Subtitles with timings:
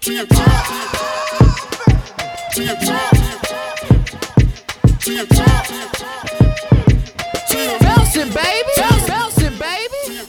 [0.00, 0.66] To your top.
[2.54, 3.10] To your top.
[5.00, 5.66] To your top.
[7.48, 8.68] To your Bouncing, baby.
[9.06, 10.24] Bouncing, baby.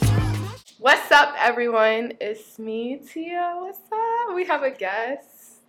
[0.78, 2.12] What's up, everyone?
[2.20, 3.54] It's me, Tia.
[3.60, 4.36] What's up?
[4.36, 5.62] We have a guest.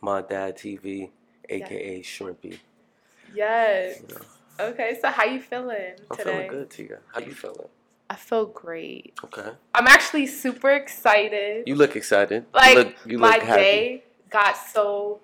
[0.00, 1.10] My Dad TV,
[1.48, 2.60] aka Shrimpy.
[3.34, 4.02] Yes.
[4.08, 4.16] You
[4.58, 7.00] Okay, so how you feeling I'm feeling good, Tia.
[7.12, 7.66] How you feeling?
[8.08, 9.14] I feel great.
[9.24, 9.50] Okay.
[9.74, 11.64] I'm actually super excited.
[11.66, 12.46] You look excited.
[12.54, 15.20] like you look, you my day got so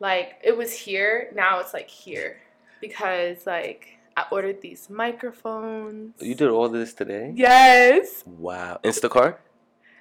[0.00, 1.30] like it was here.
[1.34, 2.40] Now it's like here
[2.80, 6.14] because like I ordered these microphones.
[6.20, 7.32] You did all this today?
[7.34, 8.24] Yes.
[8.26, 8.80] Wow.
[8.82, 9.36] Instacart?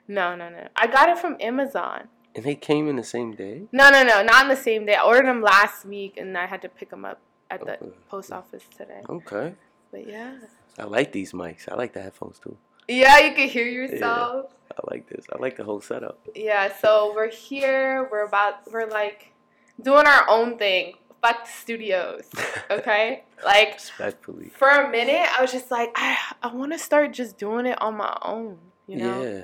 [0.08, 0.68] No, no, no.
[0.76, 2.08] I got it from Amazon.
[2.36, 3.64] And they came in the same day?
[3.72, 4.96] No, no, no, not on the same day.
[4.96, 7.92] I ordered them last week, and I had to pick them up at the Okay.
[8.08, 9.02] post office today.
[9.08, 9.56] Okay.
[9.92, 10.36] But yeah,
[10.80, 11.70] I like these mics.
[11.72, 12.58] I like the headphones too.
[12.88, 14.52] yeah, you can hear yourself.
[14.72, 15.26] I like this.
[15.34, 16.20] I like the whole setup.
[16.36, 16.72] Yeah.
[16.82, 18.08] so we're here.
[18.12, 18.72] We're about.
[18.72, 19.34] We're like
[19.82, 20.94] doing our own thing.
[21.22, 22.24] Fuck the studios.
[22.72, 23.24] Okay.
[23.44, 24.50] like Respectfully.
[24.50, 27.82] for a minute, I was just like, I, I want to start just doing it
[27.82, 28.60] on my own.
[28.88, 29.24] You know.
[29.24, 29.44] Yeah.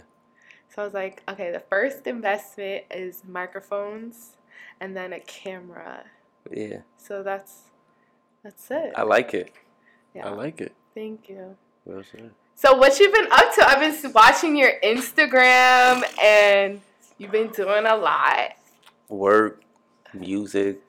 [0.74, 4.38] So I was like, okay, the first investment is microphones,
[4.80, 6.04] and then a camera.
[6.52, 6.82] Yeah.
[6.98, 7.64] So that's
[8.44, 8.94] that's it.
[8.96, 9.52] I like it.
[10.14, 10.28] yeah.
[10.28, 10.74] I like it.
[10.96, 11.58] Thank you.
[11.84, 12.32] Well said.
[12.56, 13.68] So what you've been up to?
[13.68, 16.80] I've been watching your Instagram, and
[17.18, 18.54] you've been doing a lot.
[19.10, 19.62] Work,
[20.14, 20.80] music,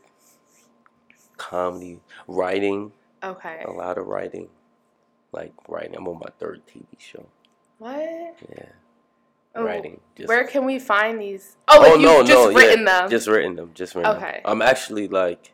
[1.37, 2.93] comedy, writing.
[3.23, 3.65] Okay.
[3.67, 4.49] A lot of writing.
[5.33, 5.97] Like writing.
[5.97, 7.27] I'm on my third TV show.
[7.79, 7.99] What?
[8.49, 8.67] Yeah.
[9.57, 10.01] Oh, Writing.
[10.15, 11.57] Just Where can we find these?
[11.67, 13.11] Oh, oh like you've just written yeah, them.
[13.11, 13.71] Just written them.
[13.75, 14.33] Just written Okay.
[14.33, 14.43] them.
[14.45, 15.53] I'm actually like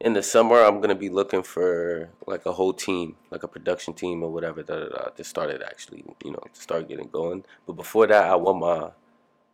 [0.00, 0.62] in the summer.
[0.62, 4.62] I'm gonna be looking for like a whole team, like a production team or whatever.
[4.62, 7.44] Da, da, da, to start it actually, you know, to start getting going.
[7.66, 8.90] But before that, I want my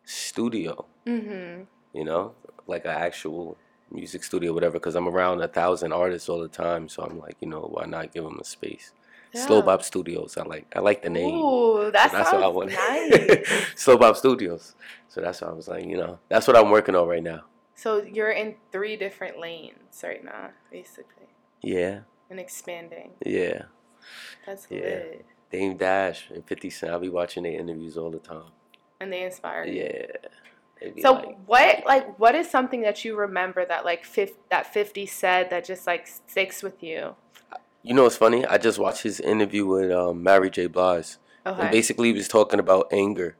[0.04, 0.86] studio.
[1.06, 1.62] mm-hmm.
[1.96, 2.34] You know,
[2.66, 3.56] like an actual
[3.90, 4.74] music studio, whatever.
[4.74, 7.86] Because I'm around a thousand artists all the time, so I'm like, you know, why
[7.86, 8.92] not give them a space?
[9.34, 10.36] SlowBop Studios.
[10.36, 10.72] I like.
[10.76, 11.34] I like the name.
[11.34, 12.70] Ooh, that So that's what I want.
[12.72, 13.48] nice.
[13.74, 14.74] SlowBop Studios.
[15.08, 17.42] So that's what I was like, you know, that's what I'm working on right now.
[17.74, 21.26] So you're in three different lanes right now, basically,
[21.62, 23.12] Yeah, and expanding.
[23.24, 23.62] yeah.
[24.46, 24.80] That's Yeah.
[24.80, 25.24] good.
[25.50, 26.92] Dame Dash and 50 Cent.
[26.92, 28.50] I'll be watching their interviews all the time.
[29.00, 29.82] And they inspire you.
[29.84, 30.92] Yeah.
[31.00, 35.06] So like, what like what is something that you remember that like fif- that 50
[35.06, 37.14] said that just like sticks with you?
[37.82, 38.44] you know what's funny?
[38.46, 40.66] I just watched his interview with um, Mary J.
[40.66, 41.16] Blige.
[41.46, 43.36] And basically, he was talking about anger.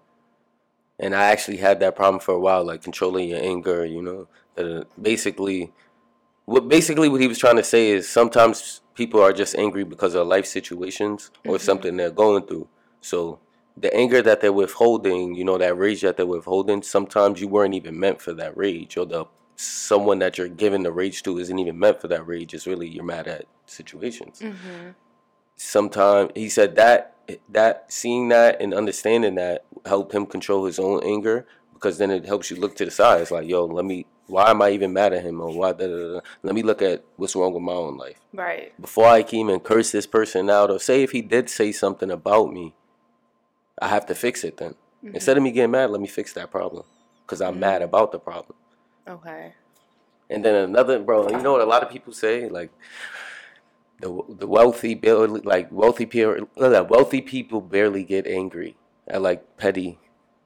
[0.98, 4.28] And I actually had that problem for a while, like controlling your anger, you know.
[4.56, 5.72] Uh, basically,
[6.44, 10.14] what basically what he was trying to say is sometimes people are just angry because
[10.14, 11.60] of life situations or Mhm.
[11.60, 12.68] something they're going through.
[13.00, 13.40] So
[13.76, 17.74] the anger that they're withholding, you know, that rage that they're withholding, sometimes you weren't
[17.74, 19.24] even meant for that rage, or the
[19.56, 22.54] someone that you're giving the rage to isn't even meant for that rage.
[22.54, 24.90] It's really you're mad at situations Mm-hmm.
[25.56, 27.14] Sometimes he said that
[27.48, 32.26] that seeing that and understanding that helped him control his own anger because then it
[32.26, 33.20] helps you look to the side.
[33.22, 34.06] It's like, yo, let me.
[34.26, 35.38] Why am I even mad at him?
[35.42, 35.72] Or why?
[35.72, 36.20] Da, da, da.
[36.42, 38.72] Let me look at what's wrong with my own life Right.
[38.80, 40.70] before I can even curse this person out.
[40.70, 42.74] Or say if he did say something about me,
[43.78, 44.56] I have to fix it.
[44.56, 45.14] Then Mhm.
[45.14, 46.84] instead of me getting mad, let me fix that problem
[47.26, 47.84] because I'm mad Mhm.
[47.84, 48.56] about the problem.
[49.06, 49.52] Okay.
[50.30, 52.70] And then another, bro, you know what a lot of people say, like
[54.00, 59.98] the the wealthy barely, like wealthy people, wealthy people barely get angry at like petty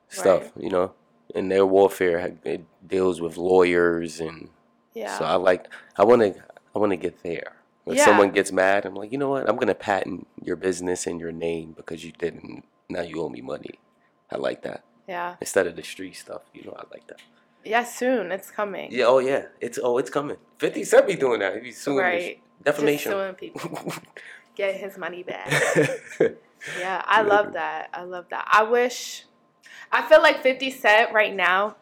[0.08, 0.64] stuff, Right.
[0.64, 0.92] you know.
[1.34, 4.48] And their warfare it deals with lawyers, and
[4.94, 5.18] Yeah.
[5.18, 6.42] so I like, I want to,
[6.74, 7.52] I want to get there.
[7.84, 8.04] When Yeah.
[8.04, 9.48] someone gets mad, I'm like, you know what?
[9.48, 12.64] I'm gonna patent your business and your name because you didn't.
[12.88, 13.78] Now you owe me money.
[14.30, 15.36] I like that yeah.
[15.40, 16.42] instead of the street stuff.
[16.54, 17.20] You know, I like that.
[17.68, 18.88] Yeah, soon it's coming.
[18.90, 19.04] Yeah.
[19.06, 19.46] Oh yeah.
[19.60, 20.36] It's oh it's coming.
[20.58, 21.62] Fifty Cent be doing that.
[21.62, 22.40] He's suing Right.
[22.64, 23.12] defamation.
[23.12, 23.92] Just suing people.
[24.56, 25.48] Get his money back.
[26.80, 27.88] Yeah, I love that.
[27.94, 28.44] I love that.
[28.50, 29.24] I wish
[29.92, 31.76] I feel like 50 Cent right now,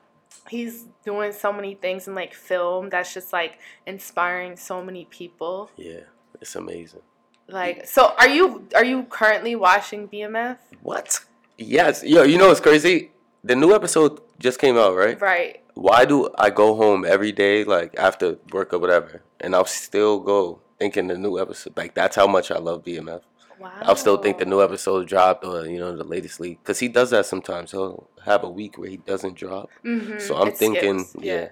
[0.50, 5.70] he's doing so many things in like film that's just like inspiring so many people.
[5.76, 6.00] yeah,
[6.42, 7.00] it's amazing.
[7.48, 10.58] Like so are you are you currently watching BMF?
[10.82, 11.20] What?
[11.56, 12.04] Yes.
[12.04, 13.12] Yo, you know what's crazy?
[13.44, 15.18] The new episode just came out, right?
[15.18, 15.62] Right.
[15.76, 20.18] Why do I go home every day, like after work or whatever, and I'll still
[20.20, 21.76] go thinking the new episode?
[21.76, 23.20] Like that's how much I love BMF.
[23.60, 23.72] Wow.
[23.82, 26.88] I'll still think the new episode dropped or you know the latest leak because he
[26.88, 27.72] does that sometimes.
[27.72, 29.68] He'll have a week where he doesn't drop.
[29.84, 30.18] Mm-hmm.
[30.18, 31.48] So I'm it thinking, skips, yeah.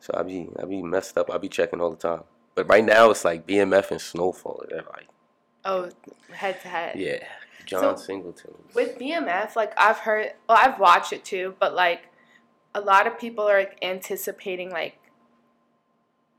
[0.00, 1.30] So I be I be messed up.
[1.30, 2.24] I be checking all the time.
[2.56, 4.64] But right now it's like BMF and Snowfall.
[4.68, 5.06] They're like,
[5.64, 5.88] Oh,
[6.32, 6.96] head to head.
[6.98, 7.22] yeah,
[7.64, 8.54] John So- Singleton.
[8.74, 12.02] With BMF, like I've heard, well, I've watched it too, but like
[12.74, 14.94] a lot of people are like anticipating like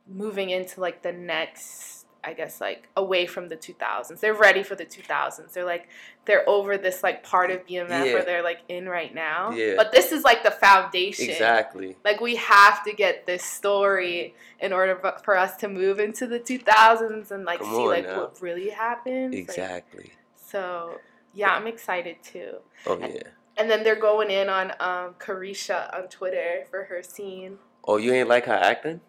[0.08, 4.20] moving into like the next I guess like away from the 2000s.
[4.20, 5.54] They're ready for the 2000s.
[5.54, 5.88] They're like
[6.26, 8.04] they're over this like part of BMF Yeah.
[8.14, 9.50] where they're like in right now.
[9.52, 9.74] Yeah.
[9.76, 11.32] But this is like the foundation.
[11.32, 11.98] Exactly.
[12.06, 16.40] Like we have to get this story in order for- us to move into the
[16.40, 18.20] 2000s and like Come see like now.
[18.20, 19.34] what really happens.
[19.34, 20.12] Like, Exactly.
[20.36, 21.00] so
[21.34, 22.58] yeah, I'm excited too.
[22.86, 23.24] Oh yeah.
[23.62, 27.60] And then they're going in on um, Carisha on Twitter for her scene.
[27.86, 29.02] Oh, you ain't like her acting?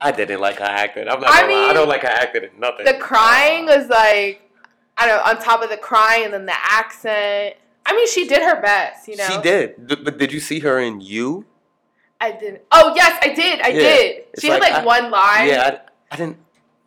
[0.00, 1.08] I didn't like her acting.
[1.08, 1.70] I'm not I lie.
[1.70, 2.84] I don't like her acting in nothing.
[2.86, 4.48] The crying was like,
[4.96, 7.56] I don't know, on top of the crying and then the accent.
[7.84, 9.26] I mean, she did her best, you know.
[9.26, 9.74] She did.
[10.04, 11.44] But did you see her in You?
[12.20, 12.62] I didn't.
[12.70, 13.60] Oh yes, I did.
[13.62, 13.80] I Yeah.
[13.80, 14.16] did.
[14.32, 15.48] It's She had like, I- one line.
[15.48, 15.80] Yeah,
[16.12, 16.36] I, I didn't.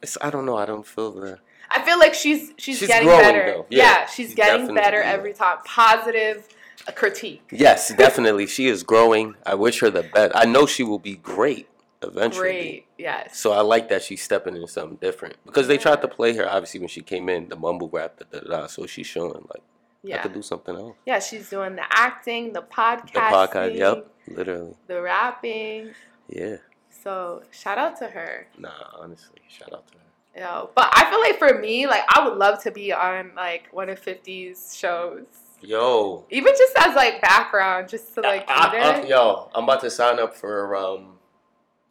[0.01, 0.55] It's, I don't know.
[0.55, 1.39] I don't feel the.
[1.69, 3.63] I feel like she's she's, She's getting better.
[3.69, 5.57] Yeah, Yeah, she's, she's getting better every time.
[5.65, 6.47] Positive
[6.87, 7.41] uh, critique.
[7.51, 8.47] Yes, definitely.
[8.47, 9.35] She is growing.
[9.45, 10.31] I wish her the best.
[10.35, 11.67] I know she will be great
[12.01, 12.41] eventually.
[12.41, 12.85] Great.
[12.97, 13.37] Yes.
[13.37, 16.47] So I like that she's stepping into something different because they tried to play her
[16.49, 18.67] obviously when she came in the mumble rap da da da.
[18.67, 19.63] So she's showing like I
[20.03, 20.21] Yeah.
[20.21, 20.95] could do something else.
[21.05, 25.91] Yeah, she's doing the acting, the podcasting, The podcast, yep, literally, the rapping.
[26.29, 26.57] yeah.
[26.89, 28.47] So shout out to her.
[28.57, 30.03] Nah, honestly, shout out to her.
[30.35, 33.67] Yeah, but I feel like for me, like I would love to be on like
[33.71, 35.25] one of 50's shows.
[35.61, 39.81] Yo, Even just as like background, just to like I- be I- yo, I'm about
[39.81, 41.17] to sign up for um,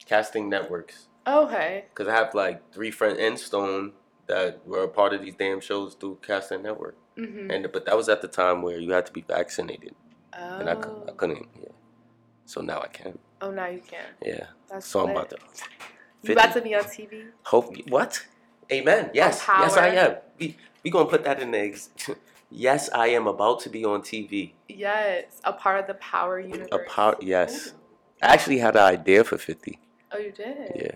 [0.07, 1.85] casting networks Okay.
[1.91, 3.93] because I have like three friends in Stone
[4.27, 7.51] that were a part of these damn shows through casting network, Mm-hmm.
[7.51, 9.95] and but that was at the time where you had to be vaccinated,
[10.39, 10.59] Oh.
[10.61, 11.47] and I, I couldn't.
[11.61, 11.69] Yeah,
[12.47, 13.19] so now I can.
[13.43, 14.05] oh, now you can.
[14.25, 15.37] Yeah, That's so I'm about to.
[16.23, 17.27] You about to be on TV?
[17.45, 18.25] Hope what?
[18.73, 19.11] Amen.
[19.15, 20.17] Yes, yes, I am.
[20.39, 21.59] We we gonna put that in the.
[21.61, 21.91] Ex-
[22.51, 24.53] yes, I am about to be on TV.
[24.69, 26.69] Yes, a part of the Power universe.
[26.73, 27.23] A part.
[27.23, 27.73] Yes,
[28.23, 29.79] I actually had an idea for fifty.
[30.13, 30.73] Oh, you did.
[30.75, 30.93] Yeah,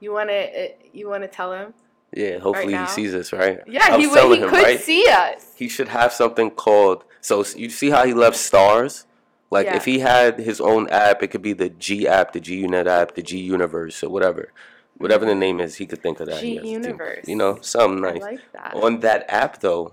[0.00, 0.34] You want to?
[0.34, 1.74] Eh, you want to tell him?
[2.14, 2.38] yeah.
[2.38, 2.86] Hopefully now?
[2.86, 3.60] he sees us, right?
[3.66, 4.16] Yeah, I he was would.
[4.20, 4.80] telling He him, could right?
[4.80, 5.52] see us.
[5.56, 7.04] He should have something called.
[7.20, 9.06] So you see how he left stars.
[9.50, 9.76] Like Yeah.
[9.76, 12.86] if he had his own app, it could be the G app, the G Unit
[12.86, 14.50] app, the G Universe, or whatever,
[14.96, 15.76] whatever the name is.
[15.76, 16.40] He could think of that.
[16.40, 17.26] G Universe.
[17.28, 18.22] You know, something I nice.
[18.22, 18.74] like that.
[18.74, 19.92] on that app though,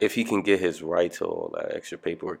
[0.00, 2.40] if he can get his right to all that extra paperwork,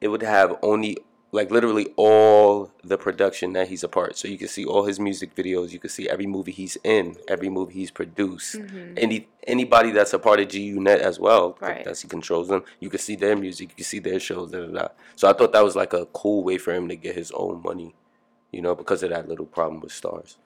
[0.00, 0.98] it would have only
[1.30, 4.16] like literally all the production that he's a part.
[4.16, 7.16] So you can see all his music videos, you can see every movie he's in,
[7.28, 8.56] every movie he's produced.
[8.56, 8.94] Mhm.
[8.96, 11.84] Any anybody that's a part of G Unit as well, Right.
[11.84, 12.64] that's he controls them.
[12.80, 14.88] You can see their music, you can see their shows, da, da, da.
[15.16, 17.62] So I thought that was like a cool way for him to get his own
[17.62, 17.94] money,
[18.50, 20.38] you know, because of that little problem with stars.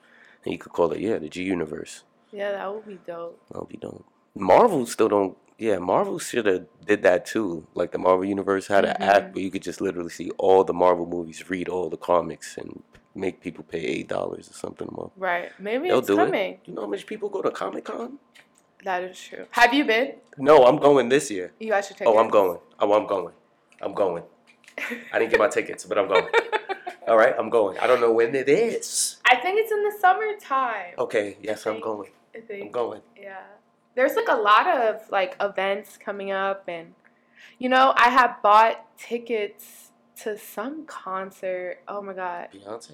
[0.43, 2.03] And you could call it, yeah, the G Universe.
[2.33, 3.39] Yeah, that would be dope.
[3.53, 4.03] No, we don't.
[4.35, 5.37] Marvel still don't.
[5.63, 7.65] Yeah, Marvel should have did that too.
[7.73, 9.03] Like the Marvel Universe had an Mm-hmm.
[9.15, 12.57] app where you could just literally see all the Marvel movies, read all the comics,
[12.57, 12.83] and
[13.15, 15.13] make people pay eight dollars or something a month.
[15.15, 15.51] Right.
[15.57, 16.51] Maybe They'll it's do coming.
[16.55, 16.59] it.
[16.65, 18.19] You know how much people go to Comic Con?
[18.83, 19.45] That is true.
[19.51, 20.15] Have you been?
[20.37, 21.53] No, I'm going this year.
[21.61, 22.07] You got your tickets?
[22.13, 22.59] Oh, I'm going.
[22.81, 23.33] Oh, I'm going.
[23.81, 24.23] I'm going.
[25.13, 26.27] I didn't get my tickets, but I'm going.
[27.07, 27.77] All right, I'm going.
[27.79, 29.15] I don't know when it is.
[29.25, 30.95] I think it's in the summertime.
[30.97, 32.09] Okay, yes, I'm going.
[32.35, 33.01] I I'm going.
[33.15, 33.43] Yeah.
[33.95, 36.93] There's like a lot of like events coming up and
[37.59, 39.91] you know, I have bought tickets
[40.21, 41.79] to some concert.
[41.87, 42.49] Oh my god.
[42.53, 42.91] Beyonce?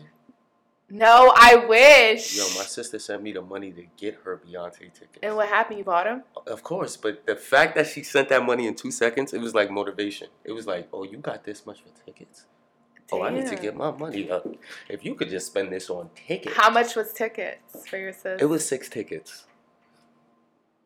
[0.92, 2.36] No, I wish.
[2.36, 5.20] Yo, my sister sent me the money to get her Beyonce tickets.
[5.22, 5.78] and what happened?
[5.78, 6.24] You bought them?
[6.48, 9.54] Of course, but the fact that she sent that money in two seconds, it was
[9.54, 10.30] like motivation.
[10.44, 12.46] It was like, oh, you got this much for tickets?
[13.12, 14.48] Oh, I need to get my money up.
[14.88, 16.56] If you could just spend this on tickets.
[16.56, 18.42] How much was tickets for your sis?
[18.42, 19.46] It was six tickets.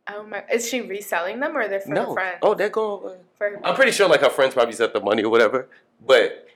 [0.07, 0.43] Oh my!
[0.51, 2.13] Is she reselling them or they're for her no.
[2.13, 2.37] friends?
[2.41, 3.13] Oh, they're going.
[3.13, 5.69] Uh, for her I'm pretty sure like her friends probably sent the money or whatever.
[6.05, 6.47] But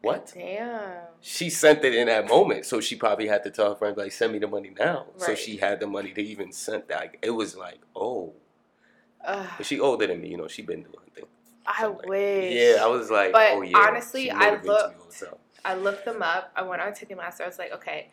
[0.00, 0.32] what?
[0.34, 0.92] Damn.
[1.20, 4.12] She sent it in that moment, so she probably had to tell her friends like,
[4.12, 5.20] "Send me the money now." Right.
[5.22, 7.16] So she had the money to even send that.
[7.22, 8.32] It was like, oh,
[9.24, 10.48] Ugh, but she older than me, you know.
[10.48, 11.26] She been doing things.
[11.66, 12.54] I So, like, wish.
[12.54, 13.76] Yeah, I was like, But oh yeah.
[13.78, 15.24] honestly, I motivates looked-
[15.66, 16.52] I looked them up.
[16.54, 17.40] I went on Ticketmaster.
[17.42, 18.10] I was like, okay,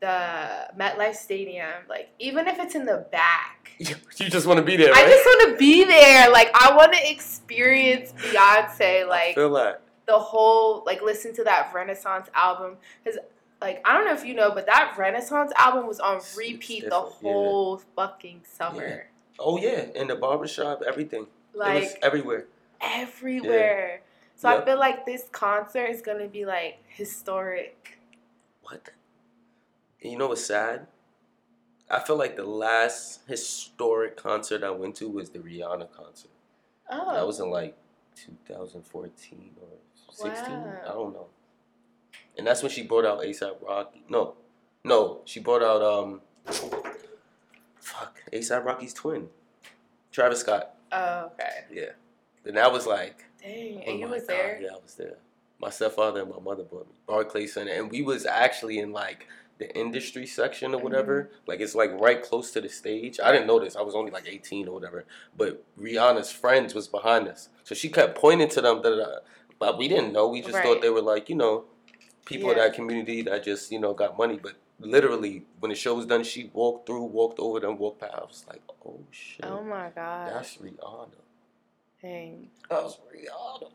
[0.00, 4.76] the MetLife Stadium, like even if it's in the back, You just want to be
[4.76, 5.04] there, right?
[5.04, 6.30] I just want to be there.
[6.30, 12.76] Like I want to experience Beyonce, like the whole, like listen to that Renaissance album.
[13.02, 13.18] Because
[13.60, 16.90] like I don't know if you know, but that Renaissance album was on repeat the
[16.90, 17.32] different, yeah.
[17.32, 19.06] whole fucking summer.
[19.38, 21.22] Oh yeah, in the barbershop, everything.
[21.22, 22.44] it was Like everywhere.
[22.80, 24.02] everywhere.
[24.36, 27.98] So I feel like this concert is gonna be like historic.
[28.62, 28.90] What?
[30.04, 30.86] And you know what's sad?
[31.90, 36.30] I feel like the last historic concert I went to was the Rihanna concert.
[36.90, 37.76] Oh, That was in like
[38.16, 39.68] 2014 or
[40.12, 40.50] 16.
[40.52, 40.72] Wow.
[40.84, 41.26] I don't know.
[42.36, 44.04] And that's when she brought out ASAP Rocky.
[44.08, 44.34] No,
[44.84, 46.20] no, she brought out um,
[47.80, 49.28] fuck ASAP Rocky's twin,
[50.12, 50.74] Travis Scott.
[50.92, 51.64] Oh, okay.
[51.72, 51.90] Yeah,
[52.44, 54.58] and that was like, Dang, oh and you was God, there.
[54.60, 55.16] Yeah, I was there.
[55.60, 59.26] My stepfather and my mother brought me Barclays Center, and we was actually in like
[59.58, 60.84] the industry section or mm-hmm.
[60.84, 61.30] whatever.
[61.46, 63.20] Like it's like right close to the stage.
[63.22, 63.76] I didn't notice.
[63.76, 65.04] I was only like 18 or whatever.
[65.36, 68.82] But Rihanna's friends was behind us, so she kept pointing to them.
[68.82, 69.06] Da.
[69.58, 70.28] But we didn't know.
[70.28, 70.64] We just Right.
[70.64, 71.64] thought they were like you know
[72.24, 72.64] people in Yeah.
[72.64, 74.38] that community that just you know got money.
[74.42, 78.14] But literally, when the show was done, she walked through, walked over them, walked past.
[78.14, 80.32] I was like, oh shit, Oh my god.
[80.32, 81.08] that's Rihanna.
[82.02, 82.50] Dang.
[82.68, 83.70] That's Rihanna.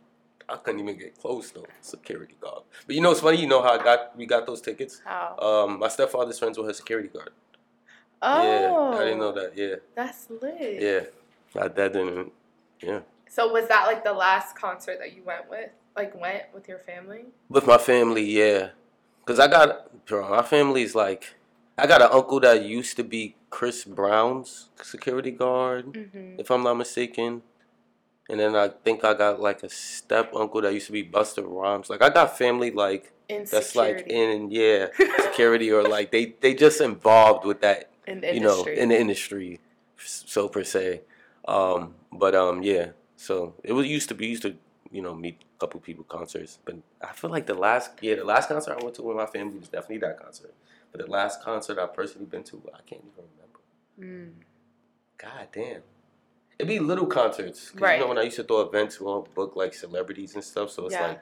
[0.51, 1.65] I couldn't even get close though.
[1.81, 2.63] Security guard.
[2.85, 3.37] But you know it's funny.
[3.41, 5.01] You know how I got we got those tickets.
[5.05, 5.37] How?
[5.39, 7.31] Um, my stepfather's friends were her security guard.
[8.21, 8.43] oh.
[8.93, 9.51] Yeah, I didn't know that.
[9.55, 10.81] Yeah, That's lit.
[10.81, 11.61] yeah.
[11.61, 12.31] I, that didn't.
[12.81, 12.99] Yeah.
[13.29, 15.69] So was that like the last concert that you went with?
[15.95, 17.25] Like went with your family?
[17.49, 18.69] With my family, yeah.
[19.25, 21.35] Cause I got bro, my family's like,
[21.77, 26.39] I got an uncle that used to be Chris Brown's security guard, Mm-hmm.
[26.39, 27.41] if I'm not mistaken.
[28.29, 31.43] And then I think I got like a step uncle that used to be Busta
[31.43, 31.89] Rhymes.
[31.89, 34.87] Like I got family like In that's like in yeah
[35.19, 38.99] security or like they they just involved with that in the you know in the
[38.99, 39.59] industry
[39.97, 41.01] so per se.
[41.47, 44.55] Um but um yeah so it was used to be used to
[44.91, 46.59] you know meet a couple people concerts.
[46.63, 49.25] But i feel like the last yeah the last concert i went to with my
[49.25, 50.53] family was definitely that concert.
[50.91, 53.59] But the last concert i personally been to i can't even remember.
[53.99, 54.43] Mm.
[55.17, 55.81] god damn
[56.59, 57.95] it'd be little concerts 'cause Right.
[57.95, 60.85] you know when i used to throw events we'll book like celebrities and stuff so
[60.85, 61.07] it's Yeah.
[61.07, 61.19] like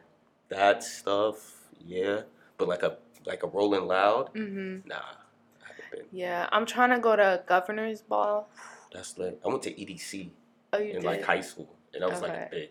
[0.50, 2.22] that stuff yeah
[2.58, 4.88] but like a like a rolling loud Mm-hmm.
[4.88, 8.48] nah i haven't been Yeah, I'm trying to go to Governor's Ball.
[8.94, 9.40] That's lit.
[9.44, 10.32] I went to EDC
[10.74, 11.04] Oh, in did.
[11.04, 12.32] like high school, and that was Okay.
[12.40, 12.70] like big.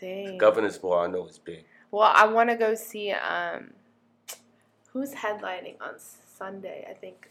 [0.00, 0.38] Dang.
[0.38, 1.64] Governor's Ball, I know is big.
[1.90, 3.72] Well, I want to go see um,
[4.92, 6.86] who's headlining on Sunday?
[6.88, 7.28] I think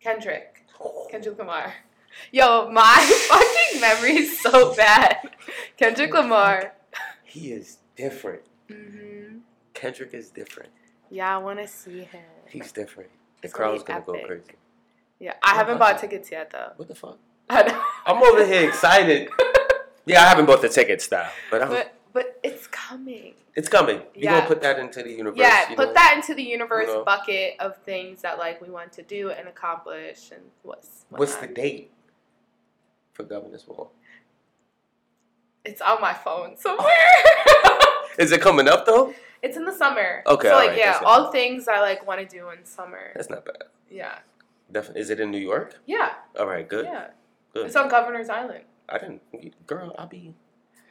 [0.00, 0.64] Kendrick.
[1.10, 1.74] Kendrick Lamar.
[2.32, 2.96] Yo, my
[3.28, 5.18] fucking memory is so bad.
[5.76, 6.72] Kendrick Lamar.
[7.24, 8.42] He is different.
[8.68, 9.38] hmm
[9.74, 10.70] Kendrick is different.
[11.10, 12.22] Yeah, I want to see him.
[12.48, 13.10] He's different.
[13.40, 14.42] The It's crowd's gonna go crazy.
[15.18, 16.72] Yeah, I haven't bought tickets yet though.
[16.76, 17.18] What the fuck?
[17.50, 19.28] I'm over here excited.
[20.06, 23.34] Yeah, I haven't bought the tickets now, but, I'm, But but it's coming.
[23.54, 23.98] it's coming.
[24.14, 24.36] You Yeah.
[24.38, 25.38] gonna put that into the universe?
[25.38, 25.92] Yeah, put know?
[25.94, 27.04] that into the universe You know?
[27.04, 31.46] bucket of things that like we want to do and accomplish and what's What's the
[31.46, 31.92] date
[33.20, 33.90] for Governor's Ball?
[35.64, 36.88] It's on my phone somewhere.
[38.18, 39.14] Is it coming up though?
[39.42, 40.22] it's in the summer.
[40.26, 43.12] Okay, So like yeah, all things I like want to do in summer.
[43.14, 43.64] That's not bad.
[43.90, 44.18] Yeah.
[44.72, 45.00] Definitely.
[45.02, 45.78] Is it in New York?
[45.86, 46.12] Yeah.
[46.38, 46.84] All right, good.
[46.86, 47.08] Yeah.
[47.52, 47.66] Good.
[47.66, 48.64] It's on Governor's Island.
[48.88, 49.94] I didn't, girl.
[49.98, 50.34] I'll be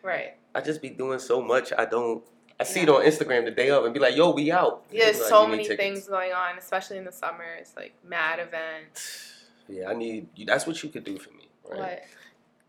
[0.01, 0.35] Right.
[0.55, 1.71] I just be doing so much.
[1.77, 2.23] I don't.
[2.59, 5.05] I see it on Instagram the day of and be like, "Yo, we out." Yeah,
[5.05, 7.55] there's like, so many tickets." things going on, especially in the summer.
[7.59, 9.25] It's like mad events.
[9.71, 10.29] Yeah, I need.
[10.47, 11.79] That's what you could do for me, right?
[11.79, 12.03] What?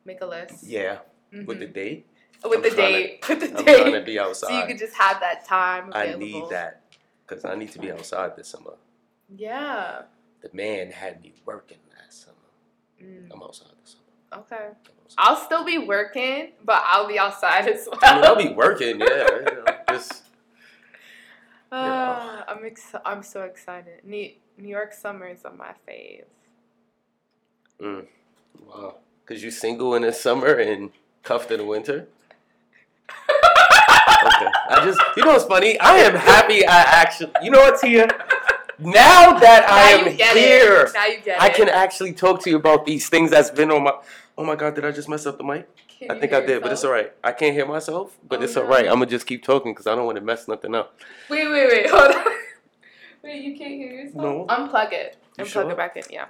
[0.04, 0.64] Make a list.
[0.64, 0.98] Yeah,
[1.32, 1.46] Mhm.
[1.46, 2.06] with the date.
[2.44, 3.24] with I'm the date.
[3.28, 4.48] With the I'm trying to be outside.
[4.48, 6.82] So you could just have that time I need that
[7.26, 8.74] because I need to be outside this summer.
[9.28, 10.02] Yeah.
[10.40, 12.36] The man had me working last summer.
[13.02, 14.42] Mm, I'm outside this summer.
[14.42, 14.56] okay.
[14.68, 15.14] I'm outside.
[15.18, 17.98] I'll still be working, but I'll be outside as well.
[18.02, 18.98] I mean, I'll be working.
[19.00, 20.22] Yeah, you know, just
[21.72, 24.04] Ah, I'm ex- I'm so excited.
[24.04, 26.24] New New York summer is on my fave.
[27.80, 28.06] mm,
[28.58, 28.96] wow.
[29.26, 30.90] Cause you single in the summer and
[31.22, 32.08] cuffed in the winter.
[33.08, 34.48] Okay.
[34.68, 35.78] I just, you know what's funny?
[35.80, 38.06] I am happy I actually, you know what's here?
[38.78, 40.94] Now that I am here, it.
[40.94, 41.54] Now you get I it.
[41.54, 43.92] can actually talk to you about these things that's been on my.
[44.38, 45.68] Oh my God, did I just mess up the mic?
[45.98, 47.12] Can I think I did, but it's all right.
[47.22, 48.62] I can't hear myself, but Oh, it's no.
[48.62, 48.86] all right.
[48.86, 50.98] I'm gonna just keep talking because I don't want to mess nothing up.
[51.28, 51.90] Wait, wait, wait.
[51.90, 52.24] Hold on.
[53.22, 54.16] Wait, you can't hear yourself?
[54.16, 54.46] No.
[54.48, 55.18] Unplug it.
[55.38, 55.70] Unplug sure?
[55.70, 56.04] it back in.
[56.10, 56.26] Yeah.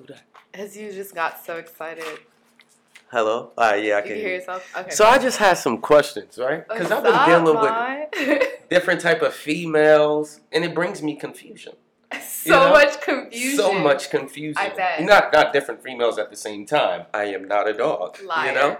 [0.00, 0.22] Why do that?
[0.54, 2.04] As you just got so excited.
[3.10, 3.50] Hello.
[3.58, 4.28] All right, yeah, I You can can hear.
[4.28, 4.76] hear yourself.
[4.76, 4.90] Okay.
[4.90, 6.66] So I just had some questions, right?
[6.66, 11.74] Because I've been dealing up, with different type of females, and it brings me confusion.
[12.22, 12.70] so You know?
[12.72, 13.56] much confusion.
[13.56, 14.56] So much confusion.
[14.62, 15.02] I bet.
[15.02, 17.06] Not not different females at the same time.
[17.12, 18.18] I am not a dog.
[18.22, 18.48] Liar.
[18.48, 18.76] You know.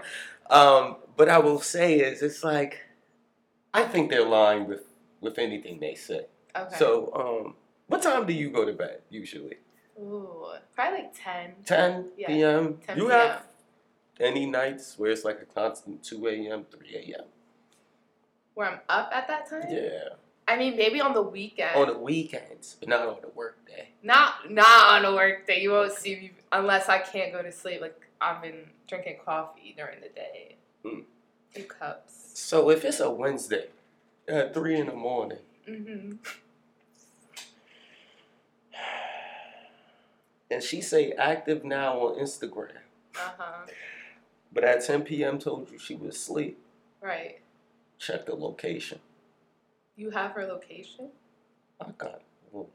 [0.49, 2.79] Um, but I will say is it's like
[3.73, 4.83] I think they're lying with
[5.19, 6.25] with anything they say.
[6.55, 6.77] Okay.
[6.77, 7.55] So um,
[7.87, 9.57] what time do you go to bed usually?
[10.01, 11.53] Ooh, probably like ten.
[11.65, 12.77] 10 Yeah, p.m.
[12.85, 13.19] 10 you p.m.
[13.19, 13.43] have
[14.19, 17.25] any nights where it's like a constant 2 a.m., 3 a.m.
[18.53, 19.63] Where I'm up at that time.
[19.69, 20.09] Yeah.
[20.47, 21.75] I mean, maybe on the weekend.
[21.75, 23.89] On the weekends, but not on the work day.
[24.03, 25.61] Not not on a work day.
[25.61, 27.79] You won't see me unless I can't go to sleep.
[27.79, 30.55] Like I've been drinking coffee during the day.
[30.83, 31.03] Mm.
[31.55, 32.31] Two cups.
[32.33, 33.67] So if it's a Wednesday
[34.27, 36.13] at three in the morning, hmm
[40.51, 42.71] and she say active now on Instagram,
[43.15, 43.65] Uh huh.
[44.53, 45.39] but at 10 p.m.
[45.39, 46.59] told you she was asleep,
[47.01, 47.39] Right.
[47.97, 48.99] check the location.
[49.95, 51.09] You have her location.
[51.79, 52.21] I got
[52.53, 52.67] it.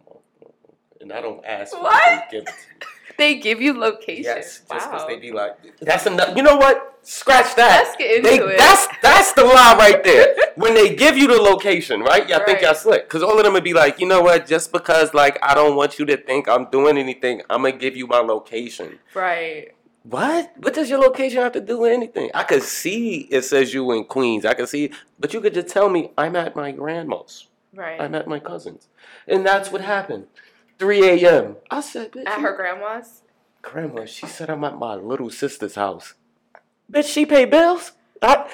[1.00, 2.02] And I don't ask What?
[2.30, 2.86] they give it to me.
[3.18, 4.24] They give you location.
[4.24, 5.06] Yes, just because wow.
[5.08, 6.36] they be like, that's enough.
[6.36, 6.95] You know what?
[7.08, 7.84] Scratch that.
[7.84, 8.58] Let's get They, into it.
[8.58, 10.34] that's that's the lie right there.
[10.56, 12.28] when they give you the location, right?
[12.28, 12.62] Y'all think Right.
[12.62, 13.04] y'all slick.
[13.04, 14.44] Because all of them would be like, you know what?
[14.46, 17.96] Just because like I don't want you to think I'm doing anything, I'm gonna give
[17.96, 18.98] you my location.
[19.14, 19.68] right.
[20.02, 20.52] What?
[20.58, 22.30] What does your location have to do with anything?
[22.34, 24.44] I could see it says you in Queens.
[24.44, 27.46] I could see, but you could just tell me I'm at my grandma's.
[27.74, 28.00] Right.
[28.00, 28.88] I'm at my cousin's,
[29.28, 30.26] and that's what happened.
[30.78, 31.56] 3 a.m.
[31.70, 33.22] I said, bitch, At her grandma's.
[33.62, 34.04] grandma.
[34.06, 36.14] She said I'm at my little sister's house.
[36.92, 37.92] Bitch, she pay bills.
[38.22, 38.48] I,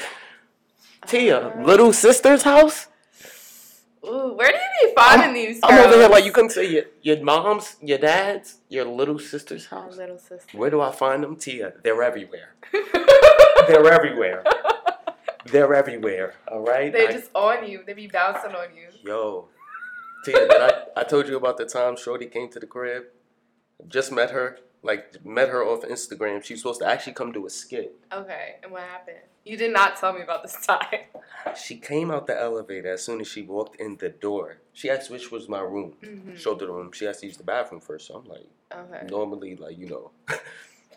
[1.06, 2.88] Tia, Uh, little sister's house.
[4.04, 5.60] Ooh, where do you be finding these?
[5.62, 9.68] I'm over here like you couldn't say your your mom's, your dad's, your little sister's
[9.70, 9.96] My house.
[9.96, 10.58] little sister.
[10.58, 11.74] Where do I find them, Tia?
[11.84, 12.54] They're everywhere.
[13.68, 14.42] They're everywhere.
[15.46, 16.34] They're everywhere.
[16.50, 16.92] All right.
[16.92, 17.82] They're I- just on you.
[17.86, 18.88] They be bouncing on you.
[19.08, 19.48] Yo,
[20.24, 23.04] Tia, I, I told you about the time Shorty came to the crib.
[23.86, 26.42] Just met her, like met her off Instagram.
[26.42, 27.94] She's supposed to actually come do a skit.
[28.12, 29.18] Okay, and what happened?
[29.44, 31.00] You did not tell me about this time.
[31.60, 34.58] She came out the elevator as soon as she walked in the door.
[34.72, 35.94] She asked which was my room.
[36.00, 36.36] Mhm.
[36.38, 36.92] Showed her the room.
[36.92, 38.06] She has to use the bathroom first.
[38.06, 39.06] So I'm like, Okay.
[39.10, 40.12] normally, like you know,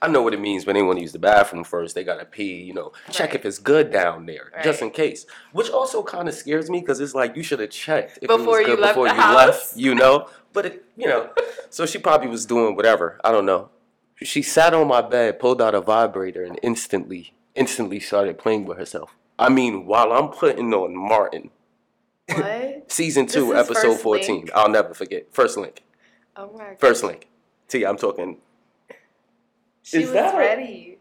[0.01, 1.95] I know what it means when they want to use the bathroom first.
[1.95, 2.61] They gotta pee.
[2.61, 3.39] You know, check Right.
[3.39, 5.25] if it's good down there, just in case.
[5.51, 8.59] Which also kind of scares me because it's like you should have checked if Before
[8.59, 9.35] it was you good left before you house.
[9.35, 9.77] left.
[9.77, 11.29] You know, but it, you know,
[11.69, 13.19] so she probably was doing whatever.
[13.23, 13.69] I don't know.
[14.21, 18.77] She sat on my bed, pulled out a vibrator, and instantly, instantly started playing with
[18.77, 19.15] herself.
[19.37, 21.49] I mean, while I'm putting on Martin,
[22.33, 22.85] What?
[22.91, 24.35] season two, episode 14.
[24.35, 24.51] Link?
[24.55, 25.33] I'll never forget.
[25.33, 25.83] First link.
[26.37, 26.79] Oh my god.
[26.79, 27.27] First link.
[27.67, 28.37] T, I'm talking.
[29.85, 30.97] She Is was that- ready.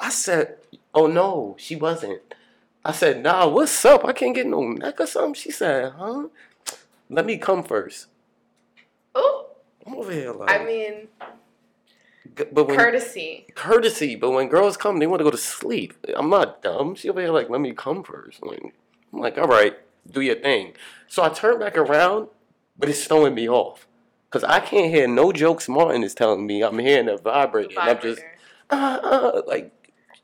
[0.00, 0.56] I said,
[0.92, 2.20] oh no, she wasn't.
[2.84, 4.04] I said, nah, what's up?
[4.04, 5.34] I can't get no neck or something.
[5.34, 6.24] She said, huh?
[7.08, 8.08] Let me come first.
[9.14, 9.46] Oh,
[9.86, 11.08] I'm over here like, I mean,
[12.52, 13.46] but when, courtesy.
[13.54, 15.94] courtesy, but when girls come, they want to go to sleep.
[16.16, 16.96] I'm not dumb.
[16.96, 18.44] She over here like, let me come first.
[18.44, 18.74] Like,
[19.12, 19.78] I'm like, all right,
[20.10, 20.72] do your thing.
[21.06, 22.28] So I turn back around,
[22.76, 23.86] but it's throwing me off.
[24.34, 26.64] Because I can't hear no jokes Martin is telling me.
[26.64, 27.78] I'm hearing a vibrator.
[27.78, 28.20] And I'm just,
[28.68, 29.72] uh, uh, like,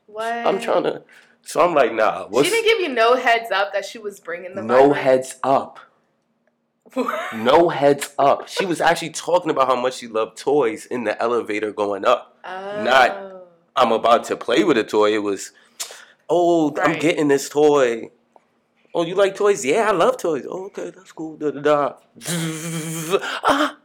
[0.05, 0.33] What?
[0.33, 1.03] I'm trying to.
[1.43, 4.19] So I'm like, nah, what's She didn't give you no heads up that she was
[4.19, 5.01] bringing the no vibrator?
[5.01, 5.79] heads up.
[7.33, 8.49] No heads up.
[8.49, 12.37] She was actually talking about how much she loved toys in the elevator going up.
[12.43, 12.83] oh.
[12.83, 13.17] Not-
[13.77, 15.13] I'm about to play with a toy.
[15.13, 15.53] It was,
[16.29, 18.09] oh, I'm getting this toy.
[18.93, 19.63] Oh, you like toys?
[19.63, 20.45] Yeah, I love toys.
[20.49, 21.37] Oh, okay, that's cool.
[21.37, 21.93] Da da da.
[23.45, 23.77] ah.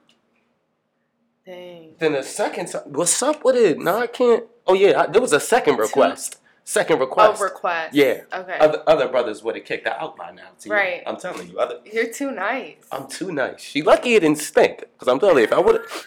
[1.47, 1.95] Dang.
[1.99, 3.79] Then the second time, what's up with it?
[3.79, 4.45] No, I can't.
[4.67, 6.41] Oh yeah, I, there was a second request.
[6.65, 7.41] Second Oh, request.
[7.41, 7.95] request.
[7.95, 8.23] Yeah.
[8.35, 8.59] Okay.
[8.59, 10.49] Other, other brothers would have kicked out by now.
[10.59, 10.69] T.
[10.69, 11.05] Right.
[11.07, 12.75] I'm telling you, other You're too nice.
[12.91, 13.61] I'm too nice.
[13.61, 14.83] She lucky it didn't stink.
[14.99, 16.07] Cause I'm telling you, if I would have,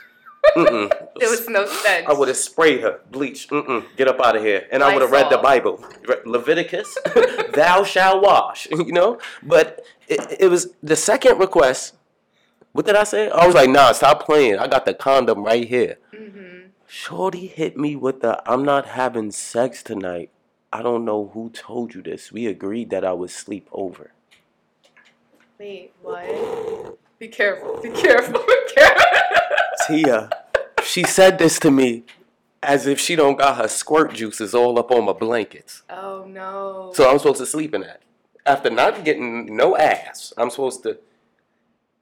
[0.58, 2.08] mm-mm, there was no stench.
[2.10, 3.48] I would have sprayed her, bleach.
[3.48, 5.82] Mm-mm, get up out of here, and I would have read the Bible,
[6.26, 6.98] Leviticus,
[7.54, 8.68] thou shall wash.
[8.90, 11.96] You know, but it, it was the second request.
[12.72, 13.30] What did I say?
[13.30, 14.60] I was like, nah, stop playing.
[14.60, 15.98] I got the condom right here.
[16.14, 16.68] Mm-hmm.
[16.88, 20.30] Shorty hit me with the I'm not having sex tonight.
[20.72, 22.32] I don't know who told you this.
[22.32, 24.12] We agreed that I would sleep over.
[25.60, 26.98] Wait, what?
[27.18, 27.80] Be careful.
[27.82, 28.40] Be careful.
[28.46, 29.06] Be careful.
[29.88, 30.30] Tia,
[30.84, 32.04] she said this to me
[32.62, 35.84] as if she don't got her squirt juices all up on my blankets.
[35.90, 36.92] oh no.
[36.94, 38.02] So I'm supposed to sleep in that.
[38.46, 40.98] After not getting no ass, I'm supposed to.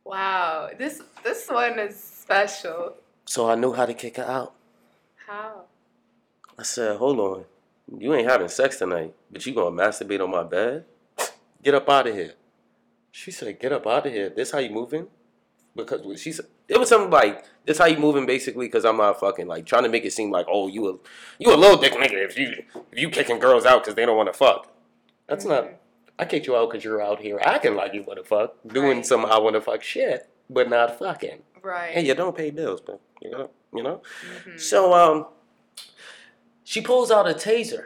[0.07, 0.69] Wow.
[0.77, 2.93] This this one is special.
[3.25, 4.53] So I knew how to kick her out.
[5.27, 5.63] How?
[6.57, 7.45] I said, hold on.
[7.97, 10.85] You ain't having sex tonight, but you gonna masturbate on my bed?
[11.63, 12.33] Get up out of here.
[13.11, 14.29] She said, get up out of here.
[14.29, 15.07] This how you moving?
[15.75, 19.19] Because she said, it was something like, this how you moving basically because I'm not
[19.19, 20.93] fucking like trying to make it seem like, oh, you a,
[21.39, 24.17] you a little dick nigga if you, if you kicking girls out because they don't
[24.17, 24.71] want to fuck.
[25.27, 25.73] That's not, Mhm.
[26.19, 28.97] I kicked you out because you're out here acting like you want to fuck, doing
[28.97, 29.05] Right.
[29.05, 31.43] some I want to fuck shit, but not fucking.
[31.61, 31.91] Right.
[31.95, 34.01] And you don't pay bills, but you know, you know?
[34.45, 34.59] Mhm.
[34.59, 35.27] So, um,
[36.63, 37.85] she pulls out a taser.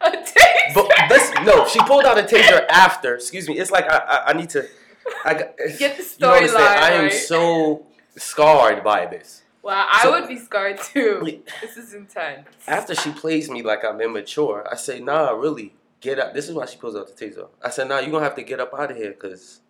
[0.00, 0.74] A taser.
[0.74, 3.14] But this no, she pulled out a taser after.
[3.14, 3.58] Excuse me.
[3.58, 4.66] It's like I I, I need to.
[5.24, 7.12] I got, Get the you don't understand, storyline, I am right?
[7.12, 7.86] so
[8.16, 9.42] scarred by this.
[9.62, 11.42] Wow, I So- would be scarred too.
[11.62, 12.48] This is intense.
[12.66, 16.34] After she plays me like I'm immature, I say, nah, really, get up.
[16.34, 17.48] This is why she pulls out the taser.
[17.62, 19.60] I said, nah, you're gonna have to get up out of here, cause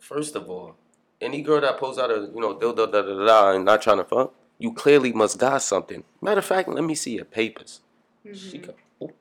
[0.00, 0.74] first of all,
[1.20, 3.82] any girl that pulls out a you know dildo da da da da and not
[3.82, 6.02] trying to fuck, you clearly must got something.
[6.20, 7.80] Matter of fact, let me see your papers.
[8.24, 8.66] She Mhm.
[8.66, 9.12] go, "Ooh,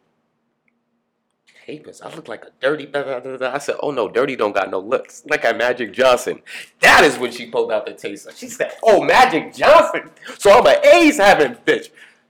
[1.66, 2.02] papers.
[2.02, 2.86] I look like a dirty.
[2.86, 3.54] Da, da, da, da.
[3.54, 5.24] I said, oh no, dirty don't got no looks.
[5.28, 6.42] Like a Magic Johnson.
[6.82, 8.36] That is when she pulled out the taser.
[8.38, 10.10] She said, oh Magic Johnson.
[10.38, 11.90] So I'm an A's having bitch.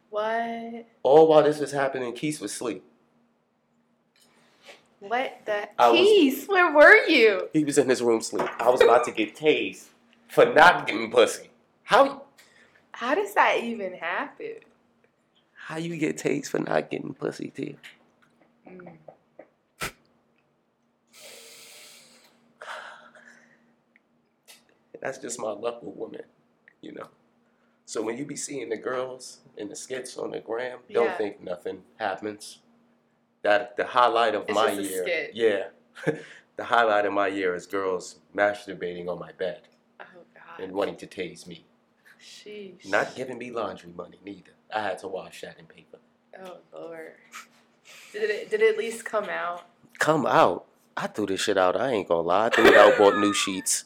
[0.10, 0.86] What?
[1.04, 2.84] All while this was happening, Keith was asleep.
[5.00, 7.50] What the I was- Where were you?
[7.54, 8.50] He was in his room sleep.
[8.60, 9.86] I was about to get tased
[10.30, 11.50] for not getting pussy.
[11.84, 12.24] How
[12.92, 14.56] How does that even happen?
[15.68, 17.76] how you get tased for not getting pussy, T?
[18.68, 18.98] Mm.
[25.02, 26.22] That's just my luck with women,
[26.82, 27.08] you know.
[27.86, 31.18] So when you be seeing the girls in the skits on the gram, don't Yeah.
[31.18, 32.60] think nothing happens.
[33.46, 35.66] That the highlight of It's my year, yeah,
[36.58, 39.62] the highlight of my year is girls masturbating on my bed
[40.02, 40.06] Oh
[40.58, 41.64] and wanting to tase me,
[42.20, 42.90] Sheesh.
[42.90, 44.54] not giving me laundry money neither.
[44.74, 46.00] I had to wash that in paper.
[46.44, 47.12] Oh Lord.
[48.14, 48.50] Did it?
[48.50, 49.62] Did it at least come out?
[50.00, 50.66] Come out.
[50.98, 51.80] I threw this shit out.
[51.80, 52.48] I ain't gonna lie.
[52.48, 53.86] I threw it out, bought new sheets.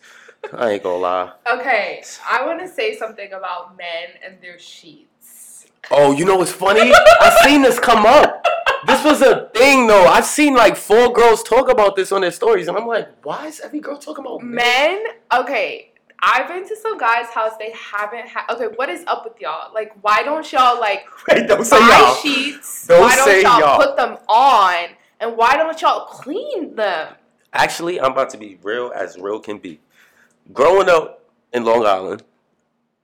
[0.53, 1.33] I ain't gonna lie.
[1.51, 5.65] Okay, I want to say something about men and their sheets.
[5.91, 6.93] Oh, you know what's funny?
[6.93, 8.45] I seen this come up.
[8.89, 10.05] This was a thing though.
[10.05, 13.47] I've seen like four girls talk about this on their stories, and I'm like, why
[13.47, 14.55] is every girl talking about men?
[14.55, 15.91] Men, okay.
[16.21, 17.53] I've been to some guys' house.
[17.57, 18.49] They haven't had.
[18.49, 19.73] Okay, what is up with y'all?
[19.73, 22.15] Like, why don't y'all like Wait, don't say y'all.
[22.15, 22.87] sheets?
[22.87, 23.77] Don't why don't y'all, y'all.
[23.77, 24.89] put them on?
[25.21, 27.13] And why don't y'all clean them?
[27.53, 29.79] Actually, I'm about to be real as real can be.
[30.51, 31.23] Growing up
[31.53, 32.23] in Long Island,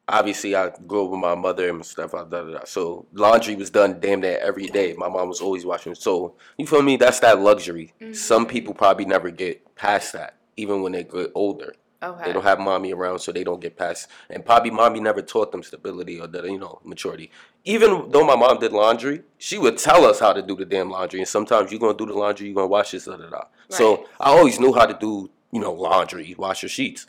[0.08, 2.30] obviously I grew up with my mother and my stepfather.
[2.30, 2.66] Da, da, da.
[2.66, 4.94] So laundry was done damn near every day.
[4.98, 5.96] My mom was always washing.
[5.96, 6.98] So you feel me?
[6.98, 7.94] That's that luxury.
[8.14, 8.52] Some mm-hmm.
[8.52, 11.76] people probably never get past that, even when they get older.
[12.04, 12.26] Okay.
[12.26, 14.10] They don't have mommy around, so they don't get past.
[14.30, 17.32] And probably mommy never taught them stability or the you know maturity.
[17.64, 20.92] Even though my mom did laundry, she would tell us how to do the damn
[20.92, 21.20] laundry.
[21.20, 23.38] And sometimes you're gonna do the laundry, you're gonna wash this, da da da.
[23.38, 23.46] Right.
[23.70, 27.08] So I always knew how to do you know laundry, wash your sheets.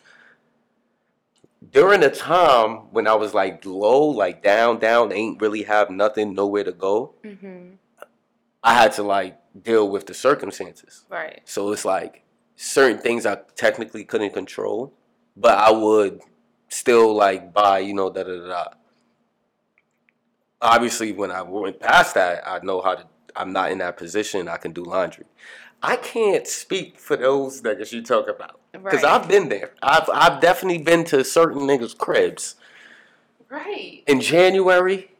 [1.71, 6.35] During a time when I was like low, like down, down, ain't really have nothing,
[6.35, 7.14] nowhere to go.
[7.25, 7.75] mm-hmm.
[8.62, 11.05] I had to like deal with the circumstances.
[11.09, 11.40] Right.
[11.45, 12.25] So it's like
[12.57, 14.92] certain things I technically couldn't control,
[15.37, 16.21] but I would
[16.69, 18.49] still like buy, you know, da da da.
[18.49, 18.64] da.
[20.61, 23.07] Obviously, when I went past that, I know how to.
[23.37, 24.49] I'm not in that position.
[24.49, 25.27] I can do laundry.
[25.83, 29.12] I can't speak for those niggas you talk about because Right.
[29.21, 29.73] I've been there.
[29.83, 32.55] I've I've definitely been to certain niggas' cribs
[33.49, 34.03] Right.
[34.07, 35.11] in January,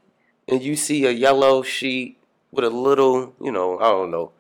[0.49, 2.19] and you see a yellow sheet
[2.51, 4.33] with a little, you know, I don't know,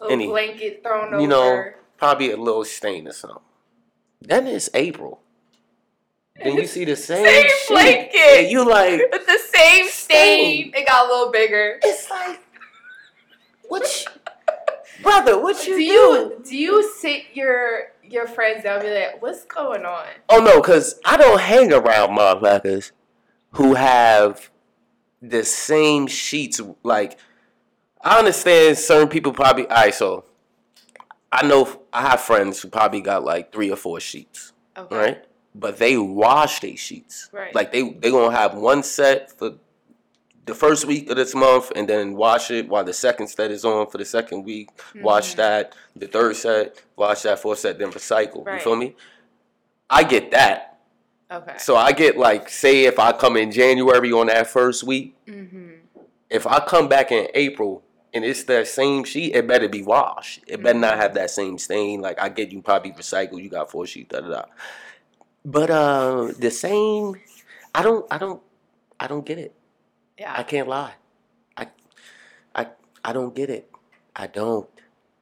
[0.00, 1.20] A Any- blanket thrown over.
[1.20, 3.42] you know, probably a little stain or something.
[4.20, 5.20] Then it's April.
[6.42, 8.16] Then you see the same, Same sheet, blanket.
[8.38, 10.70] and you like, With the same Stain.
[10.70, 10.72] stain.
[10.74, 11.78] It got a little bigger.
[11.82, 12.40] it's like,
[13.68, 15.38] what, you, brother?
[15.40, 15.84] What you do do?
[15.84, 20.06] you do you sit your your friends they'll be like, what's going on?
[20.28, 22.92] Oh no, cause I don't hang around motherfuckers
[23.52, 24.50] who have
[25.20, 26.60] the same sheets.
[26.82, 27.18] Like,
[28.02, 29.66] I understand certain people probably.
[29.66, 30.24] Alright, so
[31.32, 34.52] I know I have friends who probably got like three or four sheets.
[34.76, 34.96] Okay.
[34.96, 35.24] right?
[35.54, 37.28] But they wash their sheets.
[37.32, 37.54] Right.
[37.54, 39.54] Like they they gonna have one set for
[40.48, 43.64] the first week of this month, and then wash it while the second set is
[43.64, 44.70] on for the second week.
[44.96, 45.36] Wash Mhm.
[45.36, 45.74] that.
[45.94, 48.38] The third set, wash that fourth set, then recycle.
[48.38, 48.62] You Right.
[48.62, 48.96] feel me?
[49.90, 50.78] I get that.
[51.30, 51.54] Okay.
[51.58, 55.72] So I get like, say if I come in January on that first week, mm-hmm.
[56.30, 57.82] if I come back in April
[58.14, 60.40] and it's that same sheet, it better be washed.
[60.46, 62.00] It better not have that same stain.
[62.00, 63.42] Like I get you probably recycle.
[63.42, 64.42] You got four sheets, da da da.
[65.44, 67.16] But uh, the same,
[67.74, 68.42] I don't, I don't,
[68.98, 69.54] I don't get it.
[70.26, 70.94] I can't lie.
[71.56, 71.68] I,
[72.54, 72.66] I,
[73.04, 73.70] I don't get it.
[74.16, 74.68] I don't.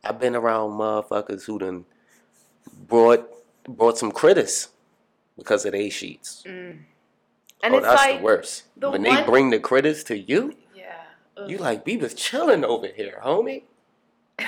[0.04, 1.84] I've been around motherfuckers who done
[2.88, 3.28] brought
[3.68, 4.68] brought some critters
[5.36, 6.44] because of they sheets.
[6.46, 6.78] Mm.
[7.62, 8.64] And oh, it's that's like the worst.
[8.76, 11.02] the when one- they bring the critters to you, yeah.
[11.36, 11.50] Ugh.
[11.50, 13.62] you like we was chilling over here, homie.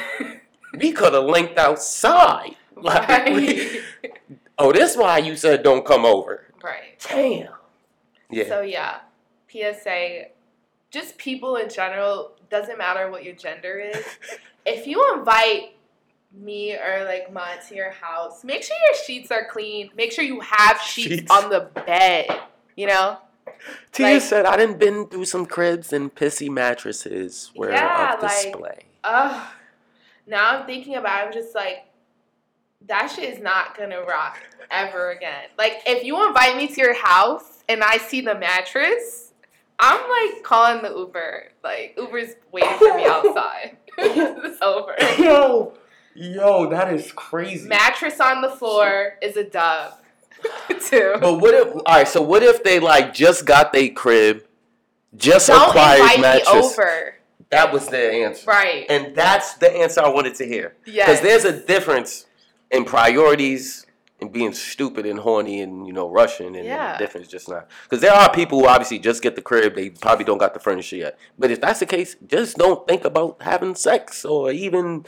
[0.78, 2.56] We could have linked outside.
[2.80, 4.12] Like, we- right.
[4.58, 6.44] oh, this why you said don't come over.
[6.62, 6.94] right.
[7.11, 7.48] Damn.
[8.30, 8.46] Yeah.
[8.46, 9.00] So yeah,
[9.50, 10.26] PSA,
[10.90, 14.05] just people in general doesn't matter what your gender is.
[14.66, 15.74] if you invite
[16.33, 19.90] me or like Ma to your house, make sure your sheets are clean.
[19.96, 21.31] Make sure you have sheets, Sheets.
[21.31, 22.27] on the bed.
[22.77, 23.18] You know?
[23.92, 28.22] Tia Like- said, "I done been through some cribs and pissy mattresses were Yeah, of
[28.22, 29.46] like- display." Ugh.
[30.27, 31.87] Now I'm thinking about it, I'm just like,
[32.87, 34.38] that shit is not gonna rock
[34.70, 35.44] ever again.
[35.57, 39.27] Like, if you invite me to your house and I see the mattress,
[39.80, 40.00] I'm
[40.32, 41.52] like calling the Uber.
[41.62, 43.76] Like, Uber's waiting for me outside.
[43.98, 44.94] it's over.
[45.22, 45.74] yo,
[46.14, 47.68] yo, that is crazy.
[47.68, 49.94] Mattress on the floor is a dub.
[50.86, 51.14] Too.
[51.20, 51.74] But what if?
[51.74, 54.44] All right, so what if they like just got their crib,
[55.16, 56.52] just Don't acquired mattress?
[56.52, 57.14] me over.
[57.50, 58.84] That was their answer, Right.
[58.90, 60.74] and that's the answer I wanted to hear.
[60.84, 62.26] Because there's a difference
[62.70, 63.86] in priorities
[64.20, 66.92] and being stupid and horny and you know rushing and Yeah.
[66.92, 67.68] the difference just not.
[67.85, 70.61] Because there are people who obviously just get the crib, they probably don't got the
[70.61, 71.18] furniture yet.
[71.38, 75.04] But if that's the case, just don't think about having sex or even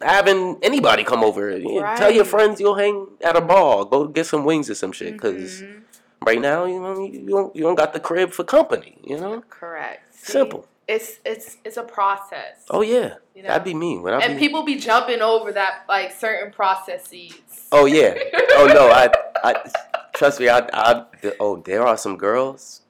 [0.00, 1.58] having anybody come over.
[1.58, 4.92] Know, Tell your friends you'll hang at a bar, go get some wings or some
[4.92, 5.14] shit.
[5.14, 5.82] Because Mhm.
[6.24, 8.98] right now, you know, you don't you don't got the crib for company.
[9.04, 10.14] You know, Correct.
[10.14, 10.32] See?
[10.32, 10.66] simple.
[10.88, 12.64] It's it's it's a process.
[12.70, 13.48] Oh yeah, You know?
[13.48, 14.40] that'd be me when I and be.
[14.40, 17.34] people be jumping over that like certain processes.
[17.70, 18.14] Oh yeah.
[18.52, 18.88] Oh no.
[18.90, 19.10] I.
[19.44, 19.70] I
[20.14, 20.48] trust me.
[20.48, 20.60] I.
[20.72, 21.04] I.
[21.38, 22.82] Oh, there are some girls.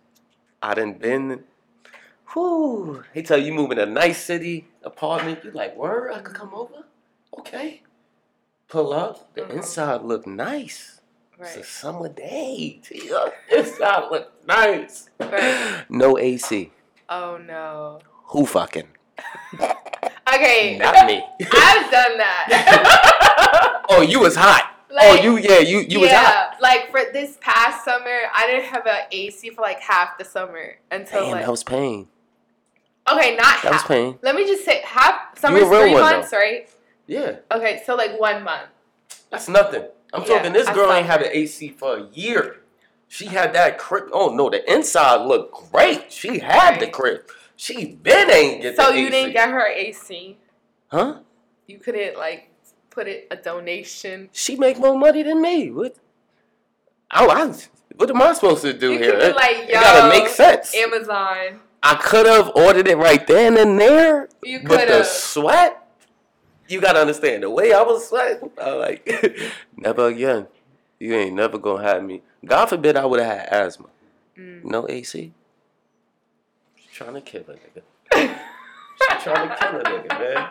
[0.63, 1.43] I didn't been.
[2.37, 3.03] Whoo.
[3.15, 5.43] He tell you move in a nice city apartment.
[5.45, 6.13] You like word?
[6.13, 6.85] I could come over.
[7.39, 7.83] Okay.
[8.69, 9.35] Pull up.
[9.35, 9.51] The Mhm.
[9.57, 11.01] inside look nice.
[11.41, 11.65] It's a Right.
[11.67, 12.81] summer day.
[12.83, 13.33] Tia.
[13.57, 15.09] Inside look nice.
[15.21, 15.85] Right.
[15.89, 16.71] No AC.
[17.09, 18.01] Oh no.
[18.27, 18.89] Who fucking?
[20.35, 20.77] Okay.
[20.79, 21.25] Not me.
[21.41, 23.83] I've done that.
[23.89, 24.75] oh, you was hot.
[24.91, 26.57] Oh, like, oh, you yeah, you you was hot.
[26.61, 30.77] like for this past summer, I didn't have an AC for like half the summer
[30.91, 32.09] until Damn, like that was pain.
[33.11, 34.19] okay, not That was pain.
[34.23, 36.69] Let me just say half summer's three one, months, right?
[37.07, 38.69] Yeah, Okay, so like one month.
[39.31, 39.85] that's nothing.
[40.13, 40.53] I'm Yeah, talking.
[40.53, 42.58] This girl ain't had an AC for a year.
[43.09, 44.11] She had that crib.
[44.13, 46.13] Oh no, the inside looked great.
[46.13, 46.93] She had the Right.
[46.93, 47.21] crib.
[47.57, 49.11] She been ain't get So the you AC.
[49.11, 50.37] didn't get her AC.
[50.89, 51.19] huh?
[51.67, 52.51] You couldn't like
[52.91, 54.29] put it a donation.
[54.33, 55.71] She make more money than me.
[55.71, 55.97] What?
[57.15, 57.53] Oh, I,
[57.97, 59.15] what am I supposed to do You here?
[59.19, 60.75] It- like, it gotta make sense.
[60.75, 61.61] Amazon.
[61.83, 65.07] I could have ordered it right then and there, You but could the have.
[65.07, 65.85] sweat.
[66.69, 68.51] You gotta understand the way I was sweating.
[68.61, 69.41] I was like,
[69.77, 70.49] never again.
[70.99, 72.23] You ain't never gonna have me.
[72.45, 73.87] God forbid I would have had asthma.
[74.37, 74.65] Mm.
[74.65, 75.33] No AC.
[76.77, 77.83] She's trying to kill a nigga.
[79.13, 80.49] She's trying to kill a nigga, man.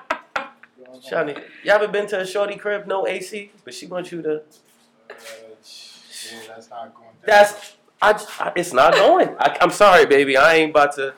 [1.02, 1.42] She's trying to.
[1.64, 2.88] You ever been to a shorty crib?
[2.88, 4.36] No AC, but she wants you to.
[4.38, 4.42] Uh,
[5.10, 7.14] yeah, that's not going down.
[7.26, 7.76] That's.
[8.02, 9.30] I, I- it's not going.
[9.40, 10.38] I, I'm sorry, baby.
[10.38, 11.14] I ain't about to.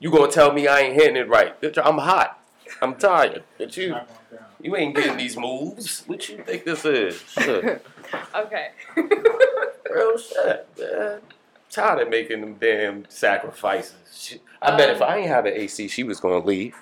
[0.00, 1.58] You gonna tell me I ain't hitting it right?
[1.60, 2.38] Bitch, I'm hot.
[2.82, 3.44] I'm tired.
[3.58, 4.48] But you, not going down.
[4.60, 6.02] you ain't getting these moves.
[6.06, 7.22] What you think this is?
[7.28, 7.86] Shit.
[8.34, 8.68] Okay.
[9.92, 11.20] Real shit, man.
[11.70, 14.38] Tired of making them damn sacrifices.
[14.62, 16.76] I bet if I ain't have an AC, she was gonna leave.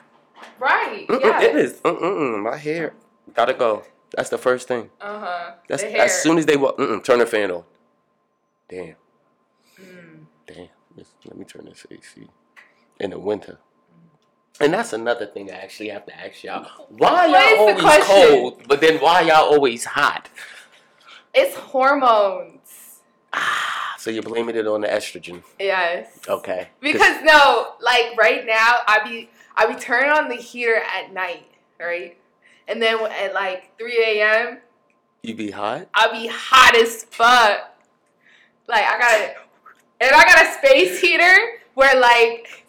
[0.58, 1.06] right.
[1.08, 1.42] Mm-mm, Yeah.
[1.42, 1.72] It is.
[1.80, 2.92] Mm-mm, my hair
[3.34, 3.84] gotta go.
[4.16, 4.90] That's the first thing.
[5.00, 5.50] Uh huh.
[5.68, 6.02] That's the hair.
[6.02, 6.76] as soon as they walk.
[7.04, 7.64] Turn the fan on.
[8.68, 8.94] Damn,
[9.80, 10.26] Mm.
[10.46, 10.68] damn.
[10.96, 12.28] Let's- me turn this AC
[13.00, 13.58] in the winter.
[14.60, 16.64] And that's another thing I actually have to ask y'all.
[16.90, 20.28] Why What y'all always cold, but then why y'all always hot?
[21.34, 22.61] It's hormones.
[23.34, 25.42] Ah, so you're blaming it on the estrogen.
[25.58, 26.18] Yes.
[26.28, 26.68] Okay.
[26.80, 31.46] Because no, like right now, I be I be turning on the heater at night,
[31.80, 32.16] right?
[32.68, 34.58] And then at like 3 a.m.,
[35.22, 35.88] you be hot.
[35.94, 37.74] I be hot as fuck.
[38.68, 39.36] Like I got it,
[40.00, 42.66] and I got a space heater where like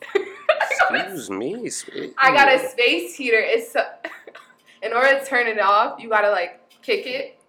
[0.62, 1.69] Excuse me.
[1.69, 2.13] sweet.
[2.17, 3.39] I got a space heater.
[3.39, 3.84] It's so,
[4.82, 7.39] in order to turn it off, you gotta like kick it.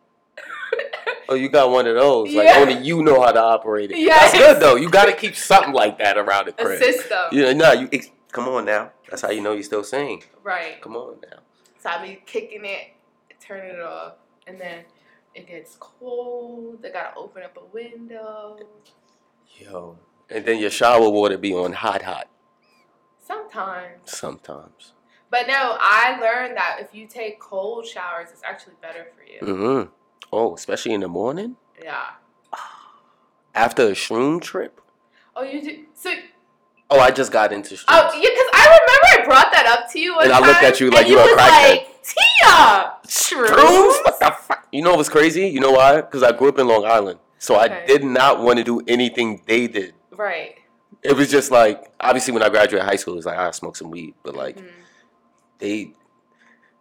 [1.28, 2.32] Oh, you got one of those.
[2.34, 2.58] Like Yeah.
[2.58, 3.98] only you know how to operate it.
[3.98, 4.32] Yes.
[4.32, 4.76] That's good though.
[4.76, 6.80] You got to keep something like that around the crib.
[6.82, 8.92] A system, Yeah, no, you ex- come on now.
[9.08, 10.22] That's how you know you're still singing.
[10.42, 10.80] right?
[10.82, 11.38] Come on now.
[11.78, 12.88] So I be kicking it,
[13.40, 14.14] turning it off,
[14.46, 14.84] and then
[15.34, 16.84] it gets cold.
[16.84, 18.58] I gotta open up a window.
[19.58, 19.98] Yo.
[20.30, 22.28] And then your shower water be on hot, hot
[23.20, 24.10] Sometimes.
[24.10, 24.92] sometimes.
[25.30, 29.40] But no, I learned that if you take cold showers, it's actually better for you.
[29.40, 29.90] Mm-hmm.
[30.34, 32.06] Oh, especially in the morning Yeah.
[33.54, 34.80] after a shroom trip.
[35.36, 35.84] Oh, you do.
[35.94, 36.12] So,
[36.90, 37.84] Oh, I just got into shrooms.
[37.88, 40.48] oh, yeah, because I remember I brought that up to you And I time.
[40.48, 41.70] looked at you like you were a crackhead.
[41.76, 44.04] like, Tia, shrooms?
[44.04, 44.68] What the fuck?
[44.72, 45.46] You know what's crazy?
[45.48, 45.96] You know why?
[46.00, 49.42] Because I grew up in Long Island, so I did not want to do anything
[49.46, 49.94] they did.
[50.10, 50.56] Right.
[51.02, 53.76] It was just like obviously when I graduated high school, it was like I smoke
[53.76, 54.70] some weed, but like Mhm.
[55.58, 55.94] they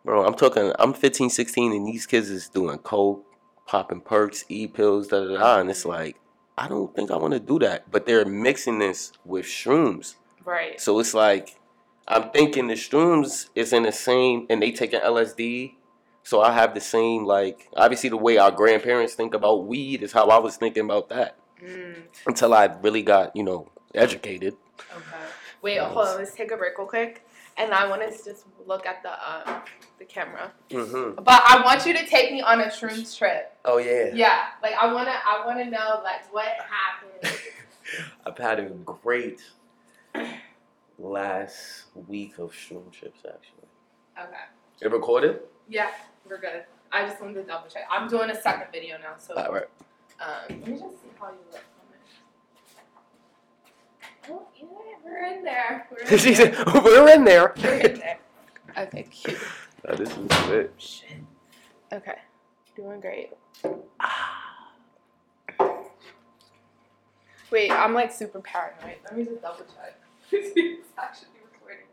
[0.06, 0.74] Bro, I'm talking.
[0.80, 3.26] I'm 15, 16, and these kids is doing coke,
[3.68, 6.18] popping perks, e pills, da da da, and it's like,
[6.58, 7.90] I don't think I want to do that.
[7.92, 10.80] But they're mixing this with shrooms, Right.
[10.80, 11.58] so it's like,
[12.08, 15.76] I'm thinking the shrooms is in the same, and they taking LSD.
[16.26, 20.14] So I have the same like obviously the way our grandparents think about weed is
[20.14, 24.56] how I was thinking about that Mm, until I really got you know educated.
[24.90, 25.02] okay.
[25.62, 26.18] Wait, hold on.
[26.18, 27.26] Let's take a break real quick.
[27.58, 29.62] And I want to just look at the uh,
[30.00, 30.52] the camera.
[30.70, 31.24] Mm-hmm.
[31.24, 33.56] But I want you to take me on a shrooms trip.
[33.66, 34.10] Oh yeah.
[34.14, 34.46] Yeah.
[34.62, 37.40] Like I wanna I wanna know like what happened.
[38.26, 39.42] I've had a great
[40.98, 43.68] last week of shroom trips actually.
[44.20, 44.44] Okay.
[44.82, 45.42] It recorded?
[45.68, 45.90] Yeah,
[46.28, 46.64] we're good.
[46.92, 47.84] I just wanted to double check.
[47.90, 49.64] I'm doing a second video now, so All right.
[50.20, 51.62] um, let me just see how you look.
[54.30, 54.66] Oh, yeah,
[55.04, 55.88] we're in there.
[55.92, 56.64] We're in she there.
[56.84, 58.20] "We're in there." We're in there.
[58.78, 59.38] Okay, cute.
[59.88, 60.74] Oh, this is it.
[60.78, 61.10] Shit.
[61.92, 62.16] Okay,
[62.76, 63.32] doing great.
[67.52, 68.96] Wait, I'm like super paranoid.
[69.06, 70.00] Let me just double check.
[70.32, 71.86] it's actually recording.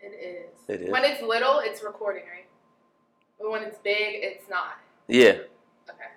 [0.00, 0.50] It is.
[0.68, 0.92] It is.
[0.92, 2.46] When it's little, it's recording, right?
[3.40, 4.78] But when it's big, it's not.
[5.08, 5.38] Yeah,
[5.88, 6.10] Okay.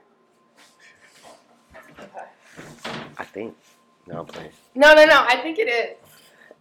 [1.99, 2.25] Okay.
[3.17, 3.55] I think.
[4.07, 4.51] No, I'm playing.
[4.75, 5.25] No, no, no.
[5.27, 5.97] I think it is.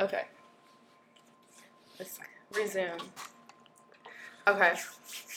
[0.01, 0.25] Okay.
[1.99, 2.19] Let's
[2.55, 2.99] resume.
[4.47, 4.73] Okay.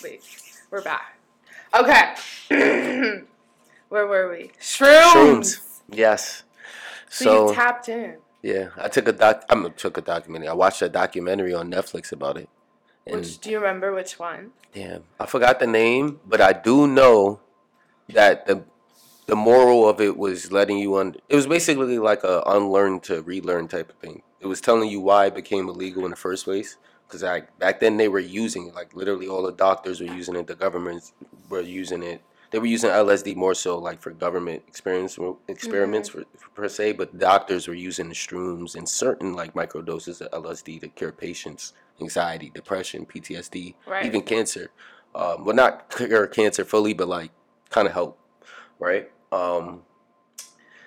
[0.03, 0.21] Wait.
[0.69, 1.17] We're back.
[1.73, 2.15] Okay.
[3.89, 4.51] Where were we?
[4.59, 5.13] Shrooms.
[5.13, 5.79] Shrooms.
[5.89, 6.43] Yes.
[7.09, 8.17] So, So you tapped in.
[8.41, 9.43] yeah, I took a doc.
[9.49, 10.47] I mean, took a documentary.
[10.47, 12.47] I watched a documentary on Netflix about it.
[13.05, 14.51] And Which do you remember which one?
[14.73, 17.41] Damn, I forgot the name, but I do know
[18.09, 18.63] that the
[19.31, 21.15] the moral of it was letting you un.
[21.29, 24.23] It was basically like a unlearn to relearn type of thing.
[24.41, 26.75] It was telling you why it became illegal in the first place.
[27.07, 30.35] Because like back then they were using it, like literally all the doctors were using
[30.35, 31.13] it, the governments
[31.47, 32.21] were using it.
[32.49, 35.17] They were using LSD more so like for government experience
[35.47, 40.43] experiments for, per se, but doctors were using the shrooms and certain like microdoses of
[40.43, 44.05] LSD to cure patients anxiety, depression, PTSD, Right.
[44.05, 44.71] even cancer.
[45.15, 47.31] Um, well, not cure cancer fully, but like
[47.69, 48.19] kind of help,
[48.77, 49.09] right?
[49.31, 49.81] Um,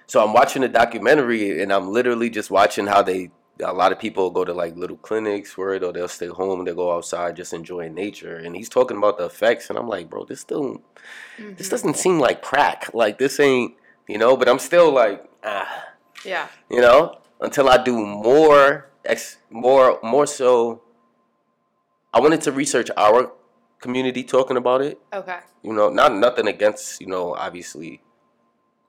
[0.06, 3.30] so I'm watching the documentary and I'm literally just watching how they.
[3.64, 6.64] A lot of people go to like little clinics for it, or they'll stay home.
[6.64, 8.34] They go outside, just enjoying nature.
[8.34, 10.82] And he's talking about the effects, and I'm like, bro, this still,
[11.38, 12.90] this doesn't seem like crack.
[12.92, 13.74] Like this ain't,
[14.08, 14.36] you know.
[14.36, 15.84] But I'm still like, ah,
[16.24, 16.48] Yeah.
[16.68, 20.82] you know, until I do more, ex, more, more so.
[22.12, 23.30] I wanted to research our
[23.80, 24.98] community talking about it.
[25.12, 25.38] Okay.
[25.62, 28.02] You know, not nothing against you know, obviously,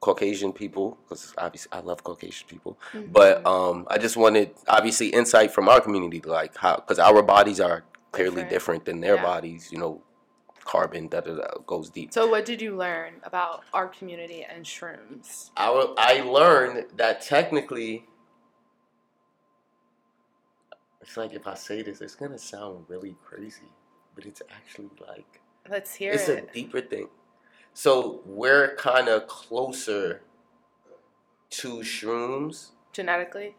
[0.06, 3.12] Caucasian people because obviously I love Caucasian people, Mm-hmm.
[3.12, 7.60] but um, I just wanted obviously insight from our community, like how because our bodies
[7.60, 8.50] are clearly Different.
[8.56, 9.24] different, than their Yeah.
[9.32, 9.62] bodies.
[9.74, 9.94] You know,
[10.74, 12.14] carbon da da da goes deep.
[12.14, 15.50] So, what did you learn about our community and shrooms?
[15.58, 18.06] I, I learned that technically,
[21.02, 23.70] it's like if I say this, it's gonna sound really crazy,
[24.16, 26.16] but it's actually like Let's hear it.
[26.16, 27.08] it's a deeper thing.
[27.78, 30.22] So we're kind of closer
[31.50, 33.58] to shrooms, Genetically?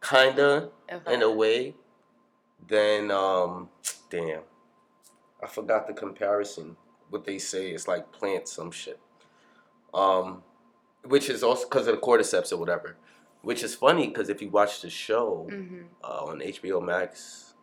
[0.00, 1.14] kinda Okay.
[1.14, 1.74] in a way,
[2.68, 3.70] than um,
[4.08, 4.42] damn,
[5.42, 6.76] I forgot the comparison.
[7.10, 9.00] What they say is like plants, some shit.
[9.92, 10.44] Um,
[11.04, 12.96] which is also because of the cordyceps or whatever.
[13.42, 17.54] Which is funny because if you watch the show hmm uh, on HBO Max,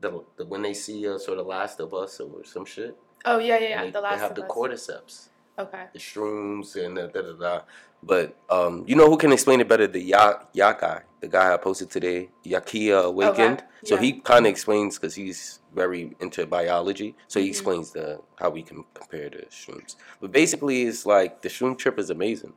[0.00, 3.38] the, the when they see us or the Last of Us or some shit, Oh,
[3.38, 3.84] yeah, yeah, yeah.
[3.84, 4.50] they, the last they have the Us.
[4.50, 5.28] cordyceps.
[5.58, 5.84] Okay.
[5.92, 7.60] the shrooms and the da da da.
[8.02, 9.86] But um, you know who can explain it better?
[9.86, 13.58] The ya guy, the guy I posted today, Yahki Awakened.
[13.58, 17.14] Okay, So he kind of explains because he's very into biology.
[17.28, 17.50] So he Mhm.
[17.50, 19.94] explains the how we can compare the shrooms.
[20.20, 22.54] But basically, it's like the shroom trip is amazing.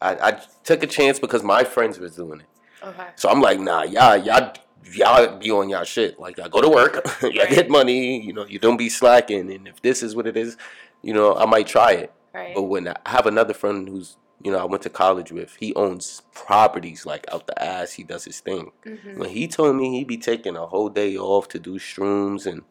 [0.00, 0.30] I, I
[0.62, 2.46] took a chance because my friends was doing it.
[2.86, 3.08] Okay.
[3.16, 4.52] So I'm like, nah, y'all, y'all,
[4.92, 6.18] y'all be on y'all shit.
[6.18, 7.50] Like, I go to work, y'all Right.
[7.50, 9.50] get money, you know, you don't be slacking.
[9.52, 10.56] And if this is what it is,
[11.02, 12.12] you know, I might try it.
[12.34, 12.54] Right.
[12.54, 15.74] But when I have another friend who's, you know, I went to college with, he
[15.74, 17.92] owns properties like out the ass.
[17.92, 18.70] He does his thing.
[18.84, 22.46] hmm When he told me he'd be taking a whole day off to do shrooms,
[22.46, 22.62] and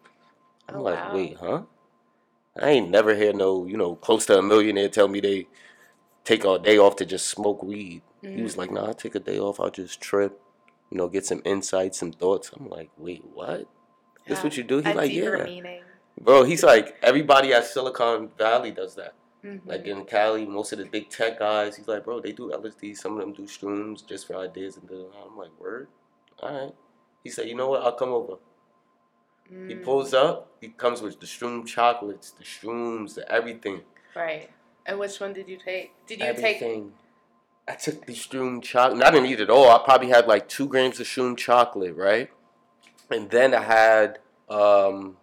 [0.70, 1.14] I'm Oh, like, wow.
[1.14, 1.62] wait, huh?
[2.60, 5.48] I ain't never heard no, you know, close to a millionaire tell me they
[6.24, 8.02] take a day off to just smoke weed.
[8.22, 9.60] He was like, nah, I take a day off.
[9.60, 10.42] I'll just trip,
[10.90, 12.52] you know, get some insights, some thoughts.
[12.58, 13.68] I'm like, wait, what?
[14.26, 14.44] This Yeah.
[14.44, 14.80] what you do?
[14.80, 15.84] He A like, yeah, meaning.
[16.20, 16.44] bro.
[16.44, 19.14] He's like, everybody at Silicon Valley does that.
[19.44, 19.62] Mhm.
[19.66, 22.96] Like in Cali, most of the big tech guys, he's like, bro, they do LSD.
[22.98, 24.78] Some of them do shrooms just for ideas.
[24.78, 24.90] And.
[24.92, 25.88] I'm like, word,
[26.40, 26.74] all right.
[27.24, 27.84] He said, "You know what?
[27.84, 28.36] I'll come over."
[29.50, 30.52] He Mm, pulls up.
[30.62, 33.82] He comes with the shroom chocolates, the shrooms, the everything.
[34.16, 34.50] Right.
[34.86, 35.94] And which one did you take?
[36.06, 36.60] Did you take?
[37.68, 39.04] I took the shroom chocolate.
[39.04, 39.70] I didn't eat it all.
[39.70, 42.30] I probably had like two grams of shroom chocolate, right?
[43.12, 45.18] And then I had um,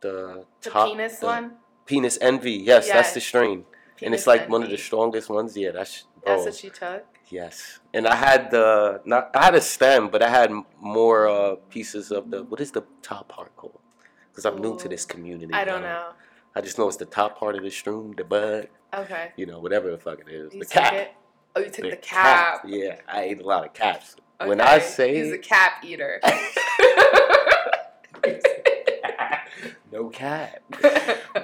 [0.00, 1.52] the The top, penis the one?
[1.86, 2.52] Penis envy.
[2.52, 3.64] Yes, that's the strain,
[4.02, 5.56] and it's like one of the strongest ones.
[5.56, 6.36] Yeah, that's bro.
[6.44, 7.04] That's what you took?
[7.28, 9.30] Yes, and I had the not.
[9.34, 12.44] I had a stem, but I had more uh, pieces of the.
[12.44, 13.78] What is the top part called?
[14.30, 15.52] Because I'm new to this community.
[15.52, 16.10] I don't know.
[16.54, 19.30] I just know it's the top part of the shroom, the bud, Okay.
[19.36, 20.92] you know, whatever the fuck it is, You the cap.
[20.92, 21.14] it?
[21.56, 22.64] Oh, you took the, cap.
[22.66, 24.16] Yeah, I ate a lot of caps.
[24.44, 26.20] When I say He's a cap eater.
[29.92, 30.62] no cap,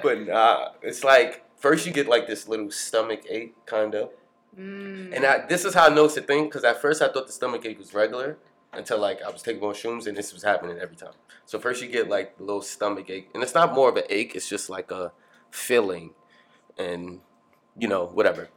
[0.03, 4.11] but nah, it's like first you get like this little stomach ache, kind of.
[4.57, 5.15] Mm.
[5.15, 7.33] And I, this is how I noticed the thing, because at first I thought the
[7.33, 8.37] stomach ache was regular
[8.73, 11.13] until like I was taking more shrooms and this was happening every time.
[11.45, 14.03] So first you get like a little stomach ache, and it's not more of an
[14.09, 15.11] ache; it's just like a
[15.51, 16.11] feeling,
[16.77, 17.21] and
[17.77, 18.49] you know whatever.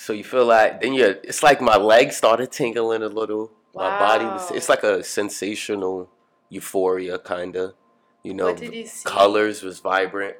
[0.00, 3.52] So you feel like then you it's like my legs started tingling a little.
[3.74, 3.90] Wow.
[3.90, 4.50] My body was.
[4.50, 6.08] It's like a sensational
[6.48, 7.74] euphoria kind of.
[8.22, 9.04] You know, what did you see?
[9.06, 10.36] colors was vibrant.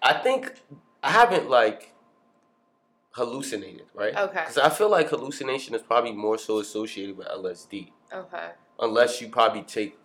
[0.00, 0.52] I think
[1.02, 1.92] I haven't like
[3.10, 4.14] hallucinated, right?
[4.16, 4.40] Okay.
[4.40, 8.48] Because I feel like hallucination is probably more so associated with LSD, Okay.
[8.78, 9.98] unless you probably take,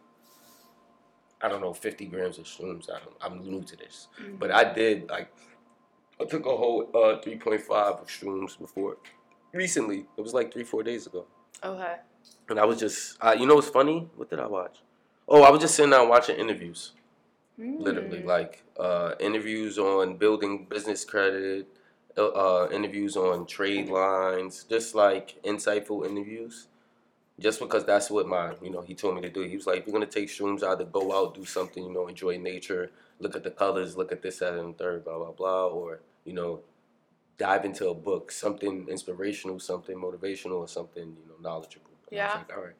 [1.44, 2.90] I don't know, fifty grams of shrooms.
[2.90, 4.40] I don't, I'm new to this, Mm.
[4.40, 5.32] but I did like,
[6.20, 8.98] I took a whole uh, three point five of shrooms before.
[9.54, 11.26] Recently, it was like three four days ago,
[11.64, 11.96] Okay.
[12.50, 14.10] and I was just, uh, you know, what's funny?
[14.16, 14.78] What did I watch?
[15.28, 16.94] Oh, I was just sitting down watching interviews
[17.60, 18.26] literally Mm.
[18.26, 21.68] like uh, interviews on building business credit
[22.18, 26.68] uh, uh, interviews on trade lines just like insightful interviews
[27.40, 29.80] just because that's what my you know he told me to do he was like
[29.80, 33.36] if you're gonna take shrooms either go out do something you know enjoy nature look
[33.36, 36.62] at the colors look at this that and third blah blah blah or you know
[37.38, 42.24] dive into a book something inspirational something motivational or something you know knowledgeable And I
[42.26, 42.38] was Yeah.
[42.40, 42.76] like all right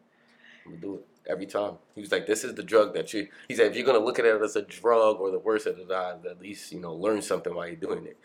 [0.66, 1.78] I'm gonna do it every time.
[1.96, 4.20] He was like, "This is the drug that you." He said, "If you're gonna look
[4.20, 6.94] at it as a drug or the worst of the odds, at least you know
[6.94, 8.18] learn something while you're doing it."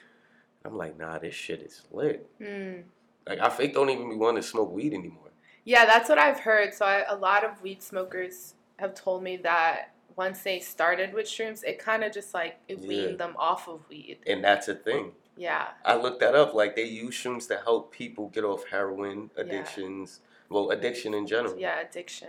[0.65, 2.83] I'm like, "Nah, this shit is lit." Mm.
[3.29, 5.31] Like I fake don't even want to smoke weed anymore.
[5.65, 6.75] Yeah, that's what I've heard.
[6.75, 11.27] So I, a lot of weed smokers have told me that once they started with
[11.27, 12.89] shrooms, it kind of just like it Yeah.
[12.89, 14.19] weaned them off of weed.
[14.27, 15.13] And that's a thing.
[15.37, 15.69] Yeah.
[15.85, 16.55] I looked that up.
[16.55, 19.43] Like they use shrooms to help people get off heroin Yeah.
[19.45, 20.21] addictions.
[20.49, 21.59] Well, addiction in general.
[21.59, 22.29] Yeah, addiction.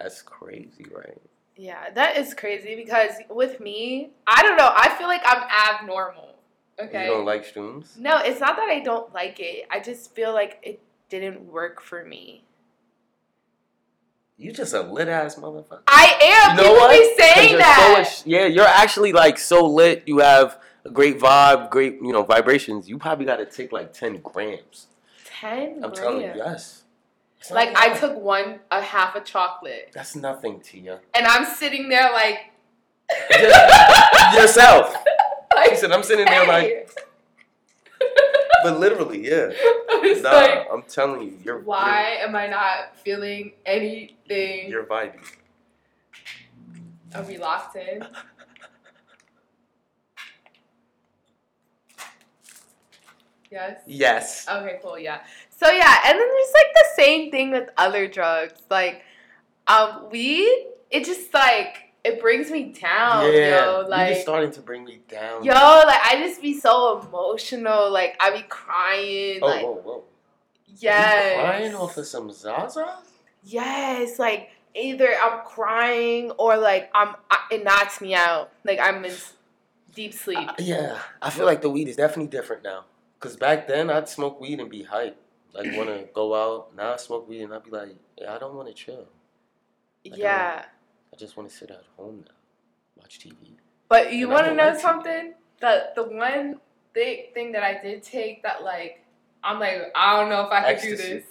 [0.00, 1.20] That's crazy, right?
[1.56, 4.72] Yeah, that is crazy because with me, I don't know.
[4.74, 5.42] I feel like I'm
[5.74, 6.34] abnormal.
[6.80, 7.04] Okay.
[7.06, 7.96] You don't like shrooms?
[7.98, 9.66] no, it's not that I don't like it.
[9.70, 12.44] I just feel like it didn't work for me.
[14.36, 15.82] You just a lit ass motherfucker.
[15.86, 16.56] I am.
[16.56, 16.90] You know People what?
[16.90, 18.06] be 'Cause saying you're that.
[18.12, 20.02] So, yeah, you're actually like so lit.
[20.06, 22.88] You have a great vibe, great you know vibrations.
[22.88, 24.88] You probably got to take like ten grams.
[25.40, 26.82] Ten I'm telling you, yes.
[27.38, 31.00] It's Like I took one a half a chocolate, That's nothing, Tia.
[31.14, 32.38] and I'm sitting there like
[33.30, 34.96] Just yourself.
[35.54, 36.86] like, He said, I'm sitting there like, hey.
[38.64, 39.52] But literally, yeah.
[40.04, 44.68] Nah, like, I'm telling you, you're why am I not feeling anything?
[44.68, 45.24] You're, you're vibing.
[47.14, 48.06] Are we locked in?
[53.50, 53.82] Yes.
[53.86, 54.46] Yes.
[54.48, 55.20] Okay, cool, yeah.
[55.48, 58.60] So yeah, and then there's like the same thing with other drugs.
[58.68, 59.02] Like
[59.68, 63.82] um weed, it just like it brings me down, yeah.
[63.88, 64.06] yo.
[64.06, 65.42] you're starting to bring me down.
[65.42, 67.90] yo, like I just be so emotional.
[67.90, 69.38] Like I be crying.
[69.40, 70.04] Oh, like whoa, whoa.
[70.76, 71.40] yes.
[71.40, 72.98] Crying off of some Zaza?
[73.42, 77.14] Yes, like either I'm crying or like I'm
[77.50, 78.52] it knocks me out.
[78.64, 79.14] Like I'm in
[79.94, 80.48] deep sleep.
[80.48, 82.84] Uh, yeah, I feel like the weed is definitely different now.
[83.18, 85.16] Cause back then I'd smoke weed and be hype,
[85.54, 86.76] like want to go out.
[86.76, 89.06] Now I smoke weed and I'd be like, yeah, I don't want to chill.
[90.04, 90.18] don't.
[90.18, 90.66] yeah.
[91.14, 92.34] I just want to sit at home now,
[92.96, 93.34] watch TV.
[93.88, 95.34] But you want to know like something?
[95.60, 96.60] The the one
[96.92, 99.04] big thing that I did take that like
[99.44, 101.24] I'm like I don't know if I can do this.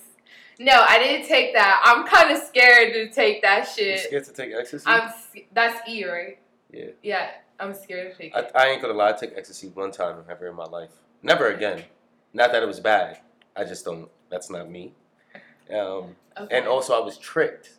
[0.59, 1.81] No, I didn't take that.
[1.83, 4.01] I'm kind of scared to take that shit.
[4.03, 4.85] You scared to take ecstasy?
[4.87, 5.11] I'm
[5.51, 6.39] that's E right?
[6.71, 6.91] Yeah.
[7.01, 8.51] Yeah, I'm scared to take I, it.
[8.55, 9.09] I ain't gonna lie.
[9.09, 10.91] I took ecstasy one time ever in my life.
[11.21, 11.83] Never again.
[12.33, 13.19] Not that it was bad.
[13.55, 14.09] I just don't.
[14.29, 14.93] That's not me.
[15.73, 16.57] Um, Okay.
[16.57, 17.77] and also I was tricked,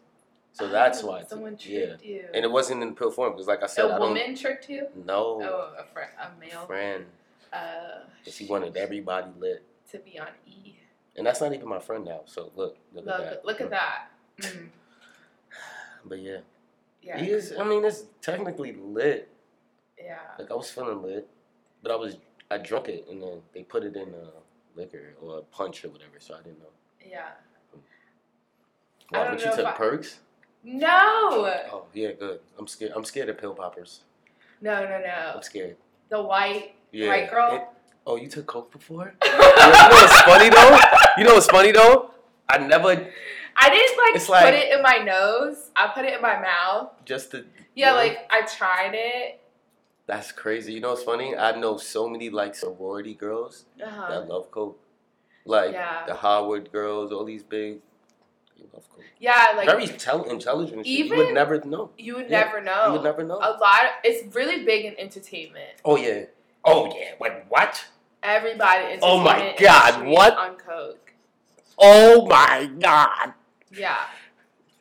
[0.55, 1.17] so that's Oh, why.
[1.17, 1.67] I took someone it.
[1.67, 1.87] Yeah.
[1.87, 2.25] tricked you.
[2.33, 4.01] And it wasn't in pill form because, like I said, a I don't.
[4.15, 4.87] woman tricked you?
[5.05, 5.41] No.
[5.43, 6.65] Oh, a friend, a male.
[6.67, 7.05] friend.
[7.53, 9.63] Uh, But he wanted everybody lit.
[9.93, 10.75] to be on E.
[11.17, 12.23] And that's not even my friend now.
[12.27, 13.45] So look, look, Look, at that.
[13.45, 14.07] look at that.
[14.41, 14.69] Mm.
[16.07, 16.39] But yeah,
[17.03, 17.19] Yeah.
[17.19, 17.53] he is.
[17.59, 19.29] I mean, it's technically lit.
[20.03, 20.19] Yeah.
[20.39, 21.29] Like I was feeling lit,
[21.83, 22.17] but I was
[22.51, 24.31] I drunk it and then they put it in a
[24.79, 26.67] liquor or a punch or whatever, so I didn't know.
[27.05, 27.29] Yeah.
[29.13, 29.25] I Why?
[29.25, 30.21] don't But you know if took I- perks?
[30.65, 30.89] No.
[31.73, 32.41] Oh yeah, good.
[32.59, 32.93] I'm scared.
[32.97, 34.01] I'm scared of pill poppers.
[34.61, 35.33] No, no, no.
[35.37, 35.77] I'm scared.
[36.09, 37.09] The white Yeah.
[37.09, 37.55] white girl.
[37.57, 37.69] It-
[38.07, 39.15] oh, you took coke before?
[39.25, 40.79] you know what's funny though?
[41.19, 42.11] You know what's funny though?
[42.49, 42.89] I never
[43.57, 45.71] I didn't like It's like put it in my nose.
[45.77, 46.91] I put it in my mouth.
[47.05, 47.45] just to.
[47.75, 49.41] Yeah, like I tried it.
[50.07, 50.73] That's crazy.
[50.75, 51.37] You know what's funny?
[51.37, 54.09] I know so many like sorority girls Uh-huh.
[54.11, 54.79] that love coke.
[55.45, 56.05] Like Yeah.
[56.07, 57.81] the Howard girls, all these big.
[58.57, 59.05] They love coke.
[59.19, 60.87] Yeah, like Very tel- intelligent.
[60.87, 61.09] shit.
[61.11, 61.91] You would never know.
[61.99, 62.87] you would Yeah, never know.
[62.87, 63.37] You would never know.
[63.37, 63.81] A lot.
[64.05, 65.81] It's really big in entertainment.
[65.85, 66.25] oh yeah.
[66.65, 67.13] Oh yeah.
[67.19, 67.45] What?
[67.49, 67.85] What?
[68.23, 68.85] Everybody.
[68.95, 70.37] Is, oh my God, what?
[70.37, 71.13] On coke.
[71.79, 73.35] Oh my god.
[73.73, 74.05] Yeah,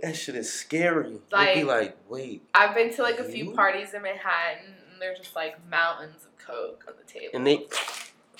[0.01, 1.09] That shit is scary.
[1.11, 2.43] You'd be Like- like, wait.
[2.53, 3.51] I've been to like a few You?
[3.53, 7.31] parties in Manhattan, and there's just like mountains of coke on the table.
[7.33, 7.65] And they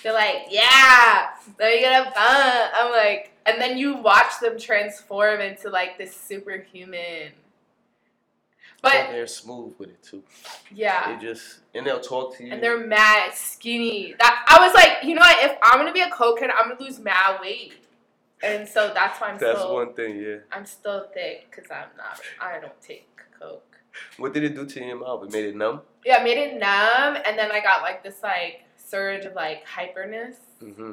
[0.04, 2.70] They're like, yeah, they're gonna bun.
[2.76, 7.32] I'm like, and then you watch them transform into like this superhuman.
[8.82, 10.24] But they're smooth with it too.
[10.76, 12.52] yeah, They just and they'll talk to you.
[12.52, 14.14] and they're mad skinny.
[14.20, 15.38] That I was like, you know what?
[15.46, 17.76] If I'm gonna be a cokehead, I'm gonna lose mad weight,
[18.44, 20.38] and so that's why I'm That's still one thing, yeah.
[20.52, 22.20] I'm still thick because I'm not.
[22.42, 23.08] I don't take
[23.40, 23.78] coke.
[24.18, 25.24] What did it do to your mouth?
[25.24, 25.80] It made it numb.
[26.06, 29.66] Yeah, I made it numb, and then I got like this like surge of like
[29.68, 30.36] hyperness.
[30.62, 30.92] Mm-hmm.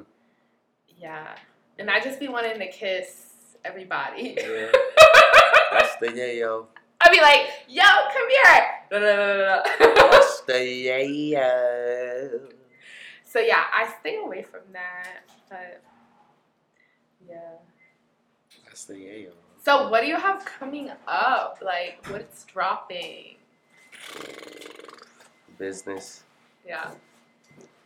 [0.99, 1.35] Yeah,
[1.79, 4.37] and I just be wanting to kiss everybody.
[4.39, 4.73] Yeah.
[5.73, 6.67] That's the yayo.
[7.03, 7.85] I'd be like, "Yo,
[8.15, 10.11] come here!" No, no, no, no, no.
[10.11, 12.41] That's the yayo.
[13.25, 15.21] so yeah, I stay away from that.
[15.51, 15.83] But
[17.29, 17.37] yeah.
[18.65, 19.33] That's the yayo.
[19.63, 21.59] So what do you have coming up?
[21.63, 23.37] Like, what's dropping?
[25.59, 26.25] Business.
[26.67, 26.91] Yeah.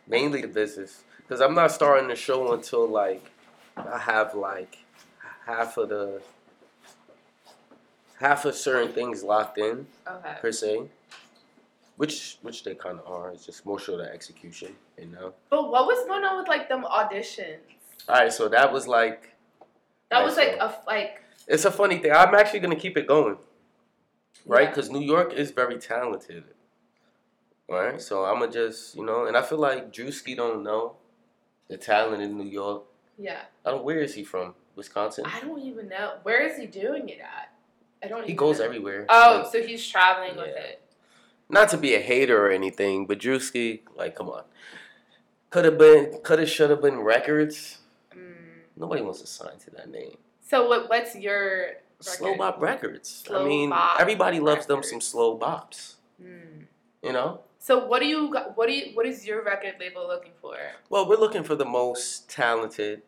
[0.07, 1.03] Mainly the business.
[1.17, 3.23] Because I'm not starting the show until like
[3.77, 4.77] I have like
[5.45, 6.21] half of the
[8.19, 10.35] half of certain things locked in Okay.
[10.39, 10.83] per se.
[11.97, 13.31] Which which they kind of are.
[13.31, 15.33] It's just more so the execution, you know.
[15.49, 17.57] But what was going on with like them auditions?
[18.09, 19.29] All right, so that was like
[20.11, 22.11] That was like a like it's a funny thing.
[22.11, 23.37] I'm actually gonna keep it going,
[24.45, 24.63] right?
[24.63, 24.69] Yeah.
[24.69, 26.43] Because New York is very talented,
[27.69, 28.01] right?
[28.01, 30.95] So I'm gonna just you know, and I feel like Drewski don't know
[31.67, 32.83] the talent in New York.
[33.17, 33.41] yeah.
[33.65, 33.83] I don't.
[33.83, 34.53] Where is he from?
[34.75, 35.25] Wisconsin.
[35.25, 37.53] I don't even know where is he doing it at.
[38.03, 38.19] I don't.
[38.23, 38.65] He even goes know.
[38.65, 39.05] everywhere.
[39.09, 40.81] Oh, Like, so he's traveling with it.
[41.49, 44.43] not to be a hater or anything, but Drewski, like, come on,
[45.49, 47.79] could have been, could have, should have been records.
[48.13, 48.33] Mm.
[48.75, 50.17] Nobody wants to sign to that name.
[50.41, 50.89] So what?
[50.89, 51.67] What's your
[52.01, 52.37] Slow record?
[52.37, 53.23] bop records.
[53.33, 55.95] I mean, bop everybody loves them some slow bops.
[56.21, 56.65] Mm.
[57.01, 57.39] You know.
[57.65, 60.55] So what do you what do you what is your record label looking for?
[60.91, 63.01] Well, we're looking for the most talented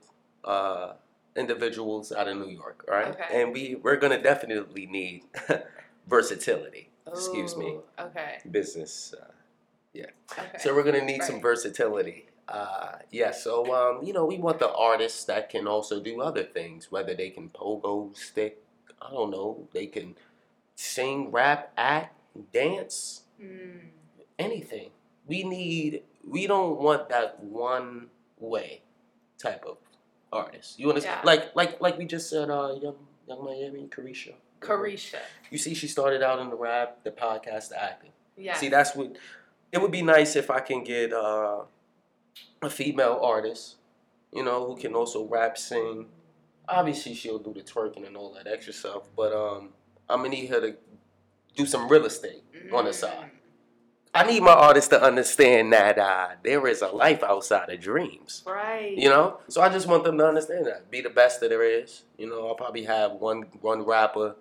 [0.44, 0.94] uh,
[1.36, 3.10] individuals out of New York, right?
[3.10, 3.40] Okay.
[3.40, 5.26] And we we're gonna definitely need
[6.08, 6.90] versatility.
[7.06, 8.40] Excuse me, Okay.
[8.50, 9.14] business.
[9.14, 9.26] Uh,
[9.96, 10.58] Okay.
[10.58, 12.26] so we're gonna need some versatility.
[12.48, 13.30] Uh, yeah.
[13.30, 17.14] So um, you know, we want the artists that can also do other things, whether
[17.14, 18.64] they can pogo stick.
[19.00, 19.68] I don't know.
[19.72, 20.16] They can
[20.76, 22.18] sing, rap, act,
[22.52, 23.22] dance.
[23.40, 23.97] Mm.
[24.40, 24.90] Anything.
[25.26, 26.04] We need.
[26.28, 28.08] We don't want that one
[28.40, 28.82] way
[29.38, 29.78] type of
[30.32, 30.80] artist.
[30.80, 31.20] You understand?
[31.24, 31.26] Yeah.
[31.32, 32.50] Like like like we just said.
[32.50, 32.96] Uh, young
[33.28, 34.34] Yung Miami, Caresha.
[34.62, 35.18] Caresha.
[35.52, 38.12] You see, she started out in the rap, the podcast, the acting.
[38.38, 38.56] Yeah.
[38.56, 39.18] See, that's what.
[39.72, 41.64] It would be nice if I can get uh,
[42.62, 43.76] a female artist,
[44.32, 46.06] you know, who can also rap, sing.
[46.70, 49.70] Obviously, she'll do the twerking and all that extra stuff, but um,
[50.10, 50.76] I'm gonna need her to
[51.56, 52.94] do some real estate on the Mm.
[52.94, 53.32] side.
[54.18, 58.44] I need my artists to understand that uh, there is a life outside of dreams.
[58.46, 58.98] Right.
[58.98, 60.90] You know, so I just want them to understand that.
[60.90, 62.04] Be the best that there is.
[62.18, 64.36] You know, I'll probably have one one rapper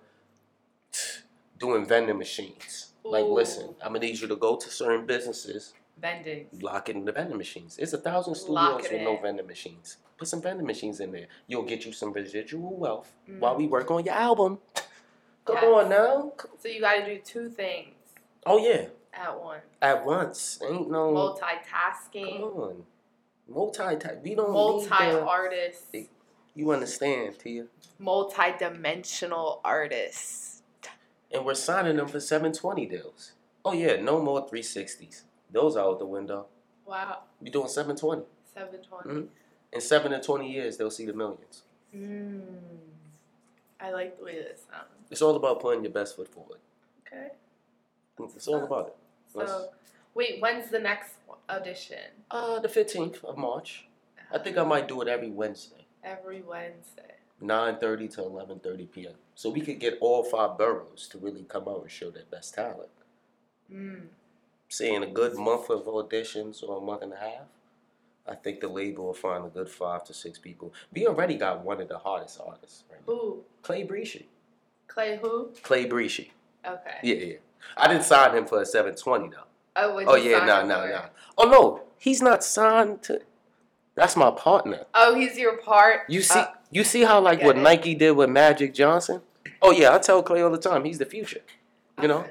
[1.59, 2.93] doing vending machines.
[3.03, 6.47] Like, listen, I'm gonna need you to go to certain businesses, Vending.
[6.61, 7.77] lock in the vending machines.
[7.77, 9.97] It's a thousand studios it with no vending machines.
[10.17, 11.27] Put some vending machines in there.
[11.47, 13.39] You'll get you some residual wealth Mm.
[13.39, 14.59] while we work on your album.
[15.45, 15.63] Come Yes.
[15.63, 16.33] on now.
[16.59, 17.93] So you got to do two things
[18.45, 18.87] Oh yeah,
[19.17, 19.63] at once.
[19.81, 20.59] at once.
[20.69, 21.11] Ain't no.
[21.13, 22.39] multitasking.
[22.39, 22.83] Come on.
[23.49, 23.83] Multi.
[24.23, 25.95] We don't need Multi artists.
[26.55, 27.65] You understand, Tia?
[27.99, 30.63] Multi-dimensional artists.
[31.31, 33.33] And we're signing them for 720 deals.
[33.63, 35.23] Oh yeah, no more 360s.
[35.51, 36.47] Those are out the window.
[36.85, 37.19] Wow.
[37.41, 38.23] We doing 720.
[38.53, 39.09] 720.
[39.09, 39.27] Mhm.
[39.73, 41.63] In seven to 20 years, they'll see the millions.
[41.93, 42.41] Mm.
[43.79, 44.87] I like the way that sounds.
[45.11, 46.59] It's all about putting your best foot forward.
[47.05, 47.29] Okay.
[48.35, 48.95] It's all about it.
[49.33, 49.69] Let's- So,
[50.13, 51.13] wait, when's the next
[51.49, 51.99] audition?
[52.31, 53.87] Uh, the fifteenth of March.
[54.31, 57.15] I think I might do it every Wednesday, Every Wednesday.
[57.39, 59.13] nine thirty to eleven thirty p.m.
[59.35, 62.53] So we could get all five boroughs to really come out and show their best
[62.55, 62.89] talent.
[63.71, 64.07] Mm.
[64.69, 67.47] Say in a good month of auditions or a month and a half,
[68.27, 70.73] I think the label will find a good five to six people.
[70.91, 73.43] We already got one of the hardest artists right now, Who?
[73.61, 74.25] Clay Breeshy.
[74.87, 75.51] Clay who?
[75.63, 76.31] Clay Breeshy.
[76.65, 76.97] Okay.
[77.03, 77.35] Yeah, yeah.
[77.75, 79.43] I didn't sign him for a seven twenty though.
[79.75, 81.01] Oh, Oh yeah, no, no, no.
[81.37, 83.21] Oh no, he's not signed to.
[83.95, 84.85] That's my partner.
[84.93, 86.01] Oh, he's your part.
[86.07, 87.61] You see, Uh, you see how like what it.
[87.61, 89.21] Nike did with Magic Johnson.
[89.61, 90.83] Oh yeah, I tell Clay all the time.
[90.85, 91.41] He's the future.
[92.01, 92.25] You know.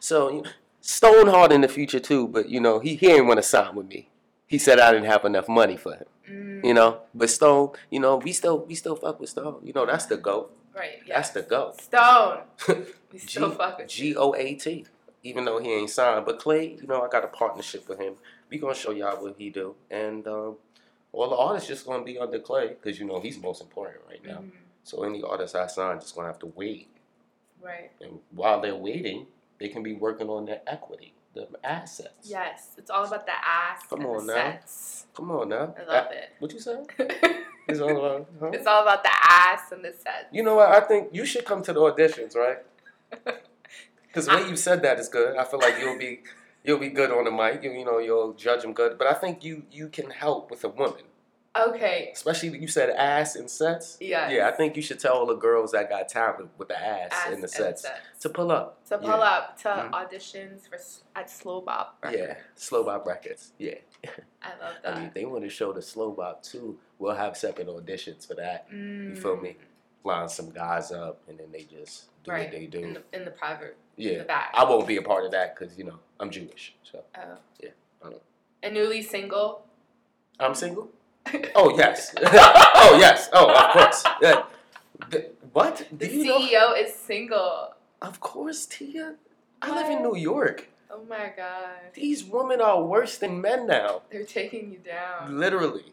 [0.00, 0.44] So
[0.80, 3.74] Stone hard in the future too, but you know he, he ain't want to sign
[3.74, 4.08] with me.
[4.46, 6.04] He said I didn't have enough money for him.
[6.30, 9.60] Mm, You know, but Stone, you know, we still we still fuck with Stone.
[9.64, 10.50] You know, that's the go.
[10.76, 10.98] right.
[11.06, 11.16] Yeah.
[11.16, 11.72] That's the go.
[11.80, 12.38] Stone.
[13.12, 13.88] G still fucking.
[13.88, 14.86] G O A T.
[15.24, 18.14] Even though he ain't signed, but Clay, you know, I got a partnership with him.
[18.50, 20.56] We gonna show y'all what he do, and um,
[21.12, 24.24] all the artists just gonna be under Clay because you know he's most important right
[24.24, 24.38] now.
[24.38, 24.50] Mhm,
[24.82, 26.88] So any artist I sign just gonna have to wait,
[27.60, 27.92] Right.
[28.00, 32.28] and while they're waiting, they can be working on their equity, the assets.
[32.28, 32.74] Yes.
[32.76, 33.86] It's all about the ass.
[33.88, 34.40] Come on the now.
[34.50, 35.06] Sets.
[35.14, 35.72] Come on now.
[35.78, 36.30] I love it.
[36.40, 36.78] What you say?
[37.68, 38.28] It's all about.
[38.40, 38.50] Huh?
[38.52, 40.26] it's all about the ass and the sets.
[40.32, 40.70] You know what?
[40.70, 42.58] I think you should come to the auditions, right?
[44.06, 45.36] Because the way you said that is good.
[45.36, 46.20] I feel like you'll be
[46.64, 47.62] you'll be good on the mic.
[47.64, 48.98] You, you know, you'll judge them good.
[48.98, 51.02] But I think you you can help with a woman,
[51.56, 52.10] Okay.
[52.14, 53.96] especially you said ass and sets.
[54.00, 54.28] Yeah.
[54.30, 57.10] Yeah, I think you should tell all the girls that got talent with the ass,
[57.12, 57.98] Ass and the sets sets.
[58.20, 58.84] to pull up.
[58.88, 59.14] To pull Yeah.
[59.16, 59.90] up to Mhm.
[59.92, 60.78] auditions for
[61.18, 61.86] at SlowBop.
[62.10, 63.52] Yeah, slow bop records.
[63.58, 63.76] Yeah,
[64.42, 64.94] I love that.
[64.96, 66.78] I mean, they want to show the slow bop too.
[66.98, 68.70] We'll have separate auditions for that.
[68.70, 69.56] mm, feel me?
[70.04, 72.42] Line some guys up, and then they just do Right.
[72.44, 72.78] what they do.
[72.80, 74.50] In the, in the private, yeah, the back.
[74.54, 76.74] I won't be a part of that because you know I'm Jewish.
[76.82, 77.36] So Oh.
[77.60, 77.70] Yeah,
[78.04, 78.20] I know.
[78.62, 79.64] And newly single.
[80.40, 80.90] I'm single.
[81.54, 82.12] Oh yes.
[82.22, 83.28] oh yes.
[83.32, 84.04] Oh of course.
[84.20, 84.42] Yeah.
[85.10, 85.86] The- what?
[85.92, 86.38] The Do know?
[86.40, 87.74] CEO is single.
[88.00, 89.14] Of course, Tia.
[89.60, 90.68] I live in New York.
[90.90, 91.92] Oh my god.
[91.94, 94.02] These women are worse than men now.
[94.10, 95.38] They're taking you down.
[95.38, 95.92] Literally.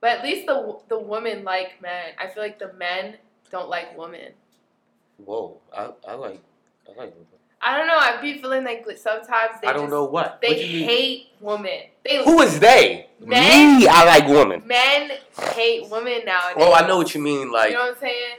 [0.00, 2.12] But at least the the women like men.
[2.18, 3.16] I feel like the men
[3.50, 4.32] don't like women.
[5.18, 5.58] Whoa.
[5.76, 6.40] I, I like.
[6.86, 7.12] I like.
[7.12, 7.26] women.
[7.62, 7.98] I don't know.
[7.98, 10.40] I be feeling like sometimes they I don't just, know what.
[10.40, 11.80] they what hate women.
[12.04, 13.08] They Who is they?
[13.20, 13.80] Men?
[13.80, 13.86] Me.
[13.86, 14.62] I like women.
[14.66, 15.12] men
[15.52, 16.56] hate women nowadays.
[16.56, 17.52] Oh, I know what you mean.
[17.52, 18.36] Like you know what I'm saying?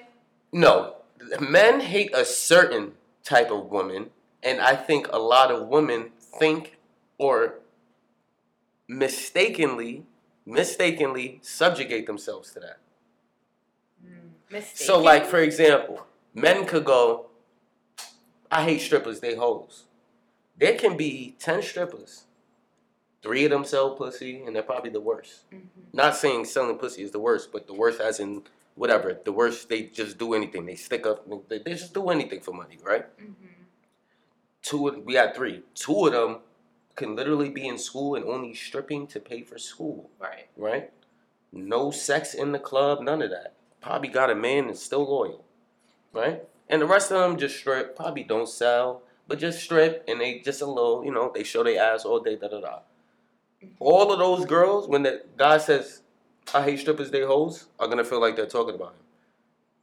[0.51, 0.95] No,
[1.39, 2.93] men hate a certain
[3.23, 4.09] type of woman,
[4.41, 6.09] and I think a lot of women
[6.39, 6.77] think
[7.19, 7.59] or
[8.87, 10.03] mistakenly,
[10.45, 12.79] mistakenly subjugate themselves to that.
[14.51, 14.85] Mistake.
[14.87, 17.27] So, like for example, men could go,
[18.51, 19.83] "I hate strippers; they hoes."
[20.57, 22.25] There can be ten strippers,
[23.23, 25.49] three of them sell pussy, and they're probably the worst.
[25.51, 25.61] Mhm.
[25.93, 28.43] Not saying selling pussy is the worst, but the worst as in
[28.75, 29.13] whatever.
[29.13, 30.65] The worst, they just do anything.
[30.65, 31.25] They stick up.
[31.49, 33.05] They, they just do anything for money, right?
[33.17, 33.35] Mhm.
[34.61, 34.87] Two.
[34.87, 35.63] Of, we got three.
[35.73, 36.41] Two of them
[36.95, 40.47] can literally be in school and only stripping to pay for school, Right.
[40.57, 40.91] right?
[41.51, 43.53] No sex in the club, none of that.
[43.81, 45.43] Probably got a man and still loyal,
[46.13, 46.43] right?
[46.69, 47.95] And the rest of them just strip.
[47.95, 51.63] Probably don't sell, but just strip and they just a little, you know, they show
[51.63, 52.79] their ass all day, da da da.
[53.79, 56.01] All of those girls, when the guy says,
[56.53, 58.93] "I hate strippers, they hoes," are gonna feel like they're talking about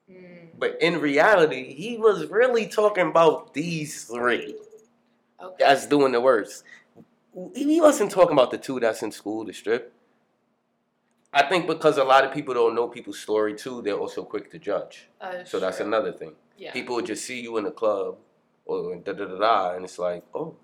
[0.08, 0.16] him.
[0.16, 0.48] Mm.
[0.58, 4.56] But in reality, he was really talking about these three
[5.40, 5.54] Okay.
[5.58, 6.64] that's doing the worst.
[7.54, 9.92] He wasn't talking about the two that's in school to strip.
[11.32, 14.50] I think because a lot of people don't know people's story too, they're also quick
[14.52, 15.08] to judge.
[15.20, 16.32] Uh, So that's another thing.
[16.56, 16.72] Yeah.
[16.72, 18.16] People just see you in the club
[18.64, 20.56] or da da da da, and it's like, oh,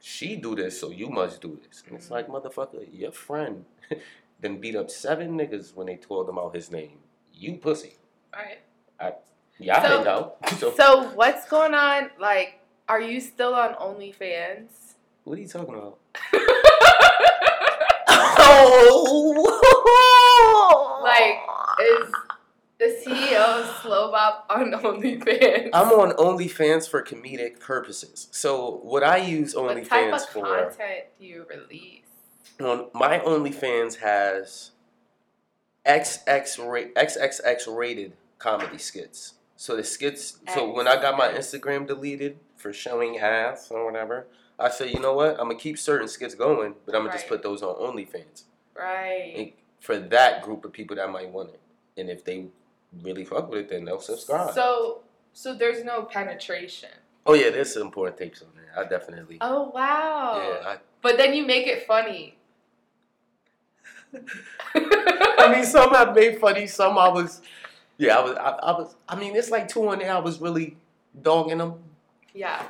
[0.00, 1.82] she do this, so you must do this.
[1.86, 3.64] And it's like, motherfucker, your friend
[4.40, 6.98] then beat up seven niggas when they told him out his name.
[7.32, 7.96] You pussy.
[8.32, 8.58] Right.
[9.58, 10.36] Yeah, I So- hang out.
[10.60, 12.10] So, So what's going on?
[12.20, 14.68] Like, are you still on OnlyFans?
[15.24, 15.98] what are you talking about?
[21.02, 21.38] Like,
[21.80, 22.12] is
[22.78, 25.70] the CEO of SlowBop on OnlyFans?
[25.72, 28.28] I'm on OnlyFans for comedic purposes.
[28.32, 32.02] So what I use OnlyFans what type of for, content do you release?
[32.60, 34.70] on my OnlyFans has
[35.86, 39.34] XX ra- XXX rated comedy skits.
[39.56, 40.38] So the skits.
[40.54, 44.26] So when I got my Instagram deleted for showing ass or whatever,
[44.58, 45.32] I said, you know what?
[45.32, 48.44] I'm gonna keep certain skits going, but I'm gonna just put those on OnlyFans
[48.74, 49.34] Right.
[49.36, 51.60] And for that group of people that might want it.
[51.98, 52.46] And if they
[53.02, 54.54] really fuck with it, then they'll subscribe.
[54.54, 55.00] So,
[55.32, 56.90] so there's no penetration.
[57.26, 58.84] oh yeah, there's some important takes on there.
[58.84, 59.38] I definitely.
[59.40, 60.60] Oh wow.
[60.62, 62.36] Yeah, But then you make it funny.
[64.14, 64.18] I,
[65.38, 67.40] I mean, some I made funny, some I was.
[67.98, 68.36] Yeah, I was.
[68.36, 68.94] I, I was.
[69.08, 70.12] I mean, it's like two on there.
[70.12, 70.76] I was really
[71.22, 71.74] dogging them.
[72.36, 72.62] Yeah.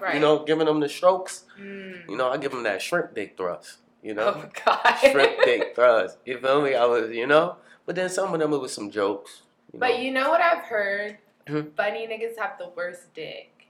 [0.00, 0.14] Right.
[0.14, 1.44] You know, giving them the strokes.
[1.60, 2.08] Mm.
[2.10, 3.78] You know, I give them that shrimp dick thrust.
[4.02, 4.96] You know, Oh God.
[4.98, 6.18] shrimp dick thrust.
[6.24, 6.74] You feel me?
[6.74, 7.56] I was, you know.
[7.86, 9.42] But then some of them it was some jokes.
[9.72, 9.86] You know?
[9.86, 11.18] But you know what I've heard?
[11.46, 11.74] Mhm.
[11.74, 13.68] Bunny niggas have the worst dick.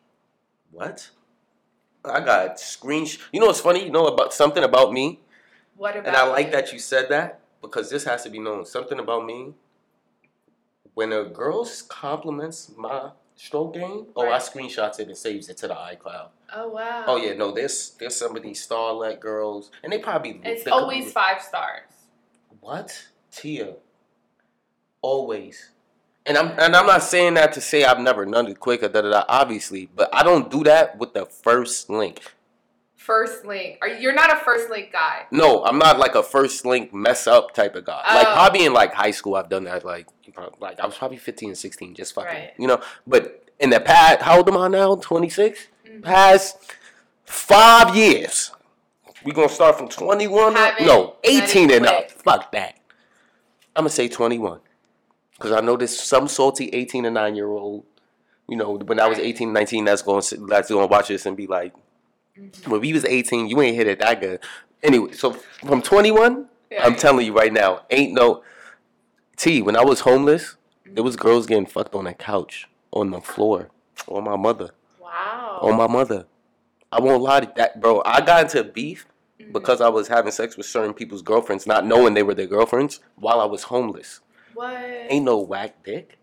[0.72, 1.10] What?
[2.04, 3.18] I got screensh.
[3.32, 3.84] You know what's funny?
[3.84, 5.20] You know about something about me,
[5.76, 6.06] What about?
[6.08, 6.52] and I like it?
[6.52, 8.64] that you said that because this has to be known.
[8.64, 9.54] Something about me.
[10.94, 15.68] When a girl compliments my stroke game, oh, I screenshots it and saves it to
[15.68, 16.28] the iCloud.
[16.54, 17.04] Oh wow.
[17.06, 20.70] Oh yeah, no, there's there's some of these starlet girls, and they probably It's they-
[20.70, 21.82] always five stars.
[22.60, 23.08] What?
[23.30, 23.74] Tia.
[25.00, 25.70] Always.
[26.26, 28.88] And I'm and I'm not saying that to say I've never done it quick or
[28.88, 32.20] da da da, obviously, but I don't do that with the first link.
[33.08, 33.78] First link.
[33.80, 35.22] Are you're not a first link guy?
[35.30, 38.02] No, I'm not like a first link mess up type of guy.
[38.14, 38.34] Like Oh.
[38.34, 40.06] probably in like high school I've done that like
[40.60, 42.52] like I was probably 15 and 16 just fucking, Right.
[42.58, 44.96] you know, but in the past how old am I now?
[44.96, 45.68] 26?
[45.86, 46.02] Mhm.
[46.02, 46.58] Past
[47.24, 48.52] 5 years.
[49.24, 50.74] We going to start from 21 up?
[50.80, 52.10] No, 18 and up.
[52.10, 52.74] Fuck that.
[53.74, 54.60] I'm going to say 21.
[55.40, 57.84] Cuz I know there's some salty 18 and 9 year old,
[58.48, 61.24] you know, when I was 18 19 that's going to that's going to watch this
[61.26, 61.72] and be like
[62.38, 62.68] Mhm.
[62.68, 64.40] when we was 18, you ain't hit it that good.
[64.82, 66.48] Anyway, so from 21,
[66.80, 68.42] I'm telling you right now, ain't no
[69.36, 69.62] T.
[69.62, 73.70] When I was homeless, there was girls getting fucked on the couch, on the floor,
[74.06, 74.70] on my mother,
[75.00, 75.58] Wow.
[75.62, 76.26] on my mother.
[76.90, 78.02] I won't lie to that, bro.
[78.04, 79.06] I got into beef
[79.40, 79.52] Mhm.
[79.52, 83.00] because I was having sex with certain people's girlfriends, not knowing they were their girlfriends,
[83.16, 84.20] while I was homeless.
[84.54, 84.74] What?
[85.08, 86.18] Ain't no whack dick.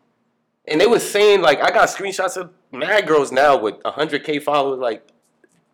[0.68, 4.80] And they was saying like I got screenshots of mad girls now with 100k followers,
[4.80, 5.08] like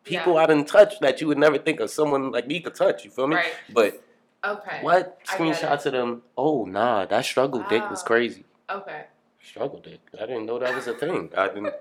[0.03, 0.39] people Yeah.
[0.39, 3.05] I didn't touch that you would never think of someone like me to touch.
[3.05, 3.35] You feel me?
[3.35, 3.53] Right.
[3.73, 4.03] But
[4.43, 4.79] Okay.
[4.81, 6.23] what screenshots of them?
[6.37, 8.45] Oh nah, that struggle dick was ah, crazy.
[8.69, 9.05] Okay.
[9.43, 9.99] Struggle dick.
[10.19, 11.31] I didn't know that was a thing.
[11.37, 11.73] I didn't.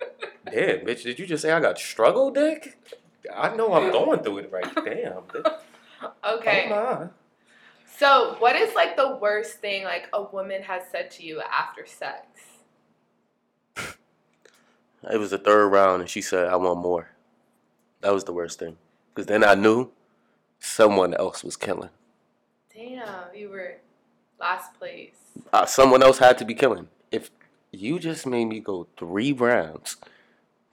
[0.50, 2.78] Damn, bitch, did you just say I got struggle dick?
[3.34, 4.74] I know I'm going through it right.
[4.84, 5.22] Damn.
[6.24, 6.66] Okay.
[6.66, 7.06] Oh, nah.
[7.98, 11.84] So, what is like the worst thing like a woman has said to you after
[11.86, 12.26] sex?
[15.10, 17.10] It was the third round, and she said, "I want more."
[18.00, 18.76] That was the worst thing,
[19.14, 19.90] because then I knew
[20.60, 21.90] someone else was killing.
[22.74, 23.76] Damn, you were
[24.38, 25.14] last place.
[25.52, 26.88] Uh, someone else had to be killing.
[27.10, 27.30] If
[27.72, 29.96] you just made me go three rounds,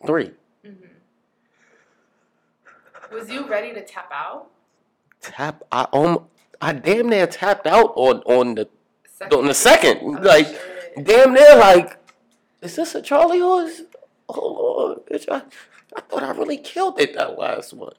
[0.05, 0.31] three
[0.63, 0.71] hmm
[3.11, 4.47] Was you ready to tap out?
[5.21, 6.25] tap, I um,
[6.61, 8.69] I damn near tapped out on on the
[9.11, 9.37] Second.
[9.39, 9.97] on the second.
[10.03, 11.05] Oh, like shit.
[11.05, 11.97] damn near like,
[12.61, 13.81] is this a Charlie horse?
[14.29, 15.25] Oh Lord, bitch!
[15.31, 15.41] I,
[15.95, 17.93] I thought I really killed it that last one.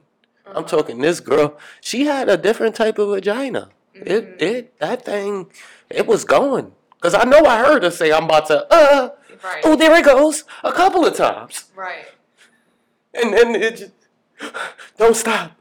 [0.46, 0.62] I'm Uh-huh.
[0.66, 1.58] talking this girl.
[1.80, 3.70] She had a different type of vagina.
[3.94, 4.38] It Mhm.
[4.38, 5.50] did that thing.
[5.90, 6.72] It was going.
[7.00, 8.66] Cause I know I heard her say I'm about to.
[8.72, 9.10] Uh
[9.42, 9.60] Right.
[9.64, 12.06] oh, there it goes a couple of times, Right.
[13.14, 13.92] and then it just
[14.96, 15.52] don't stop.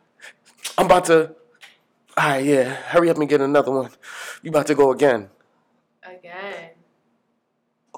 [0.77, 1.35] I'm about to.
[2.17, 2.63] All right, yeah.
[2.91, 3.91] Hurry up and get another one.
[4.41, 5.29] You about to go again.
[6.03, 6.69] Again.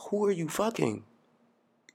[0.10, 1.04] Who are you fucking?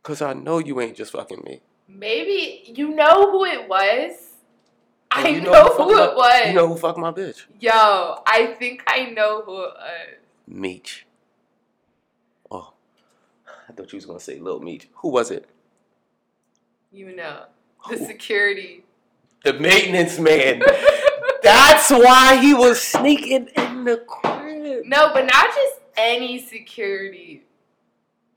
[0.02, 1.60] Cause I know you ain't just fucking me.
[1.94, 4.12] Maybe you know who it was.
[5.10, 6.46] I you know, fucked who my- it was.
[6.48, 7.44] You know who fucked my bitch?
[7.60, 7.70] Yo,
[8.26, 10.16] I think I know who it was.
[10.46, 11.06] Meech.
[12.50, 12.72] Oh,
[13.68, 14.88] I thought you was gonna say Lil Meech.
[14.96, 15.46] Who was it?
[16.90, 17.44] You know.
[17.90, 18.06] The Who?
[18.06, 18.84] security.
[19.44, 20.62] The maintenance man.
[21.42, 24.84] That's why he was sneaking in the crib.
[24.86, 27.42] No, but not just any security.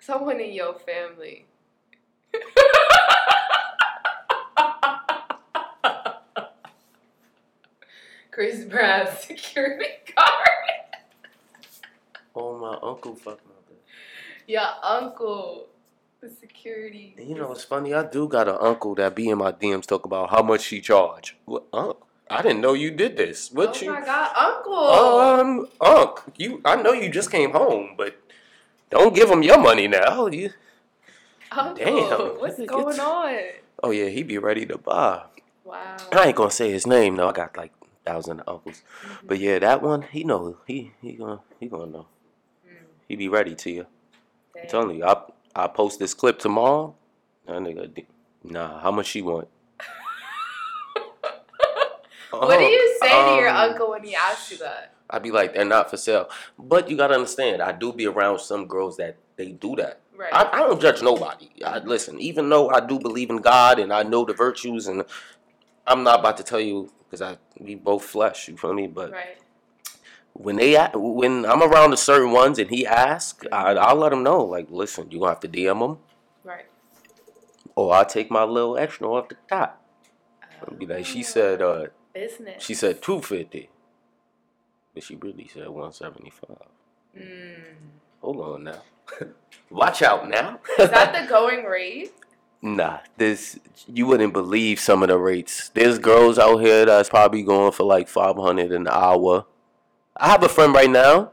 [0.01, 1.45] Someone in your family.
[8.35, 10.99] Chris Brown security guard.
[12.35, 13.77] Oh, my uncle fucked my bitch.
[14.45, 15.67] Your uncle.
[16.19, 17.15] The security.
[17.17, 17.93] And you know what's funny?
[17.93, 20.81] I do got an uncle that be in my DMs talk about how much she
[20.81, 21.37] charge.
[21.45, 21.95] What, Unc?
[22.29, 23.51] I didn't know you did this.
[23.53, 23.93] What oh you?
[23.93, 24.89] my god, uncle.
[24.89, 26.61] Um, Unc, you.
[26.65, 28.19] I know you just came home, but
[28.89, 30.27] don't give him your money now.
[30.27, 30.49] You.
[31.53, 31.75] uncle.
[31.75, 32.19] damn.
[32.39, 33.39] What's going on?
[33.81, 35.23] Oh yeah, he be ready to buy.
[35.63, 35.95] Wow.
[36.11, 37.29] I ain't gonna say his name though.
[37.29, 37.71] I got like
[38.05, 39.27] thousand uncles, Mm-hmm.
[39.27, 40.57] but yeah, that one he know.
[40.67, 42.07] He he gonna he gonna know.
[42.67, 43.85] Mm, He be ready to you.
[44.61, 45.05] I'm telling you.
[45.05, 45.15] I
[45.55, 46.95] I post this clip tomorrow.
[47.47, 48.05] That nigga,
[48.43, 48.79] nah.
[48.79, 49.47] How much she want?
[52.31, 54.93] What do you say to your Um, uncle when he asks you that?
[55.09, 56.29] I'd be like, they're not for sale.
[56.59, 60.01] But you gotta understand, I do be around some girls that they do that.
[60.17, 60.33] Right.
[60.33, 61.49] I, I don't judge nobody.
[61.63, 65.03] I, listen, even though I do believe in God and I know the virtues, and
[65.87, 68.47] I'm not about to tell you because I we both flesh.
[68.47, 68.87] You feel me?
[68.87, 69.37] But right.
[70.33, 74.23] when they when I'm around the certain ones and he asks, I, I'll let him
[74.23, 74.43] know.
[74.43, 75.97] Like, listen, you gonna have to DM him,
[76.43, 76.65] Right.
[77.75, 79.81] or I'll take my little extra off the top.
[80.67, 82.63] I'll be like, she said, uh, business.
[82.63, 83.69] she said two fifty,
[84.93, 86.67] but she really said one seventy five.
[87.15, 87.63] Mm.
[88.21, 88.81] Hold on now.
[89.69, 90.59] Watch out now.
[90.79, 92.11] Is that the going rate?
[92.65, 95.69] Nah, this you wouldn't believe some of the rates.
[95.75, 99.45] There's girls out here that's probably going for like five hundred an hour.
[100.17, 101.31] I have a friend right now,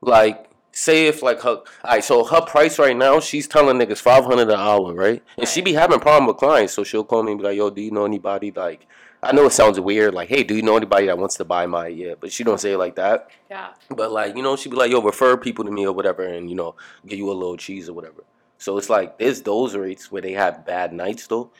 [0.00, 4.24] like say if like her, alright, so her price right now, she's telling niggas five
[4.24, 5.20] hundred an hour, right?
[5.36, 7.68] And she be having problem with clients, so she'll call me and be like, "Yo,
[7.68, 8.86] do you know anybody like?"
[9.20, 11.66] I know it sounds weird, like, "Hey, do you know anybody that wants to buy
[11.66, 13.30] my yeah?" But she don't say it like that.
[13.50, 13.70] Yeah.
[13.90, 16.48] But like, you know, she'd be like, yo, refer people to me or whatever and,
[16.48, 18.22] you know, give you a little cheese or whatever.
[18.62, 21.50] So it's like there's those rates where they have bad nights though.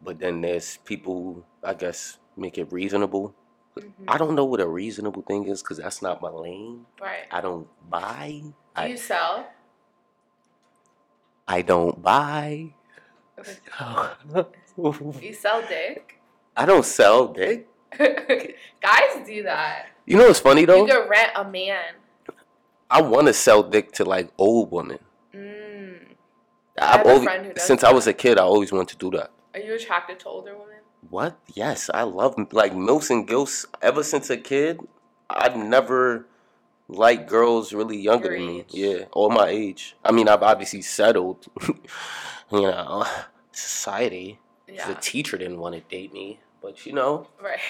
[0.00, 3.34] But then there's people who, I guess, make it reasonable.
[3.76, 4.04] Mhm.
[4.06, 6.86] I don't know what a reasonable thing is because that's not my lane.
[7.02, 7.26] Right.
[7.32, 8.42] I don't buy.
[8.44, 9.48] Do I, you sell?
[11.48, 12.74] I don't buy.
[14.76, 16.20] You sell dick?
[16.56, 17.68] I don't sell dick.
[17.98, 19.86] Guys do that.
[20.06, 20.86] You know what's funny though?
[20.86, 21.94] You could rent a man.
[22.90, 24.98] I want to sell dick to like old women.
[26.78, 28.88] I've have a always, friend who does since I was a kid, I always wanted
[28.88, 29.30] to do that.
[29.54, 30.78] Are you attracted to older women?
[31.10, 31.38] What?
[31.54, 33.66] Yes, I love like milfs and gilfs.
[33.82, 34.80] Ever since a kid,
[35.30, 36.26] I've never
[36.88, 38.60] liked girls really younger Your than me.
[38.60, 38.66] age.
[38.70, 39.96] Yeah, or my age.
[40.04, 41.46] I mean, I've obviously settled.
[41.68, 43.06] you know,
[43.52, 44.40] society.
[44.66, 44.88] Yeah.
[44.88, 47.60] The teacher didn't want to date me, but you know, Right.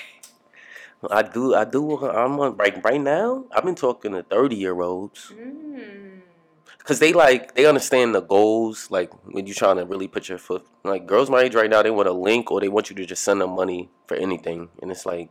[1.10, 1.54] I do.
[1.54, 2.06] I do.
[2.08, 3.44] I'm on, right right now.
[3.54, 6.03] I've been talking to thirty year olds Mm.
[6.84, 8.90] Because they like they understand the goals.
[8.90, 10.66] Like when you're trying to really put your foot.
[10.84, 13.06] Like girls my age right now, they want a link or they want you to
[13.06, 15.30] just send them money for anything, and it's like.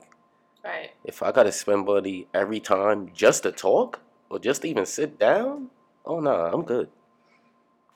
[0.66, 0.92] Right.
[1.04, 4.00] If I gotta spend money every time just to talk
[4.30, 5.72] or just to even sit down,
[6.06, 6.90] oh no, nah, I'm good.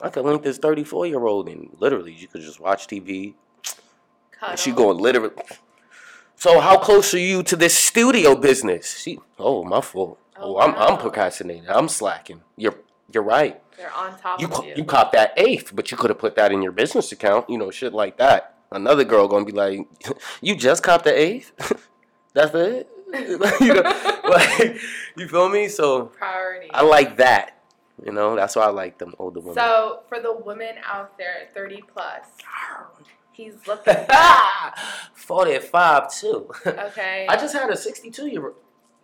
[0.02, 3.32] I could link this 34 year old and literally you could just watch TV.
[4.32, 4.50] Cuddle.
[4.50, 5.34] And she going literally.
[6.36, 8.98] So how close are you to this studio business?
[8.98, 10.18] She, oh my fault.
[10.36, 10.74] Oh, Oh, I'm.
[10.76, 11.68] I'm procrastinating.
[11.68, 12.42] I'm slacking.
[12.56, 12.76] You're
[13.12, 13.60] you're right.
[13.76, 14.74] They're on top You co- you.
[14.76, 17.48] you caught that eighth, but you could have put that in your business account.
[17.48, 18.54] You know, shit like that.
[18.70, 19.80] Another girl gonna be like,
[20.42, 21.52] "You just copped the eighth?
[22.34, 22.88] That's it?"
[23.60, 24.76] you know, like
[25.16, 25.68] you feel me?
[25.68, 26.70] So Priority.
[26.74, 27.54] I like that.
[28.04, 29.54] You know, that's why I like them older women.
[29.56, 32.26] So for the women out there, 30 plus,
[33.32, 33.96] he's looking.
[35.14, 36.48] 45 too.
[36.66, 37.26] Okay.
[37.28, 38.54] I just had a 62 year old.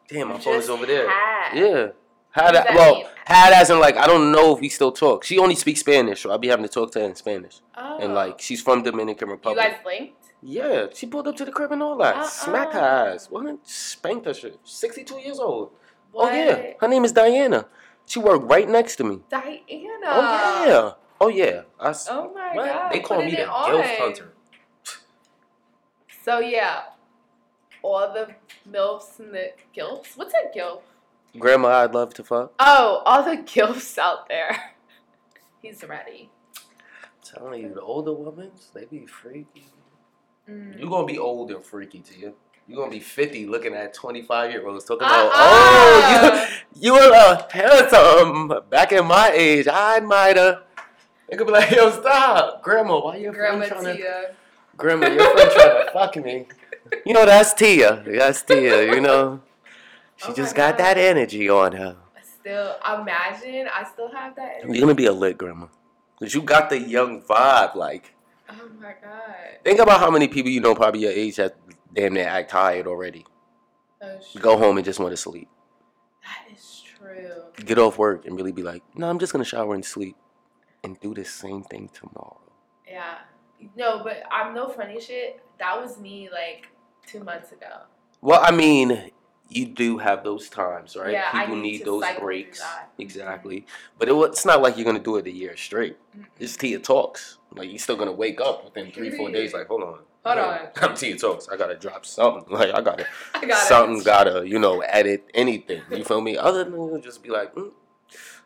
[0.09, 1.09] Damn, my phone is over there.
[1.09, 1.57] had.
[1.59, 1.89] Yeah.
[2.35, 3.07] Had What that well, mean?
[3.27, 5.23] had as in like I don't know if we still talk.
[5.23, 7.61] She only speaks Spanish, so I'll be having to talk to her in Spanish.
[7.77, 7.99] oh.
[8.01, 9.65] And like she's from Dominican Republic.
[9.65, 10.33] you guys linked?
[10.43, 12.17] Yeah, she pulled up to the crib and all that.
[12.17, 12.27] Uh-uh.
[12.27, 13.27] Smacked her ass.
[13.31, 13.67] What?
[13.67, 14.59] Spanked her shit.
[14.65, 15.71] 62 years old.
[16.13, 16.33] What?
[16.33, 16.73] Oh, yeah.
[16.81, 17.67] Her name is Diana.
[18.05, 19.21] She worked right next to me.
[19.31, 19.47] Diana.
[20.07, 20.91] oh, yeah.
[21.21, 21.63] Oh, yeah.
[21.81, 22.93] I Oh my god.
[22.93, 23.45] They call putting me the.
[23.45, 24.33] Gilf Hunter.
[26.25, 26.85] So yeah,
[27.83, 28.35] all the
[28.69, 30.17] milfs and the gilfs.
[30.17, 30.81] What's a gilf?
[31.39, 32.53] Grandma, I'd love to fuck.
[32.59, 34.75] Oh, all the gilfs out there.
[35.63, 36.31] He's ready.
[37.25, 39.67] telling you, the older women, they be freaky.
[40.49, 40.79] Mm.
[40.79, 42.35] You're going to be old and freaky to you.
[42.69, 45.11] You're going to be 50 looking at 25 year olds talking Uh-uh.
[45.11, 49.67] about, oh, you, you were uh, handsome back in my age.
[49.71, 50.63] I might have.
[51.31, 52.63] They could be like, yo, stop.
[52.63, 54.35] Grandma, why your Grandma friend trying to Tia.
[54.77, 56.47] Grandma, your friend trying to fuck me.
[57.07, 58.05] You know, that's Tia.
[58.07, 59.41] That's Tia, you know.
[60.23, 60.85] Oh she Oh just got God.
[60.85, 61.97] that energy on her.
[62.17, 64.61] I still, imagine I still have that.
[64.69, 65.67] You're gonna be a lit grandma.
[66.21, 67.75] Cause you got the young vibe.
[67.75, 68.15] Like,
[68.49, 69.59] Oh my god.
[69.65, 71.57] think about how many people you know probably your age that
[71.93, 73.27] damn near act tired already.
[74.03, 75.49] Oh, Go home and just want to sleep.
[76.23, 77.43] That is true.
[77.65, 80.17] Get off work and really be like, no, I'm just gonna shower and sleep.
[80.85, 82.41] And do the same thing tomorrow.
[82.87, 83.19] Yeah.
[83.75, 85.43] No, but I'm no funny shit.
[85.59, 86.69] That was me like
[87.07, 87.85] two months ago.
[88.21, 89.11] Well, I mean,
[89.49, 91.13] you do have those times, right?
[91.13, 92.63] Yeah, I People need need, to those breaks.
[92.99, 93.67] Exactly.
[93.99, 95.97] But it, it's not like you're gonna do it a year straight.
[96.17, 96.27] Mm-mm.
[96.39, 97.39] It's Tia Talks.
[97.53, 99.53] Like you're still gonna wake up within three, four days.
[99.53, 100.59] Like, hold on, Hold on.
[100.77, 101.49] I'm Tia Talks.
[101.49, 102.45] I gotta drop something.
[102.55, 105.83] Like I gotta I got something gotta you know edit anything.
[105.91, 106.37] You feel me?
[106.37, 107.73] Other than you just be like, mm,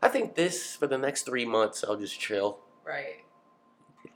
[0.03, 2.59] I think this for the next three months I'll just chill.
[2.85, 3.25] Right.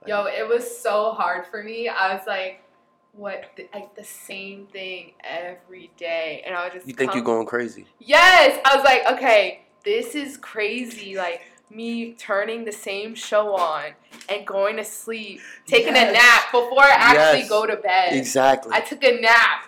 [0.07, 1.89] Yo, it was so hard for me.
[1.89, 2.65] I was like,
[3.13, 7.19] what the, like the same thing every day, and I was just You think come-
[7.19, 7.87] you're going crazy?
[7.99, 11.17] Yes, I was like, okay, this is crazy.
[11.17, 13.93] Like me turning the same show on
[14.29, 16.11] and going to sleep, taking Yes.
[16.11, 17.49] a nap before I actually Yes.
[17.49, 18.13] go to bed.
[18.13, 18.73] Exactly.
[18.75, 19.67] I took a nap,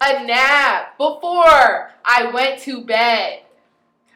[0.00, 3.40] a nap before I went to bed.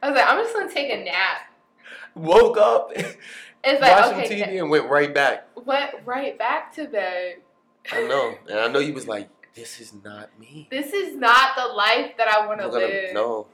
[0.02, 1.50] I was like, I'm just gonna take a nap.
[2.14, 2.92] Woke up,
[3.64, 5.46] It's like watched okay, some TV, and went right back.
[5.64, 7.36] went right back to bed.
[7.90, 11.56] I know, and I know you was like, "This is not me." This is not
[11.56, 13.12] the life that I want to live.
[13.14, 13.46] no.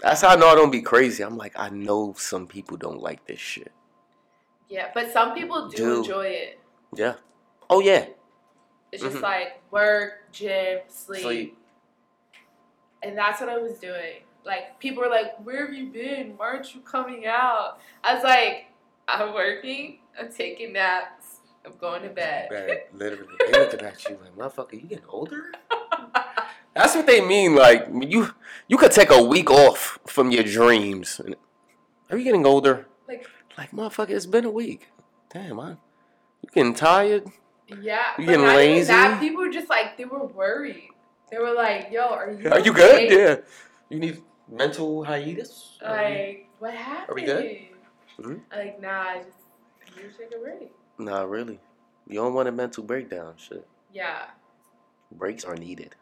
[0.00, 1.22] That's how I know I don't be crazy.
[1.22, 3.70] I'm like, I know some people don't like this shit.
[4.68, 5.96] Yeah, but some people do Do.
[5.98, 6.58] enjoy it.
[6.96, 7.14] Yeah.
[7.68, 8.06] Oh yeah.
[8.90, 9.22] It's just Mhm.
[9.22, 11.22] like work, gym, sleep.
[11.22, 11.58] Sleep.
[13.02, 14.22] And that's what I was doing.
[14.44, 16.36] Like people were like, "Where have you been?
[16.36, 18.66] Why aren't you coming out?" I was like,
[19.06, 19.98] "I'm working.
[20.18, 21.21] I'm taking naps.
[21.64, 23.34] I'm going to bed." Bad, literally.
[23.50, 25.52] They looking at you like, motherfucker, you getting older?
[26.74, 27.54] That's what they mean.
[27.54, 28.30] Like you,
[28.66, 31.20] you could take a week off from your dreams.
[32.10, 32.86] Are you getting older?
[33.08, 33.26] Like,
[33.58, 34.88] Like motherfucker, it's been a week.
[35.32, 37.24] Damn, I, you getting tired?
[37.80, 38.12] yeah.
[38.18, 39.18] You getting even that, lazy?
[39.28, 40.88] people were just like, they were worried.
[41.30, 42.50] They were like, "Yo, are you?
[42.50, 43.08] Are you okay?
[43.08, 43.18] good?
[43.18, 43.36] Yeah.
[43.88, 45.78] You need mental hiatus.
[45.82, 47.08] Like, what happened?
[47.08, 47.58] Are we good?
[48.20, 48.40] Mhm.
[48.54, 49.36] Like, nah, I just
[49.96, 50.70] to take a break.
[50.98, 51.60] Nah, really.
[52.08, 53.34] You don't want a mental breakdown.
[53.36, 53.66] Shit.
[53.92, 54.24] Yeah.
[55.10, 55.94] Breaks are needed.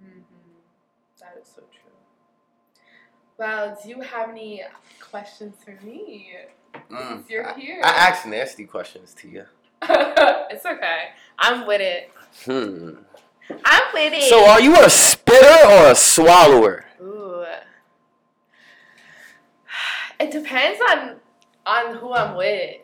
[0.00, 0.20] hmm
[1.20, 1.90] That is so true.
[3.38, 4.62] Well, do you have any
[5.00, 6.32] questions for me?
[6.90, 7.56] Since you're Mm.
[7.56, 7.80] I, here.
[7.84, 9.44] I ask nasty questions to you.
[9.82, 11.08] it's okay.
[11.38, 12.10] I'm with it.
[12.44, 12.90] Hmm.
[13.64, 14.22] I'm with it.
[14.30, 16.84] So, are you a spitter or a swallower?
[17.00, 17.44] Ooh.
[20.20, 21.16] It depends on
[21.66, 22.76] on who I'm with,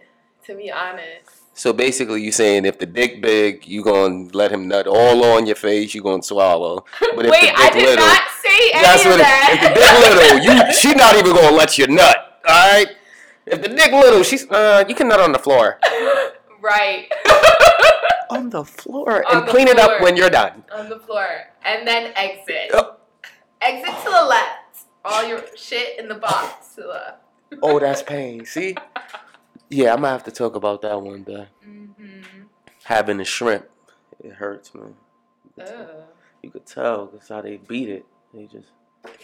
[0.46, 1.37] to be honest.
[1.58, 5.44] So basically, you're saying if the dick big, you gonna let him nut all on
[5.44, 6.84] your face, you gonna swallow.
[7.16, 9.18] But if Wait, the I dick did little, not say any that's of what.
[9.18, 9.50] that.
[9.50, 12.16] If the dick little, you she not even gonna let you nut.
[12.46, 12.86] All right.
[13.44, 15.80] If the dick little, she's uh, you can nut on the floor.
[16.62, 17.08] right.
[18.30, 20.62] On the floor On and the clean it up when you're done.
[20.72, 21.26] on the floor.
[21.64, 22.70] And then exit.
[22.72, 22.98] Oh.
[23.62, 24.86] Exit to the left.
[25.04, 27.18] All your shit in the box to the left.
[27.62, 28.44] Oh, that's pain.
[28.46, 28.76] See?
[29.70, 31.46] Yeah, I'm gonna have to talk about that one day.
[31.66, 32.42] Mm-hmm.
[32.84, 33.66] Having a shrimp,
[34.22, 34.94] it hurts, man.
[36.42, 38.06] You could tell that's how they beat it.
[38.32, 38.68] They just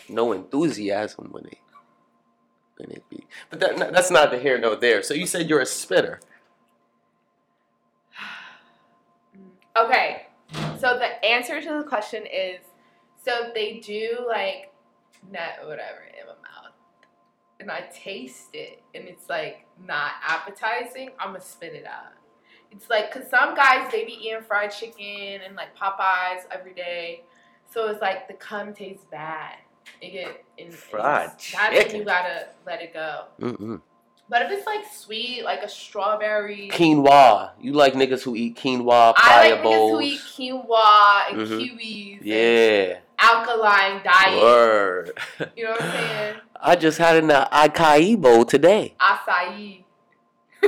[0.09, 1.59] no enthusiasm when they
[2.77, 3.27] when they beat.
[3.51, 5.03] But that, that's not the here nor there.
[5.03, 6.21] So you said you're a spitter.
[9.77, 10.27] Okay.
[10.79, 12.61] So the answer to the question is
[13.25, 14.71] so they do like
[15.61, 16.14] or whatever in my mouth
[17.65, 22.13] and I taste it and it's like not appetizing, I'm gonna spit it out.
[22.71, 27.23] It's like cause some guys they be eating fried chicken and like Popeyes every day.
[27.73, 29.55] So it's like the cum tastes bad.
[30.03, 33.25] It get in Fried it's- That's when you gotta let it go.
[33.41, 33.81] Mm-mm.
[34.29, 37.53] But if it's like sweet, like a strawberry, Quinoa.
[37.61, 39.91] You like niggas who eat quinoa, I like niggas bowls.
[39.93, 41.61] who eat quinoa and Mhm.
[41.61, 42.17] kiwis.
[42.19, 42.99] and yeah.
[43.19, 44.43] alkaline diet.
[44.43, 45.19] Word.
[45.57, 46.37] You know what I'm saying?
[46.67, 48.95] I just had an uh, acai bowl today.
[48.99, 49.85] Acai.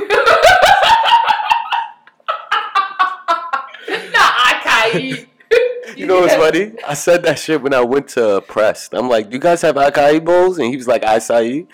[4.13, 5.27] Not acai.
[5.95, 6.73] You know what's funny?
[6.87, 8.93] I said that shit when I went to Prest.
[8.93, 10.59] I'm like, Do you guys have acai bowls?
[10.59, 11.65] And he was like, acai.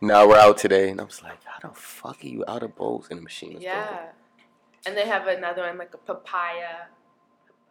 [0.00, 0.90] Now we're out today.
[0.90, 3.54] And I was like, how the fuck are you out of bowls in the machine?
[3.54, 3.62] broken?
[3.62, 4.06] Yeah.
[4.86, 6.86] And they have another one, like a papaya.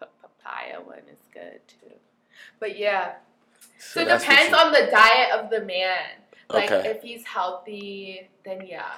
[0.01, 1.95] P- papaya one is good too.
[2.60, 3.14] But yeah.
[3.92, 5.98] So, it depends you- on the diet of the man.
[6.50, 6.90] Like Okay.
[6.90, 8.98] if he's healthy, then yeah.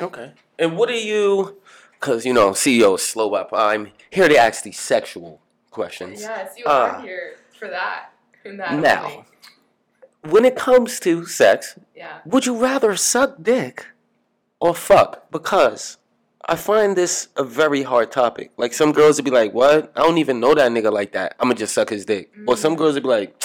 [0.00, 0.32] Okay.
[0.58, 1.60] And what are you?
[1.92, 3.48] Because you know, CEO is SlowBop.
[3.52, 5.40] I'm here to ask these sexual
[5.70, 6.20] questions.
[6.20, 8.10] Yes, you Uh, are here for that.
[8.44, 9.24] That now.
[10.22, 12.18] When it comes to sex, Yeah.
[12.24, 13.86] would you rather suck dick
[14.60, 15.30] or fuck?
[15.30, 15.98] Because
[16.48, 18.50] I find this a very hard topic.
[18.56, 19.90] Like some girls would be like, "What?
[19.96, 21.34] I don't even know that nigga like that.
[21.40, 22.78] I'm gonna just suck his dick." Or some Mm.
[22.78, 23.42] girls would be like,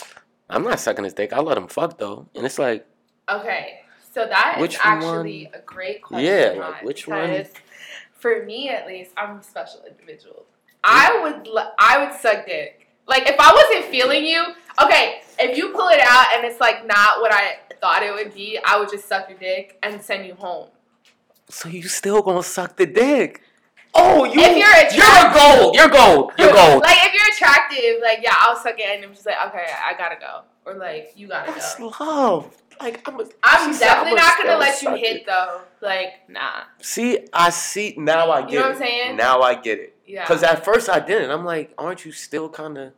[0.52, 1.34] "I'm not sucking his dick.
[1.34, 2.86] I'll let him fuck though." And it's like,
[3.30, 3.82] Okay,
[4.14, 6.26] so that is Which actually a great question.
[6.26, 7.46] Yeah, like, which one?
[8.14, 10.46] For me, at least, I'm a special individual.
[10.84, 11.48] I would,
[11.80, 12.88] I would suck dick.
[13.08, 14.44] Like if I wasn't feeling you,
[14.84, 15.22] okay.
[15.40, 18.60] If you pull it out and it's like not what I thought it would be,
[18.64, 20.70] I would just suck your dick and send you home.
[21.50, 23.42] so you still gonna suck the dick?
[23.94, 25.76] Oh, you If you're you're gold.
[25.76, 26.32] You're gold.
[26.38, 26.82] You're gold.
[26.84, 29.98] Like if you're attractive, like yeah, I'll suck it, and I'm just like, okay, I
[29.98, 31.92] gotta go, or like you gotta That's go.
[32.00, 32.56] love.
[32.80, 33.20] Like I'm.
[33.20, 35.62] A, I'm definitely "I'ma not gonna let you hit it." though.
[35.82, 36.62] Like nah.
[36.82, 38.32] See, I see now.
[38.32, 38.68] I get You know it.
[38.70, 39.16] what I'm saying?
[39.18, 39.96] Now I get it.
[40.08, 40.24] Yeah.
[40.24, 41.30] Because at first I didn't.
[41.30, 42.94] I'm like, aren't you still kind of?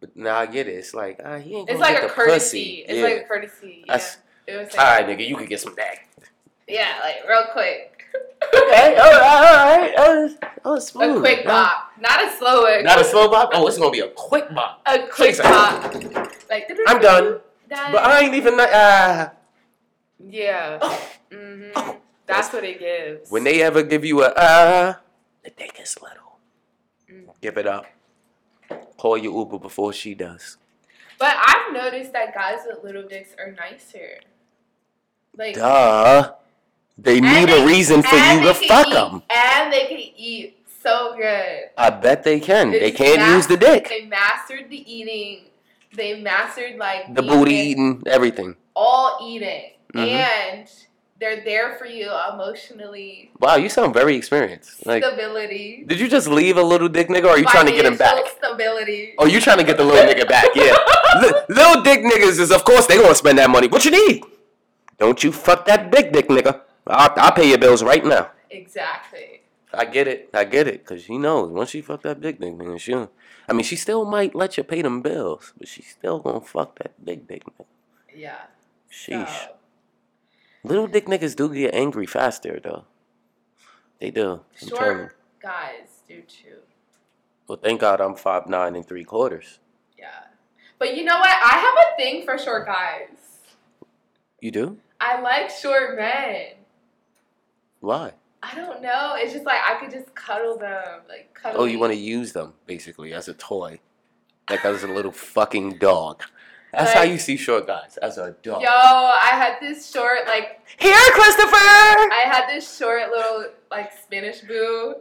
[0.00, 0.72] But now I get it.
[0.72, 2.82] It's like, ah, he ain't gonna it's like get a the courtesy.
[2.82, 2.84] pussy.
[2.88, 3.84] It's like a courtesy.
[3.86, 4.00] Yeah.
[4.46, 6.08] It like, right, nigga, you could get some neck.
[6.66, 7.89] Yeah, like real quick.
[8.52, 9.94] Okay, all right, all right.
[9.98, 11.16] Oh, was, that was smooth.
[11.16, 12.84] A quick bop, not a slow one.
[12.84, 13.50] Not a slow bop.
[13.52, 14.82] Oh, it's gonna be a quick bop.
[14.86, 15.40] A quick Chase.
[15.40, 15.94] bop.
[16.48, 17.40] Like I'm done.
[17.68, 17.92] Done.
[17.92, 18.54] But I ain't even.
[18.58, 19.32] Ah.
[20.18, 20.78] Yeah.
[21.32, 21.70] hmm
[22.26, 23.30] That's what it gives.
[23.30, 25.00] When they ever give you a ah,
[25.44, 26.38] the dick is little.
[27.10, 27.30] Mm.
[27.40, 27.86] Give it up.
[28.96, 30.56] Call your Uber before she does.
[31.18, 34.20] But I've noticed that guys with little dicks are nicer.
[35.36, 36.32] Like Duh.
[37.02, 39.22] They And need they- a reason for you to fuck can them.
[39.30, 41.70] And they can eat so good.
[41.78, 42.70] I bet they can.
[42.70, 43.88] They can't use the dick.
[43.88, 45.44] They mastered the eating.
[45.94, 48.56] They mastered like The being booty eating, everything.
[48.76, 50.06] all eating, Mhm.
[50.08, 50.68] and
[51.18, 53.30] they're there for you emotionally.
[53.40, 54.86] Wow, you sound very experienced.
[54.86, 55.84] Like, stability.
[55.86, 57.96] did you just leave a little dick nigga or are you trying to get him
[57.96, 58.16] back?
[58.38, 59.14] Stability.
[59.18, 60.76] Oh, you trying to get the little nigga back, yeah.
[61.22, 63.66] Li- little dick niggas is, of course, they gonna spend that money.
[63.66, 64.22] What you need?
[64.98, 66.60] Don't you fuck that big dick nigga.
[66.90, 68.30] I'll, I'll pay your bills right now.
[68.50, 69.42] Exactly.
[69.72, 70.30] I get it.
[70.34, 70.84] I get it.
[70.84, 74.04] Because she knows once she fuck that big dick nigga, she I mean, she still
[74.04, 77.66] might let you pay them bills, but she's still gonna fuck that big dick nigga.
[78.14, 78.42] Yeah.
[78.90, 79.28] Sheesh.
[79.28, 79.52] So,
[80.62, 82.84] Little dick niggas do get angry faster, though.
[83.98, 84.40] They do.
[84.60, 86.58] I'm short guys do too.
[87.48, 89.58] Well, thank God I'm five nine and three quarters.
[89.98, 90.24] Yeah.
[90.78, 91.28] But you know what?
[91.28, 93.38] I have a thing for short guys.
[94.40, 94.78] You do?
[95.00, 96.59] I like short men.
[97.80, 98.12] Why?
[98.42, 99.14] I don't know.
[99.16, 101.62] It's just like I could just cuddle them, like cuddle.
[101.62, 103.80] Oh, you want to use them basically as a toy,
[104.48, 106.22] like as a little fucking dog.
[106.72, 108.62] That's how you see short guys as a dog.
[108.62, 111.56] Yo, I had this short like Here, Christopher.
[111.56, 114.94] I had this short little like Spanish boo,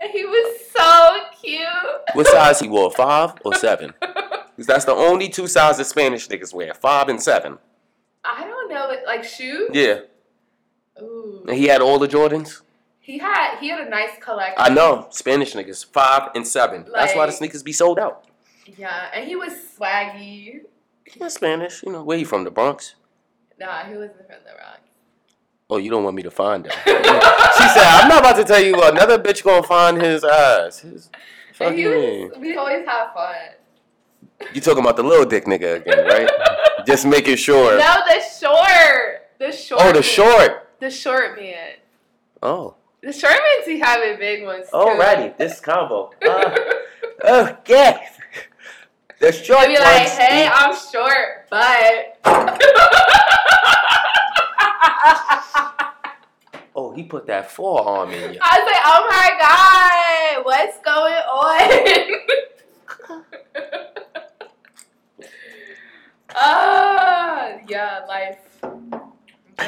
[0.00, 1.66] and he was so cute.
[2.12, 2.90] What size he wore?
[2.90, 3.94] Five or seven?
[4.60, 7.56] Because that's the only two sizes Spanish niggas wear: five and seven.
[8.22, 9.70] I don't know, but like shoes.
[9.72, 10.00] Yeah.
[11.48, 12.62] And he had all the Jordans.
[13.00, 14.56] He had he had a nice collection.
[14.58, 16.86] I know Spanish niggas five and seven.
[16.94, 18.24] That's why the sneakers be sold out.
[18.76, 20.60] Yeah, and he was swaggy.
[21.16, 21.82] Yeah, Spanish.
[21.82, 22.44] You know where you from?
[22.44, 22.94] The Bronx.
[23.58, 24.80] Nah, he wasn't from the Bronx.
[25.68, 26.72] Oh, you don't want me to find him.
[26.84, 31.10] she said, "I'm not about to tell you another bitch gonna find his ass." His,
[31.52, 33.34] fuck And he was, we always have fun.
[34.54, 36.30] You talking about the little dick nigga again, right?
[36.86, 37.78] Just making sure.
[37.78, 39.80] No, the short, the short.
[39.82, 40.69] oh, the short.
[40.80, 41.74] The short man.
[42.42, 44.76] Oh, The short men be having big ones too.
[44.76, 45.36] alrighty.
[45.36, 46.10] This combo.
[47.22, 48.06] Uh, okay.
[49.18, 52.16] The short They be like, hey, eat- I'm short, but.
[56.74, 58.38] Oh, he put that forearm in you.
[58.40, 61.70] I was like, oh my god, what's going on?
[66.34, 68.38] Ah, yeah, life.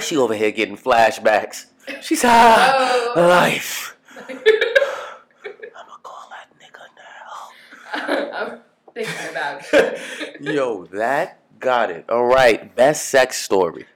[0.00, 1.66] She over here getting flashbacks.
[2.00, 3.20] She's ah, Oh.
[3.20, 3.96] life.
[4.28, 8.38] I'ma call that nigga now.
[8.40, 8.58] I'm
[8.94, 10.40] thinking about it.
[10.40, 12.04] Yo, that got it.
[12.08, 13.86] All right, best sex story.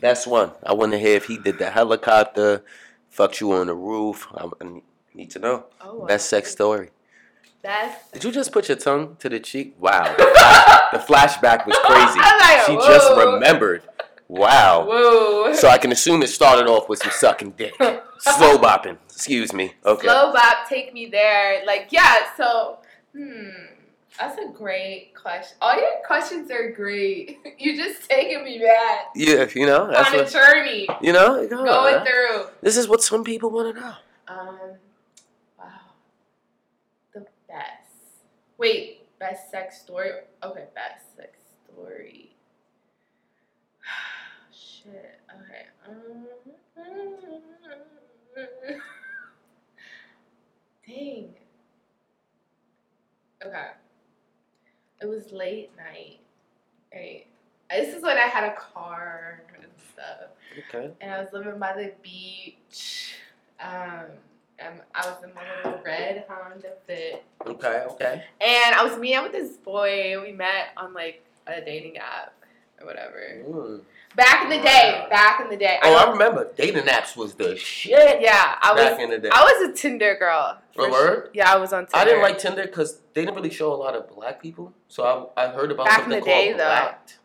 [0.00, 0.52] Best one.
[0.64, 2.62] I want to hear if he did the helicopter,
[3.10, 4.28] fucked you on the roof.
[4.34, 4.48] I
[5.14, 5.64] need to know.
[5.80, 6.06] Oh, wow.
[6.06, 6.90] Best sex story.
[7.62, 9.74] That's Did you just put your tongue to the cheek?
[9.80, 10.14] Wow.
[10.92, 12.18] the flashback was crazy.
[12.20, 13.82] Like, She just remembered.
[14.28, 14.86] Wow.
[14.88, 15.52] whoa.
[15.54, 17.74] So I can assume it started off with some sucking dick.
[18.18, 18.98] Slow bopping.
[19.04, 19.74] Excuse me.
[19.84, 20.06] Okay.
[20.06, 21.64] Slow bop, take me there.
[21.64, 22.78] Like, yeah, so,
[23.14, 23.50] hmm,
[24.18, 25.56] that's a great question.
[25.60, 27.38] All your questions are great.
[27.58, 31.40] You're just taking me back Yeah, you know, that's on a what, journey, you know,
[31.40, 32.46] you know, going uh, through.
[32.62, 33.94] This is what some people want to know.
[34.28, 34.58] Um,
[35.58, 35.66] wow.
[37.14, 38.24] The best.
[38.58, 40.10] Wait, best sex story?
[40.42, 41.38] Okay, best sex
[41.72, 42.25] story.
[44.86, 45.20] Shit.
[45.42, 45.66] Okay.
[45.88, 46.26] Um,
[50.86, 51.34] dang.
[53.44, 53.66] Okay.
[55.02, 56.20] It was late night.
[56.94, 57.26] Right.
[57.70, 60.30] This is when I had a car and stuff
[60.74, 60.90] Okay.
[61.00, 63.14] and I was living by the beach.
[63.60, 64.06] Um,
[64.58, 67.84] and I was in my little red Honda Fit, Okay.
[67.90, 68.24] Okay.
[68.40, 70.16] and I was meeting up with this boy.
[70.22, 72.32] We met on like a dating app
[72.80, 73.16] or whatever.
[73.48, 73.80] Mm.
[74.16, 75.06] Back in the day.
[75.10, 75.78] Back in the day.
[75.82, 76.50] Oh, I don't- remember.
[76.56, 79.00] Dating apps was the shit Yeah, I back was.
[79.04, 79.28] in the day.
[79.30, 80.58] I was a Tinder girl.
[80.74, 81.30] for Oh, sure.
[81.34, 81.96] Yeah, I was on Tinder.
[81.96, 84.72] I didn't like Tinder because they didn't really show a lot of black people.
[84.88, 86.58] So I, I heard about Back in the day, though.
[86.58, 87.18] Blacked.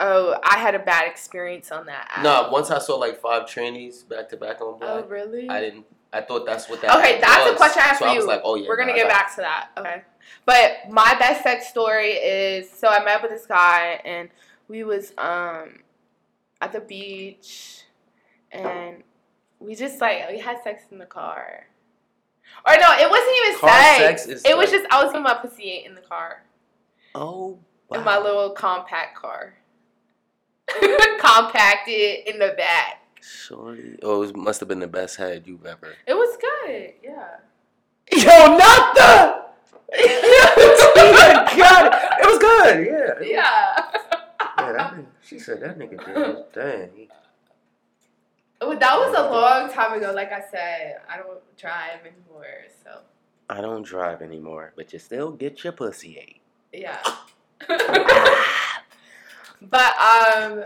[0.00, 2.22] Oh, I had a bad experience on that app.
[2.24, 4.82] No, once I saw like five trainees back to back on board.
[4.82, 5.48] Oh, really?
[5.48, 5.86] I didn't.
[6.12, 6.96] I thought that's what that.
[6.98, 8.92] Okay, that's a question I have so for I was like, oh yeah, We're gonna
[8.92, 9.70] nah, get back to that.
[9.76, 10.02] Okay.
[10.46, 14.28] But my best sex story is so I met with this guy and
[14.68, 15.80] we was um
[16.60, 17.82] at the beach
[18.50, 19.02] and
[19.58, 21.66] we just like we had sex in the car.
[22.66, 24.24] Or no, it wasn't even Car sex.
[24.26, 26.44] sex it was just I was in my pussy in the car.
[27.14, 27.58] Oh.
[27.92, 29.54] In my little compact car.
[31.18, 33.02] Compacted in the back.
[33.20, 33.98] Shorty.
[34.02, 35.94] Oh, it must have been the best head you've ever.
[36.06, 37.36] It was good, yeah.
[38.12, 39.44] Yo, not the.
[39.96, 40.54] yeah,
[41.56, 41.92] got it.
[42.20, 42.86] It was good.
[42.86, 43.26] Yeah.
[43.26, 44.00] Yeah,
[44.72, 46.36] that nigga, she said that nigga did.
[46.54, 46.90] Dang.
[46.96, 47.08] he-
[48.60, 50.12] Well, that was a long time ago.
[50.14, 52.46] Like I said, I don't drive anymore,
[52.82, 53.00] so
[53.50, 56.40] I don't drive anymore, but you still get your pussy ate.
[56.72, 56.98] yeah.
[59.62, 60.64] but um,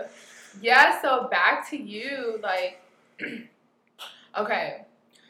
[0.60, 1.00] yeah.
[1.02, 2.80] So back to you, like,
[4.38, 4.82] okay.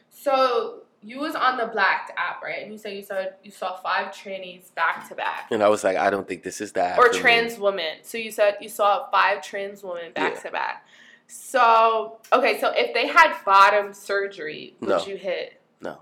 [0.09, 2.61] So you was on the Blacked app, right?
[2.61, 5.83] And you said you saw you saw five trannies back to back, And I was
[5.83, 6.97] like, I don't think this is that.
[6.99, 7.99] or trans women.
[8.03, 10.39] So you said you saw five trans women back Yeah.
[10.41, 10.85] to back.
[11.27, 15.05] So okay, so if they had bottom surgery, would No.
[15.05, 15.61] you hit?
[15.81, 16.01] No.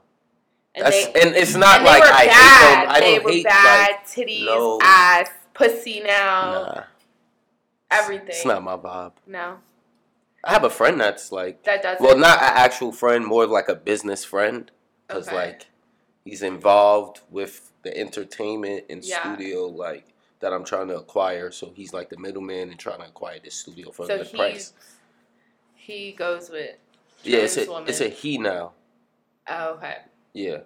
[0.74, 2.30] And That's, they, and it's not and they like were I bad.
[2.30, 2.90] hate them.
[2.96, 3.90] I they don't were hate bad.
[3.92, 4.80] like titties, no.
[4.82, 6.84] ass, pussy now, nah.
[7.92, 8.28] everything.
[8.30, 9.14] It's not my vibe.
[9.26, 9.58] No,
[10.44, 12.04] I have a friend that's like, that doesn't.
[12.06, 14.72] well, not an actual friend, more like a business friend,
[15.08, 15.36] because Okay.
[15.36, 15.68] like
[16.26, 19.22] he's involved with the entertainment and Yeah.
[19.22, 20.06] studio like
[20.40, 21.52] that I'm trying to acquire.
[21.52, 24.74] So he's like the middleman and trying to acquire this studio for a good price.
[25.76, 26.76] he goes with.
[27.24, 27.88] Yeah, it's a woman.
[27.90, 28.74] it's a he now.
[29.50, 29.98] Oh, okay.
[30.34, 30.60] Yeah,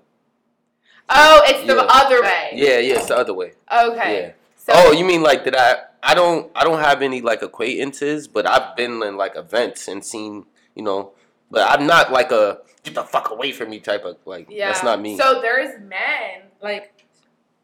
[1.09, 1.81] Oh, it's the Yeah.
[1.81, 2.49] other way.
[2.53, 2.95] yeah, yeah.
[2.95, 3.53] It's the other way.
[3.71, 4.21] Okay.
[4.21, 4.31] Yeah.
[4.55, 5.83] So, oh, you mean like did I?
[6.03, 6.51] I don't.
[6.55, 10.45] I don't have any like acquaintances, but I've been in like events and seen.
[10.75, 11.11] You know,
[11.51, 14.47] but I'm not like a get the fuck away from me type of like.
[14.49, 14.71] yeah.
[14.71, 15.17] That's not me.
[15.17, 16.91] So there's men like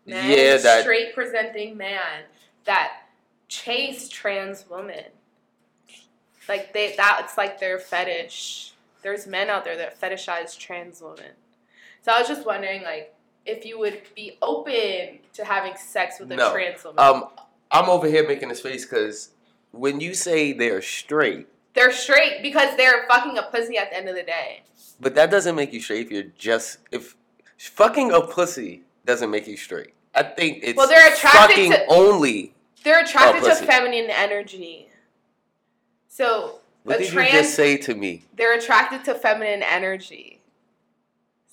[0.06, 2.24] men, Yeah, that- straight presenting man
[2.66, 3.04] that
[3.48, 5.06] chase trans women.
[6.48, 8.74] Like they that's like their fetish.
[9.02, 11.32] There's men out there that fetishize trans women.
[12.04, 13.14] So I was just wondering like
[13.46, 16.52] if you would be open to having sex with a No.
[16.52, 17.00] trans woman.
[17.00, 17.28] um,
[17.72, 19.30] I'm over here making this face because
[19.72, 21.48] when you say they're straight,
[21.78, 24.64] they're straight because they're fucking a pussy at the end of the day.
[25.00, 27.16] but that doesn't make you straight if you're just if
[27.58, 29.94] fucking a pussy doesn't make you straight.
[30.16, 32.56] I think it's Well, they're attracted fucking to- only.
[32.84, 34.90] They're attracted to feminine energy.
[36.08, 38.26] So What did trans you just say to me?
[38.36, 40.42] they're attracted to feminine energy.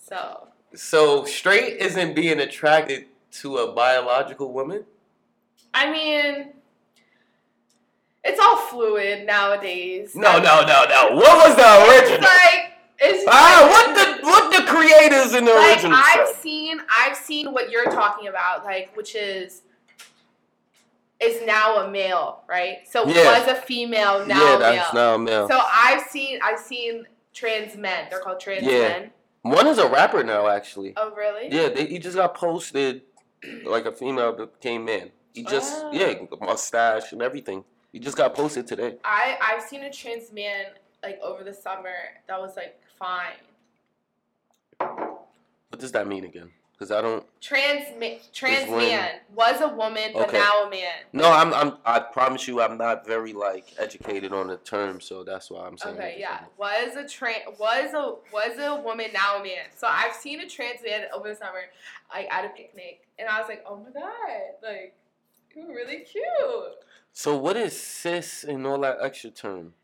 [0.03, 3.07] So So straight isn't being attracted
[3.43, 4.85] to a biological woman.
[5.75, 6.53] I mean,
[8.25, 10.15] it's all fluid nowadays.
[10.15, 11.17] No, no, no, no.
[11.17, 12.19] What was the original?
[12.19, 16.37] It's like it's Ah, what the what the creators in the like original I've said?
[16.37, 19.63] seen I've seen what you're talking about, like which is
[21.21, 22.79] is now a male, right?
[22.91, 23.39] So Yeah.
[23.39, 25.03] was a female, now yeah, a that's male.
[25.03, 25.49] now a male.
[25.49, 28.07] So I've seen I've seen trans men.
[28.11, 28.79] They're called trans Yeah.
[28.89, 29.11] men.
[29.43, 30.95] One is a rapper now, actually.
[30.97, 31.49] Oh really?
[31.51, 33.03] Yeah, they, he just got posted
[33.65, 35.11] like a female that became man.
[35.35, 35.91] He just Oh.
[35.93, 37.65] yeah, mustache and everything.
[37.95, 38.97] He just got posted today.
[39.05, 40.65] I I've seen a trans man
[41.01, 41.95] like over the summer
[42.27, 43.37] that was like fine.
[44.79, 46.51] What does that mean again?
[46.73, 47.25] Because I don't.
[47.41, 50.39] Trans ma- trans when- man was a woman but Okay.
[50.41, 50.93] now a man.
[51.13, 51.55] No, I'm.
[51.55, 51.79] I'm.
[51.85, 55.79] I promise you, I'm not very like educated on the term, so that's why I'm
[55.79, 55.95] saying.
[55.95, 56.41] Okay, yeah.
[56.59, 59.67] Was a trans was a was a woman now a man.
[59.77, 61.63] So I've seen a trans man over the summer,
[62.13, 64.11] like at a picnic, and I was like, oh my god,
[64.65, 64.95] like
[65.57, 66.25] you're really cute.
[67.13, 69.75] So what is cis and all that extra term?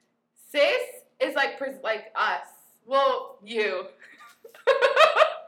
[0.51, 0.83] Cis
[1.21, 2.47] is like pres- like us.
[2.87, 3.87] Well, you.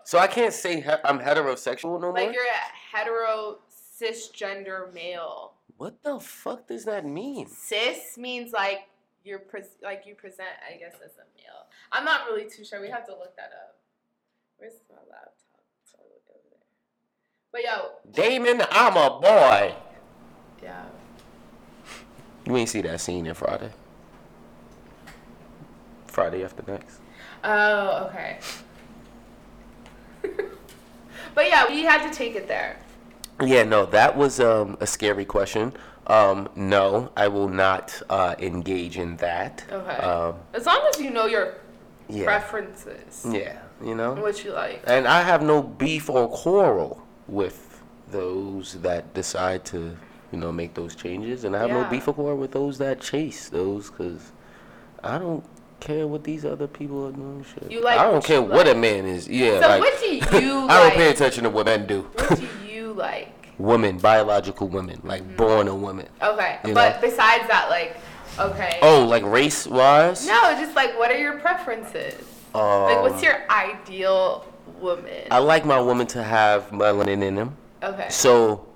[0.04, 2.12] So I can't say he- I'm heterosexual no more.
[2.12, 5.52] like you're a hetero cisgender male.
[5.76, 7.46] what the fuck does that mean?
[7.48, 8.88] Cis means like
[9.24, 11.66] you're pres- like you present, I guess, as a male.
[11.92, 12.80] I'm not really too sure.
[12.80, 13.76] We have to look that up.
[14.58, 15.62] Where's my laptop?
[15.98, 17.52] I'll look over there.
[17.52, 19.74] But yo, Damon, I'm a boy.
[20.62, 20.84] Yeah.
[22.46, 23.70] You ain't see that scene in Friday.
[26.06, 26.98] Friday after next.
[27.44, 28.38] Oh, okay.
[31.34, 32.76] but yeah, we had to take it there.
[33.40, 35.72] Yeah, no, that was um, a scary question.
[36.06, 39.64] Um, no, I will not uh, engage in that.
[39.70, 39.96] Okay.
[39.96, 41.54] Um, As long as you know your
[42.08, 42.24] yeah.
[42.24, 44.14] preferences, Yeah, you know.
[44.14, 44.82] what you like.
[44.86, 47.80] And I have no beef or quarrel with
[48.10, 49.96] those that decide to,
[50.32, 51.44] you know, make those changes.
[51.44, 51.82] And I have Yeah.
[51.82, 54.32] no beef or quarrel with those that chase those because
[55.04, 55.44] I don't
[55.80, 57.44] care what these other people are doing.
[57.54, 57.70] Shit.
[57.70, 59.28] You like I don't care what a man is.
[59.28, 60.06] Yeah, So like what do
[60.40, 62.02] you I don't pay attention to what men do.
[62.14, 63.28] What do you like?
[63.58, 65.36] Women, biological women, like Mm-hmm.
[65.36, 66.08] born a woman.
[66.22, 66.96] Okay, but know?
[67.00, 67.96] besides that, like,
[68.38, 68.78] okay.
[68.82, 70.26] Oh, like race wise?
[70.26, 72.14] No, just like, what are your preferences?
[72.54, 74.46] Um, Like, what's your ideal
[74.80, 75.26] woman?
[75.30, 77.56] I like my woman to have melanin in them.
[77.82, 78.06] okay.
[78.08, 78.66] So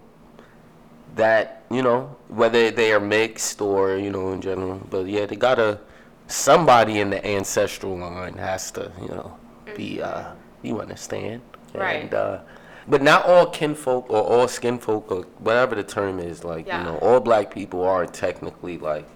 [1.16, 5.36] that you know whether they are mixed or you know in general, but yeah, they
[5.36, 5.80] gotta
[6.28, 9.36] somebody in the ancestral line has to you know
[9.74, 10.32] be uh
[10.62, 11.42] you understand.
[11.74, 12.04] Right.
[12.04, 12.40] And, uh,
[12.88, 16.78] but not all kinfolk or all skin folk or whatever the term is like Yeah.
[16.78, 19.08] you know all black people are technically like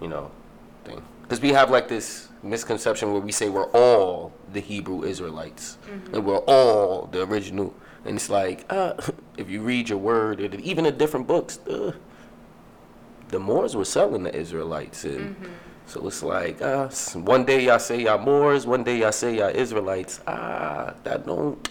[0.00, 0.30] you know
[0.84, 1.02] thing.
[1.22, 5.78] Because we have like this misconception where we say we're all the Hebrew Israelites.
[6.12, 8.94] And we're all the original and it's like uh,
[9.36, 11.92] if you read your word or even in different books uh,
[13.28, 15.36] the Moors were selling the Israelites and
[15.86, 19.48] so it's like uh, one day y'all say y'all Moors one day y'all say y'all
[19.48, 20.20] Israelites.
[20.26, 21.68] Ah that don't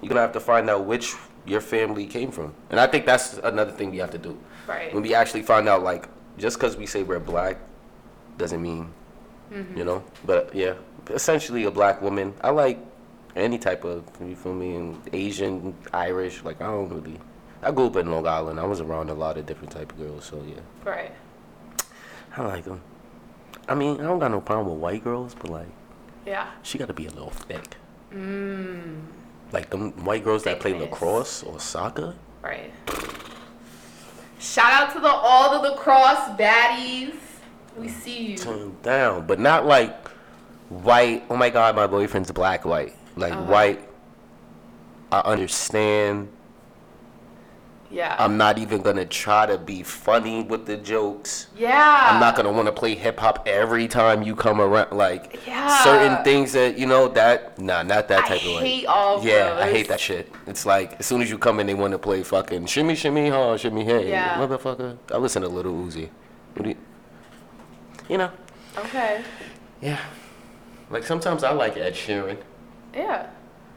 [0.00, 1.14] you're gonna have to find out which
[1.46, 2.52] your family came from.
[2.70, 4.38] And I think that's another thing we have to do.
[4.66, 4.92] Right.
[4.92, 6.08] when we actually find out like
[6.38, 7.58] just because we say we're black
[8.36, 8.92] doesn't mean
[9.76, 10.02] you know?
[10.24, 10.74] But yeah
[11.10, 12.34] essentially a black woman.
[12.42, 12.78] I like
[13.36, 17.18] any type of you feel me asian irish like i don't really
[17.62, 19.98] i grew up in long island i was around a lot of different type of
[19.98, 20.54] girls so yeah
[20.84, 21.12] Right.
[22.36, 22.80] i like them
[23.68, 25.68] i mean i don't got no problem with white girls but like
[26.24, 26.48] Yeah.
[26.62, 27.76] she got to be a little thick
[28.12, 29.00] mm.
[29.52, 32.70] like them white girls that play lacrosse or soccer Right.
[34.38, 37.14] Shout out to the all the lacrosse baddies.
[37.76, 38.36] We see you.
[38.38, 40.08] turn down, but not like
[40.68, 41.24] white.
[41.28, 42.94] Oh my God, my boyfriend's black white.
[43.16, 43.42] Like Uh-huh.
[43.52, 43.88] white.
[45.12, 46.28] I understand.
[47.88, 48.16] Yeah.
[48.18, 51.46] I'm not even gonna try to be funny with the jokes.
[51.56, 52.08] yeah.
[52.10, 54.90] I'm not gonna want to play hip hop every time you come around.
[54.90, 55.68] Like Yeah.
[55.84, 58.64] certain things that you know that nah, not that I type of like.
[58.64, 60.30] hate all Yeah, I hate that shit.
[60.48, 63.28] It's like as soon as you come in, they want to play fucking shimmy shimmy
[63.30, 64.34] huh, shimmy hey, Yeah.
[64.36, 64.96] motherfucker.
[65.12, 66.08] I listen to Lil Uzi.
[66.62, 66.74] You,
[68.08, 68.30] you know?
[68.76, 69.22] Okay.
[69.80, 70.00] Yeah.
[70.90, 72.36] Like sometimes I like Ed Sheeran.
[72.96, 73.28] Yeah.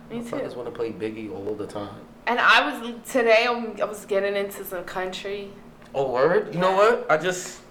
[0.09, 0.37] Me too.
[0.37, 2.01] want to play Biggie all the time.
[2.25, 3.45] And I was today.
[3.47, 5.51] I'm, I was getting into some country.
[5.93, 6.53] Oh word?
[6.53, 7.09] You know what?
[7.11, 7.61] I just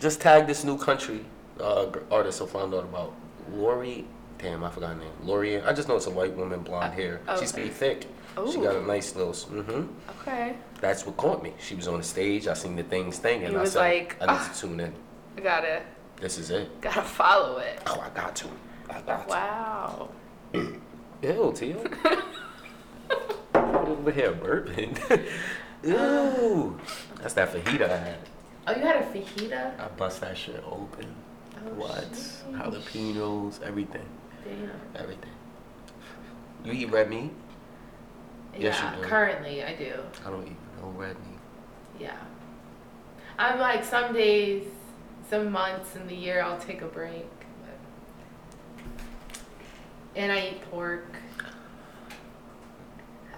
[0.00, 1.24] just tagged this new country
[1.60, 3.14] uh, artist I found out about.
[3.52, 4.06] Lori.
[4.38, 5.12] Damn, I forgot her name.
[5.22, 5.60] Lori.
[5.60, 7.20] I just know it's a white woman, blonde hair.
[7.38, 8.08] She's pretty thick.
[8.50, 9.32] She got a nice little.
[9.32, 9.86] Mm-hmm.
[10.20, 10.56] Okay.
[10.80, 11.52] That's what caught me.
[11.60, 12.48] She was on the stage.
[12.48, 14.92] I seen the things thing, and I was said, like, I need to tune in.
[15.36, 15.82] I gotta
[16.20, 16.80] This is it.
[16.80, 17.80] gotta follow it.
[17.86, 18.48] Oh, I got to.
[18.90, 19.34] I got to.
[19.34, 20.08] Wow.
[20.52, 21.84] Ew, Teal.
[23.54, 24.98] Over here burping.
[25.86, 26.78] Ooh,
[27.20, 28.18] That's that fajita I had.
[28.66, 29.80] Oh, you had a fajita?
[29.80, 31.06] I bust that shit open.
[31.56, 32.12] Oh, what?
[32.12, 32.42] sheesh.
[32.52, 34.06] Jalapenos, everything.
[34.44, 34.70] Damn.
[34.94, 35.30] Everything.
[36.64, 37.32] You eat red meat?
[38.56, 38.96] Yes, yeah.
[38.96, 39.08] you do.
[39.08, 39.94] Currently, I do.
[40.24, 41.38] I don't eat no red meat.
[41.98, 42.16] Yeah.
[43.38, 44.64] I'm like some days,
[45.28, 47.28] some months in the year I'll take a break.
[50.14, 50.20] But...
[50.20, 51.06] And I eat pork.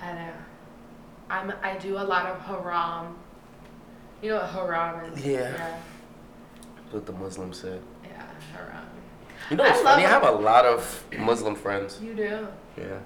[0.03, 0.33] And uh,
[1.31, 3.17] I'm I do a lot of haram.
[4.23, 5.25] You know what haram is?
[5.27, 5.41] Yeah.
[5.41, 5.77] Yeah,
[6.91, 7.81] What the Muslims said.
[8.05, 8.23] yeah
[8.53, 8.85] haram.
[9.51, 10.05] You know I what's funny?
[10.05, 12.01] I have a lot of Muslim friends.
[12.03, 12.47] You do
[12.77, 12.99] Yeah.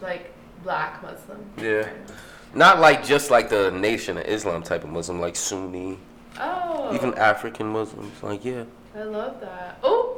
[0.00, 0.32] like
[0.62, 1.38] black Muslim.
[1.56, 1.82] Yeah.
[1.82, 2.12] friends.
[2.54, 5.98] Not like just like the Nation of Islam type of Muslim, like Sunni,
[6.40, 6.94] Oh.
[6.94, 8.22] even African Muslims.
[8.22, 8.64] Like, yeah.
[8.96, 9.78] I love that.
[9.82, 10.17] Oh,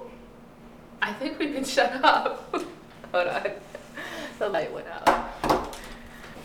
[1.02, 2.52] I think we've been shut up.
[3.12, 3.50] Hold on.
[4.38, 5.76] The light went out.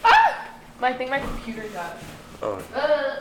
[0.03, 0.47] Ah!
[0.81, 1.97] I think my computer got.
[2.41, 3.15] Oh, Uh,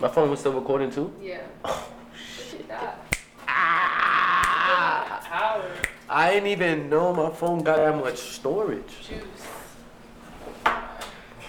[0.00, 1.12] my phone was still recording too?
[1.22, 1.40] yeah.
[1.64, 1.88] Oh,
[2.50, 2.66] shit.
[3.48, 3.92] Ah!
[6.08, 9.08] I didn't even know my phone got that much storage.
[9.08, 9.46] Juice.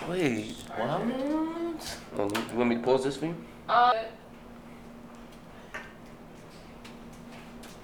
[0.10, 1.98] Wait, what?
[2.18, 3.36] Oh, you want me to pause this for you?
[3.68, 3.94] Uh,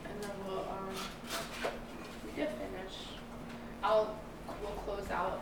[0.05, 0.88] and then we'll, um,
[2.26, 2.95] we did finish.
[3.84, 4.15] I'll,
[4.61, 5.41] we'll close out.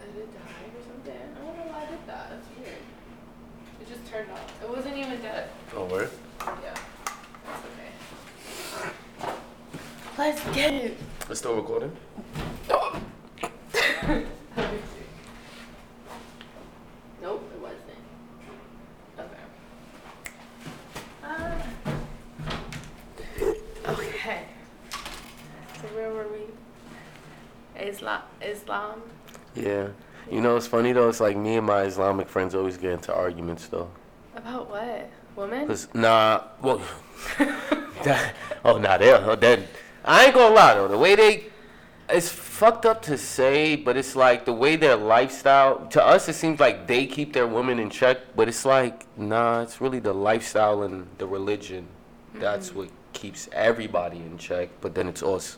[0.00, 0.40] Did it die
[0.74, 1.12] or something?
[1.12, 2.30] I don't know why I did that.
[2.30, 2.78] That's weird.
[3.80, 4.62] It just turned off.
[4.62, 5.50] It wasn't even dead.
[5.74, 6.10] Oh, word?
[6.40, 6.74] Yeah.
[7.44, 7.62] That's
[9.22, 9.34] okay.
[10.16, 10.96] Let's get it.
[11.28, 11.94] It's still recording?
[12.70, 14.24] Let me
[14.56, 15.06] see.
[17.20, 18.00] Nope, it wasn't.
[19.18, 19.44] Okay.
[21.22, 21.66] Ah.
[23.88, 24.44] okay.
[25.82, 26.38] So where were we?
[27.86, 28.22] Islam.
[28.42, 29.02] Islam.
[29.54, 29.88] Yeah.
[30.30, 31.08] You know, it's funny though.
[31.08, 33.90] It's like me and my Islamic friends always get into arguments though.
[34.34, 35.10] About what?
[35.36, 35.66] Women?
[35.66, 36.80] Cause nah, well,
[38.04, 38.34] that,
[38.64, 39.64] oh nah, they're oh, then
[40.04, 40.88] I ain't gonna lie though.
[40.88, 41.44] The way they,
[42.08, 45.86] it's fucked up to say, but it's like the way their lifestyle.
[45.88, 49.62] To us, it seems like they keep their women in check, but it's like nah,
[49.62, 51.86] it's really the lifestyle and the religion.
[52.34, 52.78] That's mm-hmm.
[52.78, 54.70] what keeps everybody in check.
[54.80, 55.56] But then it's us.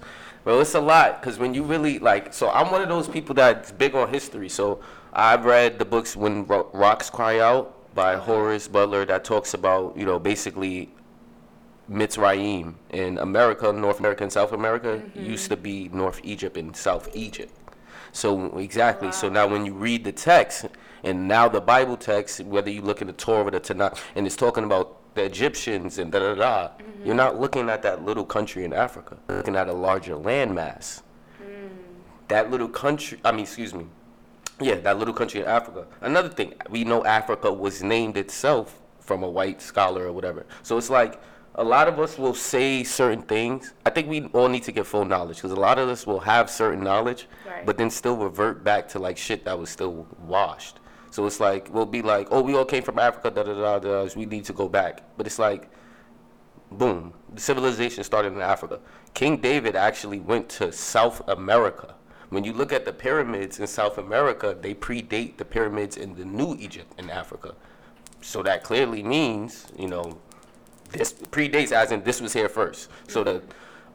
[0.48, 3.34] Well, it's a lot because when you really like, so I'm one of those people
[3.34, 4.48] that's big on history.
[4.48, 4.80] So
[5.12, 9.94] I've read the books when Ro- rocks cry out by Horace Butler that talks about
[9.94, 10.88] you know basically
[11.90, 15.22] Mitzrayim in America, North America and South America mm-hmm.
[15.22, 17.52] used to be North Egypt and South Egypt.
[18.12, 19.12] So exactly.
[19.12, 20.64] So now when you read the text
[21.04, 24.26] and now the Bible text, whether you look in the Torah or the Tanakh, and
[24.26, 26.70] it's talking about the Egyptians and da da da,
[27.04, 29.16] you're not looking at that little country in Africa.
[29.28, 31.02] You're looking at a larger landmass.
[32.28, 33.86] That little country, I mean, excuse me,
[34.60, 35.86] yeah, that little country in Africa.
[36.02, 40.46] Another thing, we know Africa was named itself from a white scholar or whatever.
[40.62, 41.20] So it's like
[41.56, 43.74] a lot of us will say certain things.
[43.86, 46.20] I think we all need to get full knowledge because a lot of us will
[46.20, 47.66] have certain knowledge, Right.
[47.66, 50.78] but then still revert back to like shit that was still washed.
[51.10, 53.78] So it's like we'll be like, oh, we all came from Africa, da da da
[53.78, 54.08] da.
[54.14, 55.70] We need to go back, but it's like
[56.70, 58.80] boom, the civilization started in Africa.
[59.14, 61.94] King David actually went to South America.
[62.30, 66.24] When you look at the pyramids in South America, they predate the pyramids in the
[66.24, 67.54] New Egypt in Africa.
[68.20, 70.18] So that clearly means, you know,
[70.90, 72.90] this predates as in this was here first.
[73.08, 73.42] So the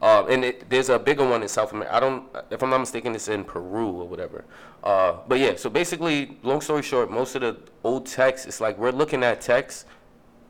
[0.02, 1.94] uh, and it, there's a bigger one in South America.
[1.94, 4.44] I don't, if I'm not mistaken, it's in Peru or whatever.
[4.84, 8.76] Uh, but yeah, so basically, long story short, most of the old texts, it's like
[8.78, 9.86] we're looking at texts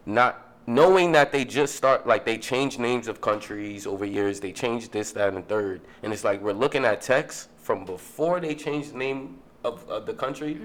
[0.07, 4.53] not knowing that they just start like they change names of countries over years they
[4.53, 5.83] change this that and the third.
[6.03, 10.05] And it's like we're looking at text from before they changed the name of, of
[10.05, 10.59] the country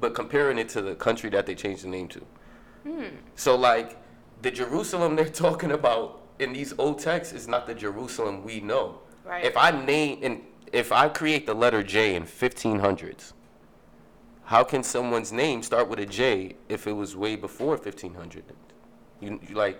[0.00, 2.22] but comparing it to the country that they changed the name to.
[3.34, 3.96] So like
[4.42, 9.00] the jerusalem they're talking about in these old texts is not the jerusalem we know.
[9.24, 9.44] Right.
[9.44, 10.40] if i name and
[10.72, 13.32] if i create the letter j in 1500s
[14.48, 18.44] how can someone's name start with a J if it was way before 1500?
[19.20, 19.78] You, you like,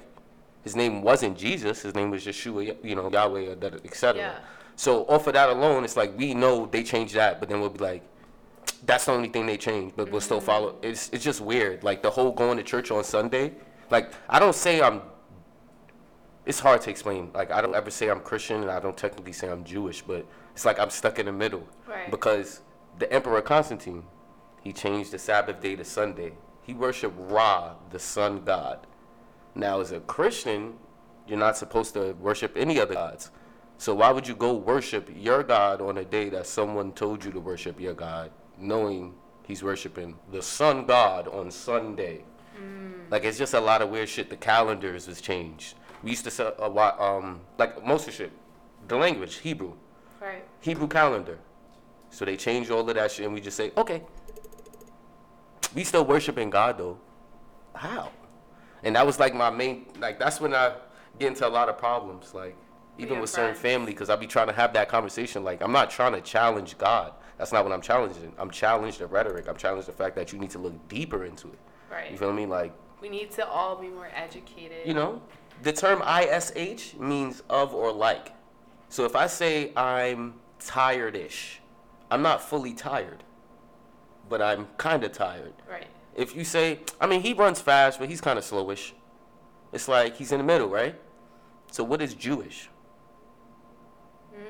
[0.62, 1.81] his name wasn't Jesus.
[1.81, 4.20] His name was Yeshua, you know, Yahweh, etc.
[4.20, 4.39] Yeah.
[4.77, 7.70] So off of that alone, it's like we know they changed that, but then we'll
[7.70, 8.02] be like,
[8.85, 10.47] that's the only thing they changed, but we'll still mm-hmm.
[10.47, 10.77] follow.
[10.82, 11.82] It's it's just weird.
[11.82, 13.55] Like the whole going to church on Sunday.
[13.90, 15.01] Like I don't say I'm.
[16.44, 17.31] It's hard to explain.
[17.32, 20.27] Like I don't ever say I'm Christian, and I don't technically say I'm Jewish, but
[20.59, 22.10] it's like I'm stuck in the middle Right.
[22.10, 22.62] because
[22.98, 24.02] the Emperor Constantine,
[24.60, 26.32] he changed the Sabbath day to Sunday.
[26.62, 28.85] He worshiped Ra, the sun god.
[29.55, 30.74] Now, as a Christian,
[31.28, 33.30] you're not supposed to worship any other gods.
[33.76, 37.30] So why would you go worship your God on a day that someone told you
[37.30, 39.14] to worship your God, knowing
[39.44, 42.24] he's worshiping the sun god on Sunday?
[43.10, 44.28] Like it's just a lot of weird shit.
[44.28, 45.76] The calendars was changed.
[46.02, 48.32] We used to sell a lot, um, like most of shit.
[48.89, 49.74] The language, Hebrew.
[50.20, 50.45] Right.
[50.61, 51.39] Hebrew calendar.
[52.11, 54.03] So they changed all of that shit, and we just say, okay.
[55.74, 56.99] We still worshiping God though.
[57.74, 58.11] How?
[58.82, 60.74] And that was like my main, like that's when I
[61.19, 62.57] get into a lot of problems, like
[62.97, 65.45] even with certain family, because I be trying to have that conversation.
[65.45, 67.12] Like I'm not trying to challenge God.
[67.36, 68.32] That's not what I'm challenging.
[68.39, 69.47] I'm challenged the rhetoric.
[69.49, 71.59] I'm challenged the fact that you need to look deeper into it.
[71.90, 72.11] Right.
[72.11, 72.47] You feel me?
[72.47, 74.86] Like We need to all be more educated.
[74.86, 75.23] you know,
[75.62, 78.32] the term ISH means of or like.
[78.89, 81.60] So if I say I'm tired-ish,
[82.10, 83.23] I'm not fully tired,
[84.28, 85.55] but I'm kind of tired.
[85.69, 85.86] Right.
[86.15, 88.93] If you say, I mean, he runs fast, but he's kind of slowish.
[89.73, 90.98] It's like he's in the middle, right?
[91.70, 92.70] So what is Jewish?
[94.35, 94.40] Mm.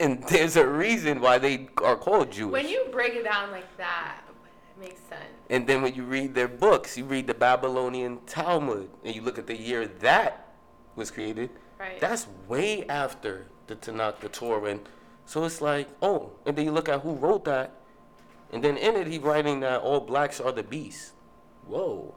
[0.00, 2.52] And there's a reason why they are called Jewish.
[2.52, 5.22] When you break it down like that, it makes sense.
[5.50, 9.38] And then when you read their books, you read the Babylonian Talmud, and you look
[9.38, 10.54] at the year that
[10.96, 11.50] was created.
[11.78, 12.00] Right.
[12.00, 14.80] That's way after the Tanakh, the Torah, and
[15.26, 17.72] so it's like, oh, and then you look at who wrote that,
[18.52, 21.12] and then in it he's writing that all blacks are the beast.
[21.66, 22.14] Whoa.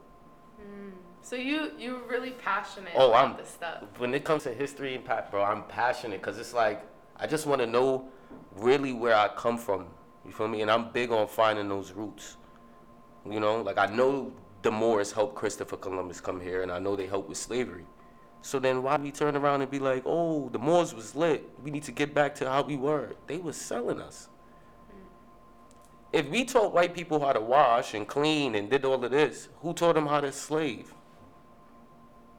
[0.60, 0.90] Hmm.
[1.20, 3.84] So you you're really passionate Oh, about I'm- this stuff.
[3.98, 6.82] When it comes to history and pat, bro, I'm passionate because it's like
[7.16, 8.08] I just want to know
[8.56, 9.86] really where I come from.
[10.24, 10.62] You feel me?
[10.62, 12.36] And I'm big on finding those roots.
[13.28, 14.32] You know, like I know
[14.62, 17.84] the Moors helped Christopher Columbus come here, and I know they helped with slavery.
[18.42, 21.48] So then why we turn around and be like, oh, the Moors was lit.
[21.62, 23.14] We need to get back to how we were.
[23.28, 24.28] They was selling us.
[26.12, 29.48] If we taught white people how to wash and clean and did all of this,
[29.60, 30.92] who taught them how to slave?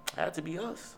[0.09, 0.97] It Had to be us.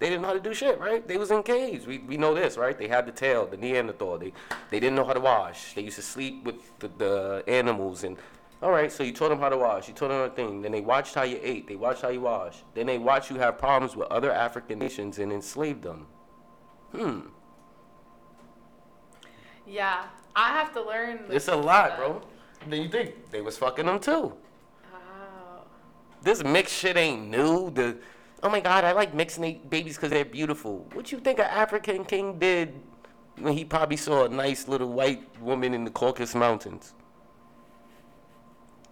[0.00, 1.06] They didn't know how to do shit, right?
[1.06, 1.86] They was in caves.
[1.86, 2.76] We, we know this, right?
[2.76, 4.18] They had the tail, the Neanderthal.
[4.18, 4.32] They
[4.70, 5.74] they didn't know how to wash.
[5.74, 8.16] They used to sleep with the, the animals and
[8.62, 9.88] All right, so you taught them how to wash.
[9.88, 10.60] You taught them a thing.
[10.60, 11.66] Then they watched how you ate.
[11.66, 12.58] They watched how you wash.
[12.74, 16.06] Then they watched you have problems with other African nations and enslaved them.
[16.92, 17.20] Hmm.
[19.66, 20.04] Yeah,
[20.36, 21.20] I have to learn.
[21.30, 21.98] It's a lot, stuff.
[21.98, 22.22] bro.
[22.68, 24.34] Then you think they was fucking them too.
[24.92, 25.62] Oh.
[26.22, 27.70] This mixed shit ain't new.
[27.70, 27.96] The
[28.42, 30.86] oh my god, I like mixing babies because they're beautiful.
[30.92, 32.74] What you think an African king did
[33.38, 36.92] when he probably saw a nice little white woman in the Caucasus Mountains?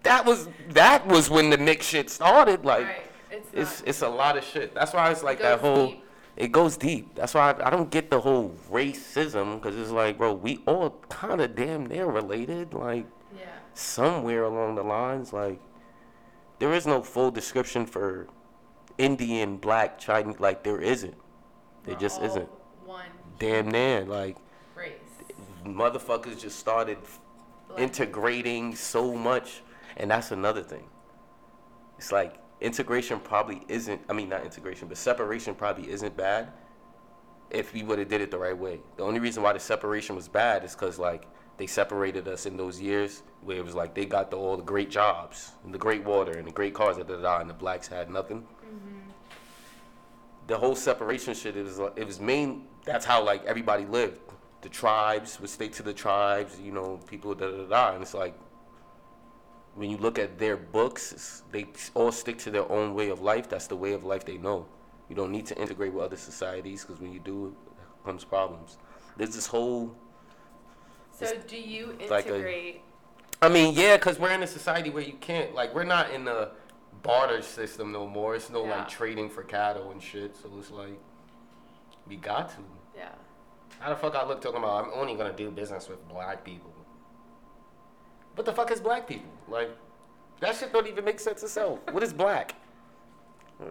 [0.03, 2.65] That was that was when the mixed shit started.
[2.65, 3.03] Like Right.
[3.31, 4.75] It's it's it's a lot of shit.
[4.75, 5.89] That's why it's like that whole.
[5.89, 6.05] deep.
[6.37, 7.15] It goes deep.
[7.17, 10.91] That's why I, I don't get the whole racism because it's like, bro, we all
[11.09, 12.73] kind of damn near related.
[12.75, 13.07] Like
[13.37, 13.47] yeah.
[13.75, 15.61] somewhere along the lines, like
[16.59, 18.29] there is no full description for
[18.99, 20.41] Indian, black, Chinese.
[20.41, 21.17] Like there isn't.
[21.85, 22.49] There We're just isn't.
[22.85, 23.05] One
[23.39, 24.05] Damn near.
[24.05, 24.37] Like
[24.75, 24.93] race.
[25.65, 26.99] motherfuckers just started
[27.69, 27.85] Blending.
[27.89, 29.63] integrating so much,
[29.99, 30.85] and that's another thing.
[31.99, 34.01] It's like integration probably isn't.
[34.09, 36.53] I mean, not integration, but separation probably isn't bad
[37.51, 38.81] if we would have did it the right way.
[38.97, 41.27] The only reason why the separation was bad is because like
[41.57, 44.63] they separated us in those years where it was like they got the, all the
[44.63, 47.55] great jobs and the great water and the great cars, da, da, da, and the
[47.55, 48.43] blacks had nothing.
[48.43, 49.11] Mm-hmm.
[50.47, 52.67] The whole separation shit, it was it was main.
[52.85, 54.21] That's how like everybody lived.
[54.61, 58.15] The tribes would stay to the tribes, you know, people da da da, and it's
[58.15, 58.35] like
[59.75, 63.49] when you look at their books, they all stick to their own way of life.
[63.49, 64.67] That's the way of life they know.
[65.09, 68.79] You don't need to integrate with other societies because when you do, it comes problems.
[69.17, 69.95] There's this whole
[71.13, 72.83] So do you like a- integrate?
[73.41, 76.25] I mean, yeah, because we're in a society where you can't, like, we're not in
[76.25, 76.51] the
[77.05, 78.35] barter system no more.
[78.35, 78.79] It's no, Yeah.
[78.79, 80.37] like, trading for cattle and shit.
[80.37, 80.99] So it's like,
[82.09, 82.57] we got to.
[82.97, 83.11] yeah.
[83.79, 86.43] How the fuck I look talking about, I'm only going to do business with black
[86.45, 86.73] people.
[88.39, 89.33] What the fuck is black people?
[89.49, 89.69] Like,
[90.39, 91.81] that shit don't even make sense itself.
[91.91, 92.55] what is black?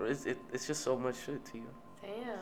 [0.04, 1.70] It's, it, it's just so much shit to you.
[2.02, 2.36] Damn.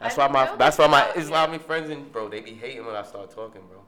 [0.00, 1.22] That's I why my that's why my about you.
[1.22, 3.78] Islamic friends and bro they be hating when I start talking, bro.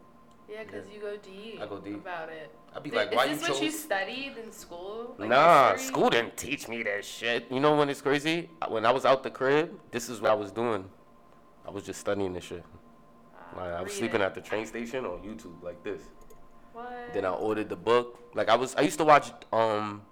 [0.49, 1.61] Yeah, because you go deep.
[1.61, 1.95] I go deep.
[1.97, 2.55] about it.
[2.73, 5.17] I be Th- like, why is this you what you studied in school?
[5.19, 5.89] Like nah, history?
[5.89, 7.51] school didn't teach me that shit.
[7.51, 8.49] You know when it's crazy?
[8.69, 10.89] When I was out the crib, this is what I was doing.
[11.67, 12.65] I was just studying this shit.
[13.35, 13.99] Ah, Like, I was reading.
[13.99, 16.03] sleeping at the train station on YouTube like this.
[16.75, 17.15] What?
[17.15, 18.19] Then I ordered the book.
[18.35, 20.03] Like I was, I used to watch um,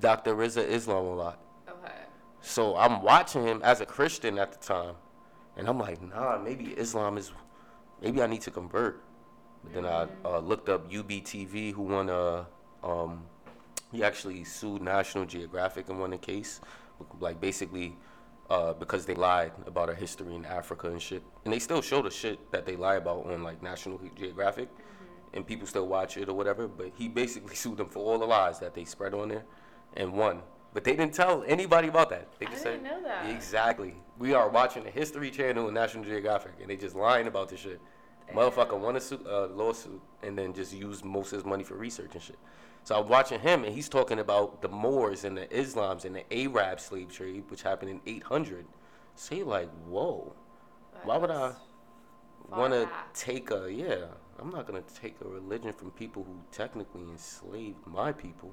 [0.00, 0.34] Dr.
[0.34, 1.38] Rizza Islam a lot.
[1.68, 1.92] Okay.
[2.40, 4.94] So I'm watching him as a Christian at the time,
[5.56, 7.30] and I'm like, nah, maybe Islam is,
[8.00, 9.02] maybe I need to convert.
[9.62, 12.46] But then I uh, looked up UBTV, who won a,
[12.82, 13.24] um,
[13.92, 16.62] he actually sued National Geographic and won a case,
[17.20, 17.96] like basically,
[18.48, 22.00] uh, because they lied about our history in Africa and shit, and they still show
[22.00, 24.70] the shit that they lie about on like National Geographic,
[25.36, 26.66] and people still watch it or whatever.
[26.66, 29.44] But he basically sued them for all the lies that they spread on there,
[29.96, 30.42] and won.
[30.74, 32.28] But they didn't tell anybody about that.
[32.38, 33.30] They I just didn't said know that.
[33.30, 33.94] exactly.
[34.18, 37.60] We are watching the History Channel and National Geographic, and they just lying about this
[37.60, 37.80] shit.
[38.34, 41.76] Motherfucker won a suit, uh, lawsuit and then just used most of his money for
[41.76, 42.38] research and shit.
[42.82, 46.24] So I'm watching him, and he's talking about the Moors and the Islams and the
[46.32, 48.66] Arab slave trade, which happened in 800.
[49.14, 50.34] So you're like, whoa,
[51.04, 51.52] why would I
[52.50, 54.06] want to take a yeah?
[54.40, 58.52] I'm not gonna take a religion from people who technically enslaved my people.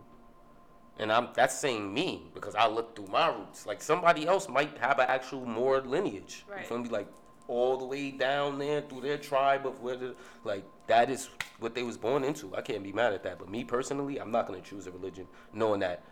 [1.00, 3.66] And I'm that's saying me because I look through my roots.
[3.66, 6.46] Like somebody else might have an actual more lineage.
[6.48, 6.68] You Right.
[6.68, 6.90] feel me?
[6.90, 7.08] Like
[7.48, 11.30] all the way down there through their tribe of where the like that is
[11.60, 12.56] what they was born into.
[12.56, 13.40] I can't be mad at that.
[13.40, 16.04] But me personally, I'm not gonna choose a religion knowing that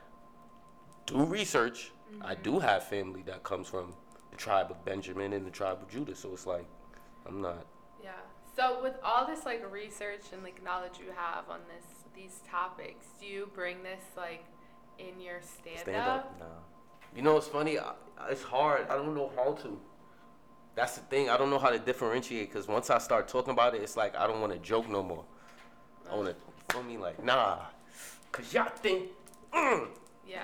[1.05, 1.91] do research.
[2.21, 2.43] I mm-hmm.
[2.43, 3.93] do have family that comes from
[4.31, 6.15] the tribe of Benjamin and the tribe of Judah.
[6.15, 6.65] So it's like
[7.25, 7.65] I'm not.
[8.55, 13.05] So with all this like research and like knowledge you have on this these topics,
[13.19, 14.43] do you bring this like
[14.99, 15.83] in your stand, up?
[15.83, 16.25] stand up?
[16.25, 16.39] up.
[16.39, 16.45] Nah.
[17.15, 17.79] You know what's funny?
[17.79, 17.93] I,
[18.29, 18.87] it's hard.
[18.89, 19.79] I don't know how to.
[20.75, 21.29] That's the thing.
[21.29, 24.15] I don't know how to differentiate because once I start talking about it, it's like
[24.15, 25.25] I don't want to joke no more.
[26.09, 27.59] I want to feel me like nah,
[28.31, 29.09] cause y'all think.
[29.53, 29.87] Mm.
[30.27, 30.43] Yeah.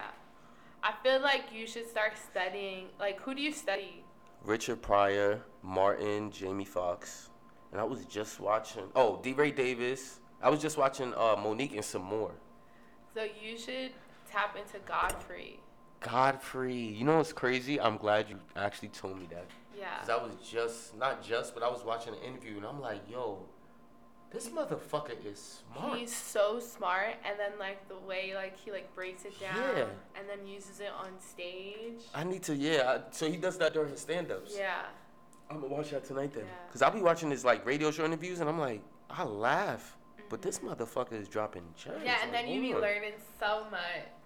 [0.84, 4.03] I feel like you should start studying like who do you study?
[4.43, 7.29] Richard Pryor, Martin, Jamie Foxx,
[7.72, 8.84] and I was just watching.
[8.95, 9.34] Oh, D.
[9.34, 10.19] Ray Davis.
[10.41, 12.31] I was just watching uh, Mo'Nique and some more.
[13.14, 13.91] So you should
[14.30, 15.60] tap into Godfrey.
[15.99, 16.76] Godfrey.
[16.76, 17.80] You know what's crazy?
[17.81, 19.45] I'm glad you actually told me that.
[19.77, 19.98] Yeah.
[19.99, 23.02] Cause I was just not just, but I was watching an interview and I'm like,
[23.10, 23.39] yo,
[24.31, 25.98] this motherfucker is smart.
[25.98, 29.85] He's so smart and then like the way like he like breaks it down Yeah.
[30.15, 32.02] and then uses it on stage.
[32.14, 32.98] I need to, yeah.
[32.99, 34.53] I, so he does that during his stand-ups.
[34.57, 34.84] Yeah.
[35.49, 36.45] I'm gonna watch that tonight then.
[36.45, 36.72] Yeah.
[36.72, 39.95] Cause I'll be watching his like radio show interviews and I'm like, I laugh
[40.30, 42.02] But this motherfucker is dropping gems.
[42.03, 42.90] Yeah, and like, then you be hold on.
[42.90, 43.80] learning so much.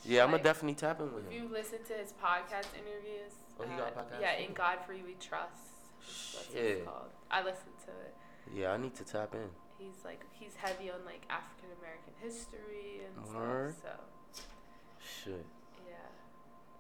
[0.04, 1.44] Yeah, I'm gonna Like, definitely tap in with If him.
[1.44, 4.44] you listen to his podcast interviews, Oh, he got a uh, podcast Yeah, too?
[4.46, 5.54] in Godfrey We Trust.
[6.00, 6.86] That's what Shit.
[6.86, 7.12] called.
[7.30, 8.16] I listened to it.
[8.60, 9.48] Yeah, I need to tap in.
[9.78, 13.76] He's like he's heavy on like African American history and Word.
[13.78, 14.02] stuff.
[14.34, 14.42] So
[15.00, 15.46] Shit,
[15.88, 15.94] yeah,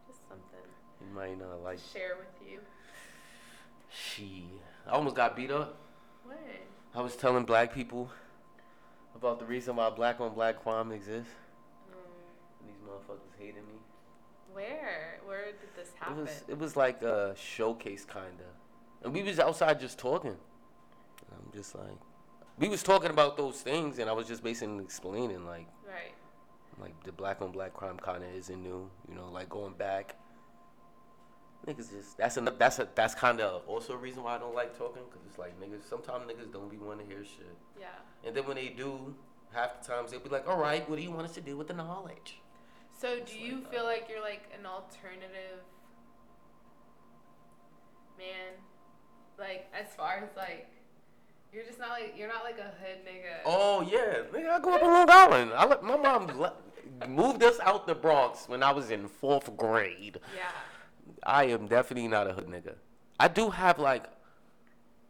[0.08, 0.66] just something
[1.00, 1.78] you might not like.
[1.78, 2.60] to share with you.
[3.92, 4.46] She,
[4.88, 5.76] I almost got beat up.
[6.26, 6.38] When?
[6.96, 8.10] I was telling black people
[9.16, 11.32] about the reason why black on black crime exists.
[11.90, 11.96] Mm,
[12.62, 13.76] And these motherfuckers hated me.
[14.54, 15.20] where?
[15.26, 16.20] Where did this happen?
[16.20, 18.46] It was it was like a showcase kinda,
[19.04, 20.32] and we was outside just talking.
[20.32, 21.98] And I'm just like,
[22.58, 26.14] we was talking about those things, and I was just basically explaining like right.
[26.82, 30.16] like the black on black crime kinda isn't new, you know, like going back.
[31.68, 34.56] Niggas just that's a that's a that's kind of also a reason why I don't
[34.56, 37.88] like talking, cause it's like niggas sometimes niggas don't be want to hear shit, Yeah.
[38.26, 39.14] and then when they do,
[39.54, 41.56] half the times they'll be like, all right, what do you want us to do
[41.56, 42.40] with the knowledge?
[43.00, 43.86] So It's do you like feel that.
[43.90, 45.62] like you're like an alternative
[48.18, 48.54] man?
[49.38, 50.68] Like as far as like
[51.54, 53.42] you're just not like you're not like a hood nigga.
[53.46, 55.52] Oh yeah, nigga, I grew up in Long Island.
[55.56, 56.54] I my mom le-
[57.08, 60.20] moved us out the Bronx when I was in fourth grade.
[60.36, 60.44] Yeah.
[61.24, 62.76] I am definitely not a hood nigga.
[63.20, 64.06] I do have like,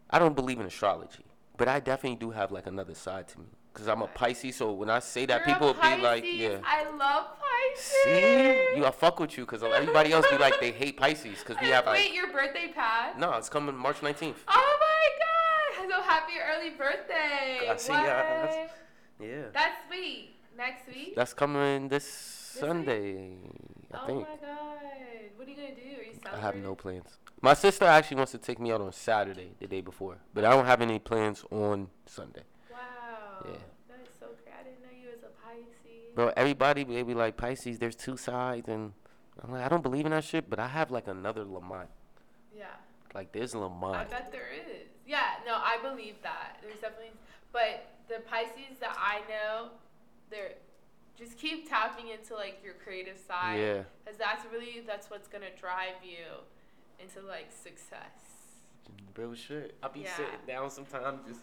[0.09, 1.25] I don't believe in astrology,
[1.57, 3.45] but I definitely do have like another side to me.
[3.73, 6.57] Cause I'm a Pisces, so when I say that, You're people be like, yeah.
[6.65, 7.93] I love Pisces.
[8.03, 11.55] See, you, I fuck with you, cause everybody else be like they hate Pisces, cause
[11.61, 13.17] we have Wait, like, your birthday passed?
[13.17, 14.35] no, it's coming March 19th.
[14.49, 14.77] Oh
[15.79, 15.89] my god!
[15.89, 17.69] So happy early birthday!
[17.69, 18.67] I see ya.
[19.21, 20.35] Yeah, That's sweet.
[20.57, 21.15] Next week?
[21.15, 22.59] that's coming this week?
[22.59, 23.35] Sunday,
[23.93, 24.19] I oh think.
[24.21, 24.77] my god!
[25.35, 25.99] What are you gonna do?
[25.99, 27.17] Are you I have no plans.
[27.41, 30.51] My sister actually wants to take me out on Saturday, the day before, but I
[30.51, 32.43] don't have any plans on Sunday.
[32.71, 32.77] Wow.
[33.45, 33.51] Yeah.
[33.89, 34.53] That's so great.
[34.59, 36.13] I didn't know you was a Pisces.
[36.15, 37.79] Bro, everybody they be like Pisces.
[37.79, 38.93] There's two sides, and
[39.43, 40.49] I'm like, I don't believe in that shit.
[40.49, 41.89] But I have like another Lamont.
[42.55, 42.65] Yeah.
[43.15, 43.95] Like there's Lamont.
[43.95, 44.87] I bet there is.
[45.05, 46.59] Yeah, no, I believe that.
[46.61, 47.11] There's definitely,
[47.51, 49.69] but the Pisces that I know,
[50.29, 50.53] they're
[51.21, 53.59] just keep tapping into like your creative side.
[53.59, 53.83] Yeah.
[54.03, 56.25] Because that's really that's what's gonna drive you
[56.99, 58.17] into like success.
[59.15, 59.75] Real shit.
[59.83, 60.15] I'll be Yeah.
[60.17, 61.41] sitting down sometimes just.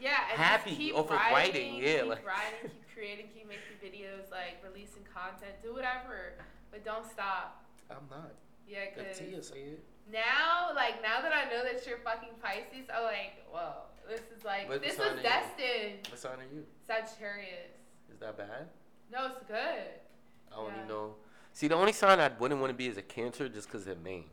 [0.00, 3.46] Yeah, and Happy just keep off writing, writing, yeah, keep like- writing, keep creating, keep
[3.48, 6.32] making videos, like releasing content, do whatever,
[6.70, 7.66] but don't stop.
[7.90, 8.32] I'm not.
[8.66, 9.84] Yeah, If Tia cause say it.
[10.10, 14.42] now, like now that I know that you're fucking Pisces, I'm like, whoa, this is
[14.44, 16.08] like What this sign was destined.
[16.08, 16.64] What sign are you?
[16.86, 17.76] Sagittarius.
[18.10, 18.68] Is that bad?
[19.12, 19.56] No, it's good.
[20.52, 20.76] I don't Yeah.
[20.76, 21.14] even know.
[21.52, 24.02] See, the only sign I wouldn't want to be is a Cancer, just because of
[24.02, 24.30] name.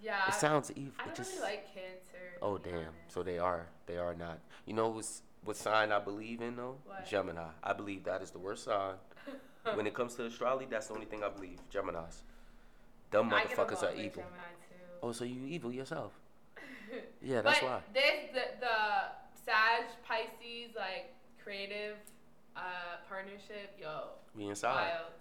[0.00, 0.26] Yeah.
[0.28, 0.92] It sounds evil.
[0.98, 1.32] I don't just.
[1.32, 2.38] really like Cancer.
[2.42, 2.74] Oh damn!
[2.74, 2.90] honest.
[3.08, 3.66] So they are.
[3.86, 4.40] They are not.
[4.66, 6.76] You know what's, what sign I believe in though?
[6.84, 7.06] What?
[7.06, 7.48] Gemini.
[7.62, 8.94] I believe that is the worst sign.
[9.74, 11.58] when it comes to astrology, that's the only thing I believe.
[11.70, 12.24] Gemini's.
[13.12, 14.22] Dumb motherfuckers are evil.
[14.22, 14.28] Too.
[15.02, 16.12] Oh, so you evil yourself?
[17.22, 17.80] Yeah, that's but why.
[17.94, 18.76] this the the
[19.46, 21.96] Sag Pisces like creative
[22.56, 22.60] uh
[23.08, 24.74] partnership, yo, Me inside.
[24.74, 25.12] wild.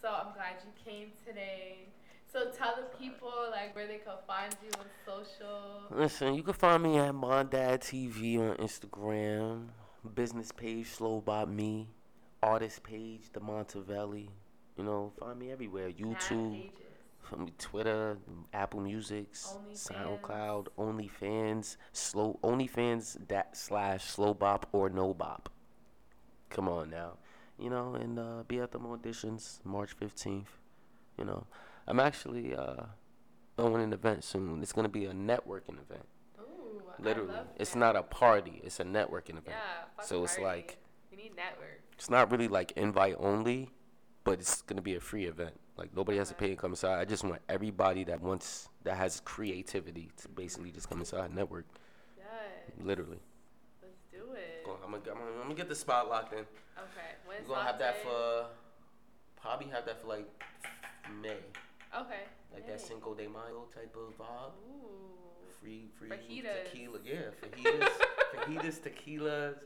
[0.00, 1.88] So I'm glad you came today.
[2.30, 5.82] So tell the people like where they can find you on social.
[5.90, 9.68] Listen, you can find me at MontdadTV on Instagram,
[10.14, 11.88] business page SlowBop Me,
[12.42, 14.28] artist page The Montevelli.
[14.76, 15.90] You know, find me everywhere.
[15.90, 16.70] YouTube.
[17.22, 18.18] From me, Twitter,
[18.52, 19.90] Apple Music, OnlyFans.
[19.90, 25.48] SoundCloud, OnlyFans, slow OnlyFans that slash SlowBop or no bop.
[26.50, 27.14] Come on now,
[27.58, 30.58] you know, and uh, be at the auditions March fifteenth.
[31.18, 31.46] You know,
[31.86, 32.84] I'm actually uh,
[33.56, 34.62] throwing an event soon.
[34.62, 36.06] It's gonna be a networking event.
[36.40, 38.60] Ooh, I Literally, it's not a party.
[38.64, 39.48] It's a networking event.
[39.48, 39.84] Yeah.
[39.96, 40.44] fuck So it's party.
[40.44, 40.78] like
[41.10, 41.82] we need network.
[41.94, 43.70] it's not really like invite only,
[44.24, 45.58] but it's gonna be a free event.
[45.76, 46.98] Like nobody has to pay to come inside.
[47.00, 51.34] I just want everybody that wants that has creativity to basically just come inside and
[51.34, 51.66] network.
[52.16, 52.26] Yes.
[52.82, 53.18] Literally.
[54.92, 55.14] Let's do it.
[55.14, 56.40] I'm gonna, I'm gonna, I'm gonna get the spot locked in.
[56.40, 57.10] Okay.
[57.26, 58.10] When's We're gonna have that Saturday?
[58.10, 58.46] for
[59.40, 60.26] probably have that for like
[61.22, 61.38] May,
[61.94, 62.24] Okay.
[62.52, 62.72] like Yay.
[62.72, 64.52] that Cinco de Mayo type of vibe.
[64.68, 65.52] Ooh.
[65.60, 66.64] Free, free Fajitas.
[66.70, 66.98] tequila.
[67.04, 67.88] Yeah, fajitas,
[68.34, 69.56] fajitas, tequilas,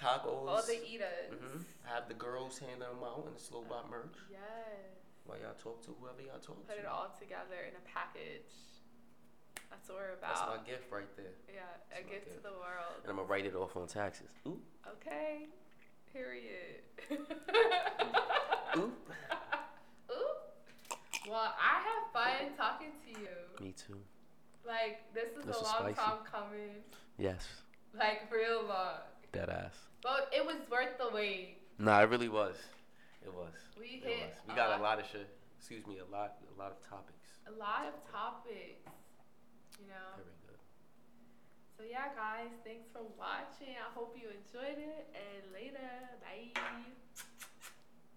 [0.00, 0.48] tacos.
[0.48, 1.30] All the eaters.
[1.30, 4.16] hmm Have the girls hand them out in the SlowBop merch.
[4.30, 4.40] Yes.
[5.26, 6.74] While y'all talk to whoever y'all talk Put to.
[6.74, 8.50] Put it all together in a package.
[9.74, 10.34] That's what we're about.
[10.38, 11.34] That's my gift right there.
[11.52, 12.94] Yeah, That's a my gift to the world.
[13.02, 14.30] And I'm gonna write it off on taxes.
[14.46, 14.60] Ooh,
[15.02, 15.46] Okay.
[16.12, 16.86] Period.
[17.10, 17.18] ooh.
[20.12, 20.34] Ooh.
[21.28, 23.28] Well, I have fun talking to you.
[23.60, 23.98] Me too.
[24.66, 25.94] Like this is This a long spicy.
[26.00, 26.70] time coming.
[27.18, 27.46] Yes,
[27.98, 28.98] Like real long.
[29.32, 29.74] dead ass.
[30.02, 31.58] But it was worth the wait.
[31.78, 32.56] Nah, it really was.
[33.24, 33.52] It was.
[33.78, 34.36] We It hit was.
[34.46, 34.80] We a got lot.
[34.80, 35.28] a lot of shit.
[35.58, 37.28] Excuse me, a lot, a lot of topics.
[37.48, 38.84] A lot of topics.
[39.80, 40.16] You know.
[40.16, 40.60] Very good.
[41.76, 43.74] So yeah, guys, thanks for watching.
[43.74, 45.06] I hope you enjoyed it.
[45.14, 45.90] And later,
[46.22, 46.52] bye.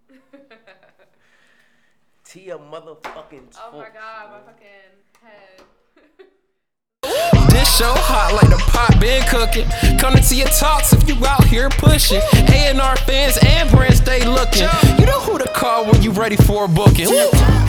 [2.23, 3.55] Tia motherfucking.
[3.57, 5.63] oh my god, my fucking head.
[7.51, 9.67] This show hot like the pot been cooking.
[9.97, 12.21] Coming to your talks if you out here pushing.
[12.33, 14.67] A&R fans and brands stay looking.
[14.99, 17.07] You know who to call when you ready for a booking.
[17.09, 17.66] Woo.